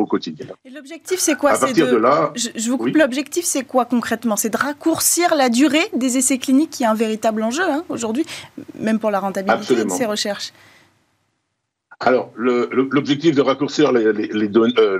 au 0.00 0.06
quotidien. 0.06 0.46
L'objectif, 0.72 1.18
c'est 1.18 1.36
quoi? 1.36 1.50
À 1.50 1.58
partir 1.58 1.86
de, 1.88 1.92
de, 1.92 1.96
là, 1.96 2.32
je, 2.36 2.48
je 2.54 2.70
vous 2.70 2.78
coupe. 2.78 2.94
Oui. 2.94 3.00
L'objectif, 3.04 3.44
c'est 3.44 3.64
quoi 3.64 3.84
concrètement? 3.84 4.36
C'est 4.36 4.48
de 4.50 4.56
raccourcir 4.56 5.34
la 5.34 5.48
durée 5.60 5.86
des 5.94 6.16
essais 6.16 6.38
cliniques, 6.38 6.70
qui 6.70 6.84
est 6.84 6.86
un 6.86 6.94
véritable 6.94 7.42
enjeu 7.42 7.64
hein, 7.68 7.82
aujourd'hui, 7.88 8.24
même 8.78 9.00
pour 9.00 9.10
la 9.10 9.18
rentabilité 9.18 9.60
Absolument. 9.60 9.92
de 9.92 9.98
ces 9.98 10.06
recherches. 10.06 10.52
Alors, 11.98 12.32
l'objectif 12.36 13.34
de 13.34 13.42
raccourcir 13.42 13.92
les, 13.92 14.12
les, 14.12 14.48
euh, 14.56 14.98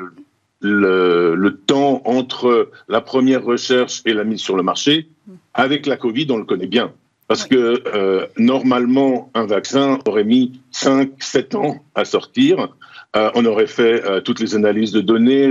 le, 0.60 1.34
le, 1.34 1.56
temps 1.56 2.02
entre 2.04 2.70
la 2.88 3.00
première 3.00 3.44
recherche 3.44 4.02
et 4.04 4.12
la 4.12 4.24
mise 4.24 4.40
sur 4.40 4.56
le 4.56 4.62
marché, 4.62 5.08
avec 5.54 5.86
la 5.86 5.96
Covid, 5.96 6.26
on 6.30 6.36
le 6.36 6.44
connaît 6.44 6.66
bien. 6.66 6.92
Parce 7.30 7.46
que 7.46 7.80
euh, 7.94 8.26
normalement, 8.38 9.30
un 9.34 9.46
vaccin 9.46 10.00
aurait 10.04 10.24
mis 10.24 10.60
5-7 10.74 11.56
ans 11.56 11.76
à 11.94 12.04
sortir. 12.04 12.70
Euh, 13.14 13.30
on 13.36 13.44
aurait 13.44 13.68
fait 13.68 14.04
euh, 14.04 14.20
toutes 14.20 14.40
les 14.40 14.56
analyses 14.56 14.90
de 14.90 15.00
données, 15.00 15.46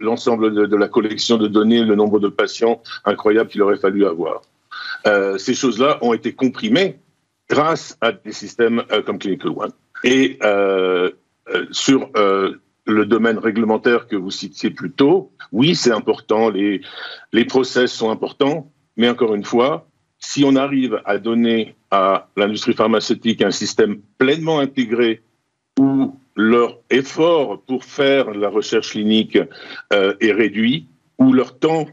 l'ensemble 0.00 0.52
de, 0.52 0.66
de, 0.66 0.76
la 0.76 0.88
collection 0.88 1.38
de 1.38 1.46
données, 1.46 1.82
le 1.82 1.94
nombre 1.94 2.20
de 2.20 2.28
patients 2.28 2.82
incroyable 3.06 3.48
qu'il 3.48 3.62
aurait 3.62 3.78
fallu 3.78 4.04
avoir. 4.04 4.42
Ces 5.38 5.54
choses-là 5.54 5.96
ont 6.02 6.12
été 6.12 6.34
comprimées 6.34 6.98
grâce 7.48 7.96
à 8.02 8.12
des 8.12 8.32
systèmes 8.32 8.82
comme 9.06 9.18
Clinical 9.18 9.52
One. 9.56 9.72
Et 10.04 10.38
sur 11.70 12.10
le 12.90 13.06
domaine 13.06 13.38
réglementaire 13.38 14.06
que 14.06 14.16
vous 14.16 14.30
citiez 14.30 14.70
plus 14.70 14.90
tôt, 14.90 15.32
oui, 15.52 15.74
c'est 15.74 15.92
important, 15.92 16.50
les, 16.50 16.82
process 17.46 17.92
sont 17.92 18.10
importants, 18.10 18.70
mais 18.96 19.08
encore 19.08 19.34
une 19.34 19.44
fois, 19.44 19.88
si 20.18 20.44
on 20.44 20.56
arrive 20.56 21.00
à 21.04 21.18
donner 21.18 21.74
à 21.90 22.28
l'industrie 22.36 22.74
pharmaceutique 22.74 23.42
un 23.42 23.50
système 23.50 24.00
pleinement 24.18 24.58
intégré 24.58 25.22
où 25.78 26.16
leur 26.36 26.78
effort 26.90 27.62
pour 27.62 27.84
faire 27.84 28.30
la 28.30 28.48
recherche 28.48 28.90
clinique 28.90 29.38
euh, 29.92 30.14
est 30.20 30.32
réduit, 30.32 30.86
où 31.18 31.32
leur 31.32 31.58
temps 31.58 31.86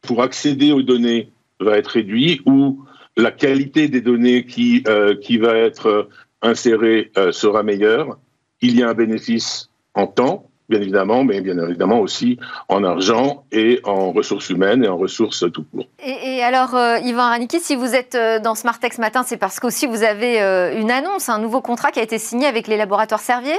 pour 0.00 0.22
accéder 0.22 0.72
aux 0.72 0.82
données 0.82 1.30
va 1.60 1.76
être 1.78 1.88
réduit, 1.88 2.40
où 2.46 2.84
la 3.16 3.30
qualité 3.30 3.88
des 3.88 4.00
données 4.00 4.46
qui, 4.46 4.82
euh, 4.86 5.14
qui 5.16 5.38
va 5.38 5.56
être 5.56 6.08
insérée 6.40 7.10
euh, 7.16 7.32
sera 7.32 7.62
meilleure, 7.62 8.18
il 8.60 8.78
y 8.78 8.82
a 8.82 8.88
un 8.88 8.94
bénéfice 8.94 9.71
en 9.94 10.06
temps, 10.06 10.50
bien 10.68 10.80
évidemment, 10.80 11.24
mais 11.24 11.40
bien 11.40 11.58
évidemment 11.58 12.00
aussi 12.00 12.38
en 12.68 12.84
argent 12.84 13.44
et 13.52 13.80
en 13.84 14.12
ressources 14.12 14.48
humaines 14.50 14.84
et 14.84 14.88
en 14.88 14.96
ressources 14.96 15.44
tout 15.52 15.64
court. 15.64 15.86
Et, 16.04 16.36
et 16.36 16.42
alors, 16.42 16.74
euh, 16.74 16.98
Yvan 16.98 17.28
Raniki, 17.28 17.60
si 17.60 17.76
vous 17.76 17.94
êtes 17.94 18.14
euh, 18.14 18.40
dans 18.40 18.54
Smartech 18.54 18.94
ce 18.94 19.00
matin, 19.00 19.22
c'est 19.24 19.36
parce 19.36 19.60
qu'aussi 19.60 19.86
vous 19.86 20.02
avez 20.02 20.40
euh, 20.40 20.78
une 20.78 20.90
annonce, 20.90 21.28
un 21.28 21.38
nouveau 21.38 21.60
contrat 21.60 21.90
qui 21.90 22.00
a 22.00 22.02
été 22.02 22.18
signé 22.18 22.46
avec 22.46 22.68
les 22.68 22.76
laboratoires 22.76 23.20
Servier 23.20 23.56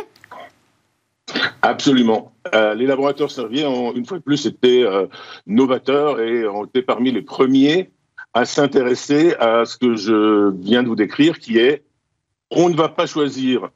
Absolument. 1.61 2.33
Euh, 2.53 2.73
les 2.73 2.85
laboratoires 2.85 3.31
Servier, 3.31 3.63
une 3.95 4.05
fois 4.05 4.17
de 4.17 4.23
plus, 4.23 4.45
étaient 4.45 4.83
novateurs 5.47 6.19
et 6.19 6.45
ont 6.47 6.65
été 6.65 6.81
parmi 6.81 7.11
les 7.11 7.21
premiers 7.21 7.91
à 8.33 8.45
s'intéresser 8.45 9.35
à 9.39 9.63
ce 9.65 9.77
que 9.77 9.95
je 9.95 10.51
viens 10.59 10.83
de 10.83 10.87
vous 10.89 10.95
décrire, 10.95 11.39
qui 11.39 11.59
est 11.59 11.83
on 12.51 12.69
ne 12.69 12.75
va 12.75 12.89
pas 12.89 13.05
choisir 13.05 13.69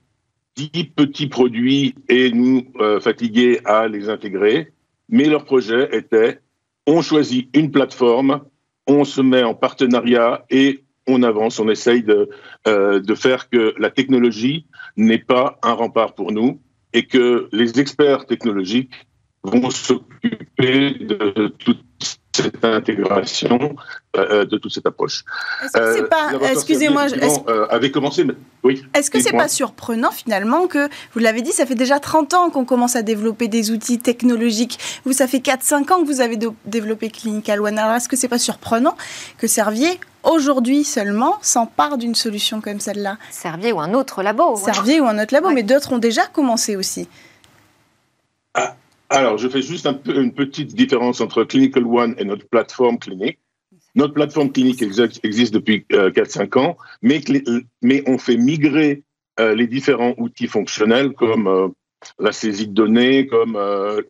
dix 0.58 0.86
petits 0.86 1.28
produits 1.28 1.96
et 2.10 2.32
nous 2.32 2.64
euh, 2.80 3.00
fatiguer 3.00 3.60
à 3.64 3.88
les 3.88 4.10
intégrer, 4.10 4.74
mais 5.08 5.26
leur 5.26 5.46
projet 5.46 5.96
était 5.96 6.40
on 6.86 7.02
choisit 7.02 7.50
une 7.54 7.72
plateforme, 7.72 8.42
on 8.88 9.04
se 9.06 9.22
met 9.22 9.44
en 9.44 9.54
partenariat 9.54 10.46
et 10.50 10.84
on 11.08 11.24
avance, 11.24 11.60
on 11.60 11.70
essaye 11.70 12.04
de, 12.04 12.30
de 12.66 13.16
faire 13.16 13.50
que 13.50 13.74
la 13.78 13.90
technologie 13.90 14.66
n'est 14.98 15.18
pas 15.20 15.58
un 15.64 15.74
rempart 15.74 16.16
pour 16.16 16.34
nous, 16.34 16.60
et 16.94 17.04
que 17.04 17.48
les 17.52 17.80
experts 17.80 18.26
technologiques 18.26 19.08
vont 19.44 19.70
s'occuper 19.70 20.92
de 20.92 21.48
toute 21.60 21.84
cette 22.44 22.64
intégration, 22.64 23.76
euh, 24.16 24.46
de 24.46 24.58
toute 24.58 24.72
cette 24.72 24.86
approche. 24.86 25.24
Est-ce 25.64 25.72
que 25.74 25.94
c'est 25.94 26.02
euh, 26.02 26.08
pas, 26.08 26.32
excusez-moi, 26.52 27.08
euh, 27.48 27.68
avait 27.70 27.92
commencé, 27.92 28.26
oui. 28.64 28.84
Est-ce 28.94 29.12
que 29.12 29.20
c'est 29.20 29.32
pas 29.32 29.48
surprenant 29.48 30.12
finalement 30.12 30.68
que, 30.68 30.90
vous 31.14 31.20
l'avez 31.20 31.42
dit, 31.42 31.52
ça 31.52 31.66
fait 31.66 31.76
déjà 31.76 32.00
30 32.00 32.34
ans 32.34 32.50
qu'on 32.50 32.66
commence 32.66 32.96
à 32.96 33.02
développer 33.02 33.48
des 33.48 33.72
outils 33.72 34.00
technologiques. 34.00 34.80
Vous, 35.06 35.14
ça 35.14 35.28
fait 35.28 35.40
4-5 35.40 35.92
ans 35.92 36.02
que 36.02 36.08
vous 36.08 36.22
avez 36.22 36.38
développé 36.66 37.10
Clinical 37.10 37.62
One. 37.62 37.78
Alors 37.78 37.96
est-ce 37.96 38.10
que 38.10 38.16
c'est 38.16 38.28
pas 38.28 38.40
surprenant 38.40 38.96
que 39.38 39.48
Servier 39.48 40.00
aujourd'hui 40.24 40.84
seulement 40.84 41.38
s'empare 41.42 41.98
d'une 41.98 42.16
solution 42.16 42.62
comme 42.62 42.80
celle-là? 42.80 43.18
Servier 43.32 43.72
ou 43.72 43.80
un 43.80 43.94
autre 43.94 44.24
labo. 44.24 44.56
Servier 44.56 45.00
ou 45.00 45.06
un 45.06 45.22
autre 45.22 45.34
labo, 45.34 45.50
mais 45.50 45.64
d'autres 45.64 45.94
ont 45.94 45.98
déjà 45.98 46.26
commencé 46.28 46.76
aussi. 46.76 47.08
Ah, 48.54 48.76
alors, 49.10 49.38
je 49.38 49.48
fais 49.48 49.62
juste 49.62 49.86
un 49.86 49.94
peu, 49.94 50.22
une 50.22 50.34
petite 50.34 50.76
différence 50.76 51.22
entre 51.22 51.44
Clinical 51.44 51.86
One 51.86 52.16
et 52.18 52.26
notre 52.26 52.48
plateforme 52.48 53.00
clinique. 53.00 53.40
Notre 53.96 54.14
plateforme 54.14 54.52
clinique 54.52 54.82
existe 54.82 55.54
depuis 55.54 55.86
4-5 55.90 56.58
euh, 56.58 56.62
ans, 56.62 56.78
mais, 57.02 57.22
mais 57.82 58.04
on 58.06 58.18
fait 58.18 58.38
migrer 58.38 59.04
euh, 59.40 59.56
les 59.56 59.68
différents 59.68 60.14
outils 60.18 60.48
fonctionnels 60.48 61.14
comme 61.14 61.48
euh, 61.48 61.68
la 62.20 62.32
saisie 62.32 62.68
de 62.68 62.74
données, 62.74 63.26
comme 63.28 63.58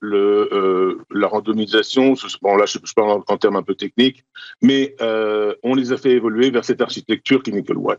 le, 0.01 0.99
la 1.09 1.27
randomisation. 1.27 2.15
Bon, 2.41 2.57
là, 2.57 2.65
je, 2.65 2.79
parle 2.93 3.11
en, 3.11 3.23
en, 3.25 3.37
termes 3.37 3.55
un 3.55 3.63
peu 3.63 3.75
techniques, 3.75 4.25
mais 4.61 4.95
on 4.99 5.73
les 5.73 5.93
a 5.93 5.97
fait 5.97 6.11
évoluer 6.11 6.49
vers 6.49 6.65
cette 6.65 6.81
architecture 6.81 7.41
Clinical 7.41 7.77
One. 7.77 7.97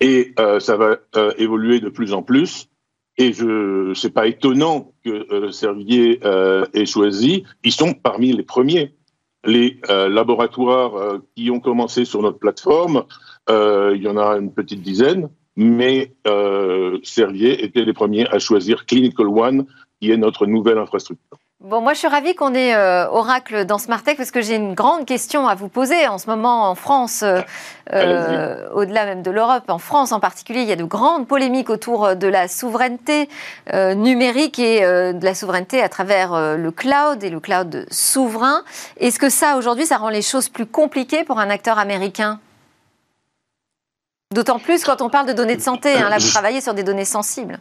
Et 0.00 0.32
ça 0.60 0.76
va 0.76 0.98
évoluer 1.38 1.80
de 1.80 1.88
plus 1.88 2.12
en 2.12 2.22
plus. 2.22 2.68
Et 3.18 3.32
je, 3.32 3.92
c'est 3.94 4.12
pas 4.12 4.26
étonnant 4.26 4.92
que 5.04 5.32
euh, 5.32 5.50
Servier 5.50 6.20
euh, 6.24 6.64
ait 6.74 6.86
choisi. 6.86 7.44
Ils 7.64 7.72
sont 7.72 7.92
parmi 7.92 8.32
les 8.32 8.42
premiers. 8.42 8.94
Les 9.44 9.80
euh, 9.88 10.08
laboratoires 10.08 11.18
qui 11.34 11.50
ont 11.50 11.60
commencé 11.60 12.04
sur 12.04 12.22
notre 12.22 12.38
plateforme, 12.38 13.04
il 13.48 14.00
y 14.02 14.08
en 14.08 14.16
a 14.16 14.36
une 14.36 14.52
petite 14.52 14.82
dizaine, 14.82 15.28
mais 15.56 16.14
Servier 17.02 17.64
était 17.64 17.84
les 17.84 17.92
premiers 17.92 18.28
à 18.28 18.38
choisir 18.38 18.86
Clinical 18.86 19.26
One, 19.26 19.66
qui 20.00 20.10
est 20.10 20.16
notre 20.16 20.46
nouvelle 20.46 20.78
infrastructure. 20.78 21.38
Bon, 21.62 21.82
moi, 21.82 21.92
je 21.92 21.98
suis 21.98 22.08
ravie 22.08 22.34
qu'on 22.34 22.54
ait 22.54 22.74
euh, 22.74 23.06
Oracle 23.10 23.66
dans 23.66 23.76
Smartech 23.76 24.16
parce 24.16 24.30
que 24.30 24.40
j'ai 24.40 24.54
une 24.54 24.72
grande 24.72 25.04
question 25.04 25.46
à 25.46 25.54
vous 25.54 25.68
poser. 25.68 26.08
En 26.08 26.16
ce 26.16 26.26
moment, 26.26 26.70
en 26.70 26.74
France, 26.74 27.22
euh, 27.22 27.42
euh, 27.92 28.66
au-delà 28.72 29.04
même 29.04 29.20
de 29.20 29.30
l'Europe, 29.30 29.64
en 29.68 29.76
France 29.76 30.12
en 30.12 30.20
particulier, 30.20 30.62
il 30.62 30.68
y 30.68 30.72
a 30.72 30.76
de 30.76 30.84
grandes 30.84 31.28
polémiques 31.28 31.68
autour 31.68 32.16
de 32.16 32.26
la 32.28 32.48
souveraineté 32.48 33.28
numérique 33.74 34.58
et 34.58 34.80
de 34.80 35.22
la 35.22 35.34
souveraineté 35.34 35.82
à 35.82 35.90
travers 35.90 36.56
le 36.56 36.70
cloud 36.70 37.22
et 37.22 37.28
le 37.28 37.40
cloud 37.40 37.86
souverain. 37.90 38.62
Est-ce 38.96 39.18
que 39.18 39.28
ça, 39.28 39.58
aujourd'hui, 39.58 39.84
ça 39.84 39.98
rend 39.98 40.08
les 40.08 40.22
choses 40.22 40.48
plus 40.48 40.66
compliquées 40.66 41.24
pour 41.24 41.40
un 41.40 41.50
acteur 41.50 41.78
américain? 41.78 42.40
D'autant 44.32 44.60
plus 44.60 44.82
quand 44.82 45.02
on 45.02 45.10
parle 45.10 45.26
de 45.26 45.34
données 45.34 45.56
de 45.56 45.62
santé. 45.62 45.92
Hein, 45.92 46.08
là, 46.08 46.16
vous 46.16 46.30
travaillez 46.30 46.62
sur 46.62 46.72
des 46.72 46.84
données 46.84 47.04
sensibles. 47.04 47.58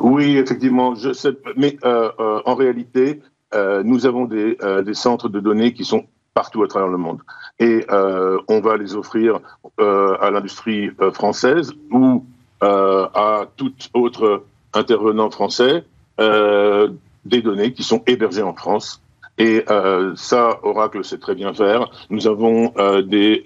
Oui, 0.00 0.36
effectivement. 0.36 0.94
Je 0.94 1.12
sais, 1.12 1.30
mais 1.56 1.76
euh, 1.84 2.10
euh, 2.18 2.40
en 2.44 2.54
réalité, 2.54 3.20
euh, 3.54 3.82
nous 3.84 4.06
avons 4.06 4.26
des, 4.26 4.58
des, 4.84 4.94
centres 4.94 5.28
de 5.28 5.40
données 5.40 5.72
qui 5.72 5.84
sont 5.84 6.06
partout 6.34 6.62
à 6.62 6.68
travers 6.68 6.88
le 6.88 6.98
monde. 6.98 7.20
Et 7.58 7.86
on 7.90 8.60
va 8.60 8.76
les 8.76 8.94
offrir 8.94 9.40
à 9.78 10.30
l'industrie 10.30 10.90
française 11.12 11.72
ou 11.90 12.24
à 12.60 13.46
tout 13.56 13.72
autre 13.94 14.44
intervenant 14.74 15.30
français 15.30 15.84
des 16.18 17.42
données 17.42 17.72
qui 17.72 17.82
sont 17.82 18.02
hébergées 18.06 18.42
en 18.42 18.54
France. 18.54 19.02
Et 19.38 19.64
ça, 20.14 20.60
Oracle 20.62 21.04
sait 21.04 21.18
très 21.18 21.34
bien 21.34 21.52
faire. 21.52 21.90
Nous 22.10 22.28
avons 22.28 22.72
des 23.02 23.42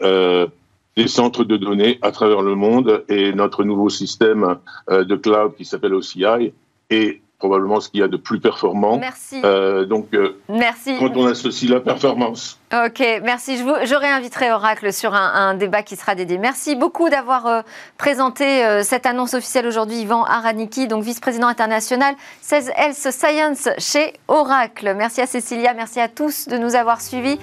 des 0.97 1.09
centres 1.09 1.45
de 1.45 1.57
données 1.57 1.99
à 2.03 2.13
travers 2.13 2.43
le 2.43 2.55
monde 2.55 3.05
et 3.09 3.33
notre 3.33 3.65
nouveau 3.65 3.89
système 3.89 4.57
euh, 4.91 5.05
de 5.05 5.17
cloud 5.17 5.55
qui 5.57 5.65
s'appelle 5.65 5.95
OCI 5.95 6.53
est 6.91 7.21
probablement 7.39 7.81
ce 7.81 7.89
qu'il 7.89 7.99
y 7.99 8.03
a 8.05 8.09
de 8.09 8.17
plus 8.17 8.39
performant. 8.39 8.99
Merci. 8.99 9.41
Euh, 9.43 9.85
donc, 9.85 10.15
euh, 10.15 10.39
merci. 10.49 10.97
quand 11.01 11.17
on 11.17 11.27
associe 11.27 11.69
la 11.69 11.81
performance. 11.81 12.61
Ok, 12.73 13.01
merci. 13.25 13.57
Je, 13.57 13.65
vous, 13.65 13.75
je 13.85 13.97
réinviterai 13.97 14.53
Oracle 14.53 14.93
sur 14.93 15.13
un, 15.13 15.55
débat 15.55 15.83
qui 15.83 15.97
sera 15.97 16.15
dédié. 16.15 16.39
Merci 16.39 16.77
beaucoup 16.77 17.09
d'avoir 17.09 17.65
présenté 17.99 18.63
cette 18.85 19.07
annonce 19.07 19.35
officielle 19.35 19.67
aujourd'hui, 19.67 20.03
Yvan 20.03 20.23
Araniki, 20.23 20.87
donc 20.87 21.03
vice-président 21.03 21.49
international 21.49 22.15
16 22.43 22.71
Health 22.77 23.11
Science 23.11 23.69
chez 23.77 24.13
Oracle. 24.29 24.95
Merci 24.97 25.21
à 25.21 25.27
Cécilia, 25.27 25.75
merci 25.75 25.99
à 25.99 26.07
tous 26.07 26.47
de 26.47 26.57
nous 26.57 26.77
avoir 26.77 27.01
suivis. 27.01 27.41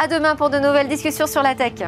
À 0.00 0.06
demain 0.06 0.36
pour 0.36 0.50
de 0.50 0.58
nouvelles 0.58 0.88
discussions 0.88 1.26
sur 1.26 1.42
la 1.42 1.56
tech. 1.56 1.82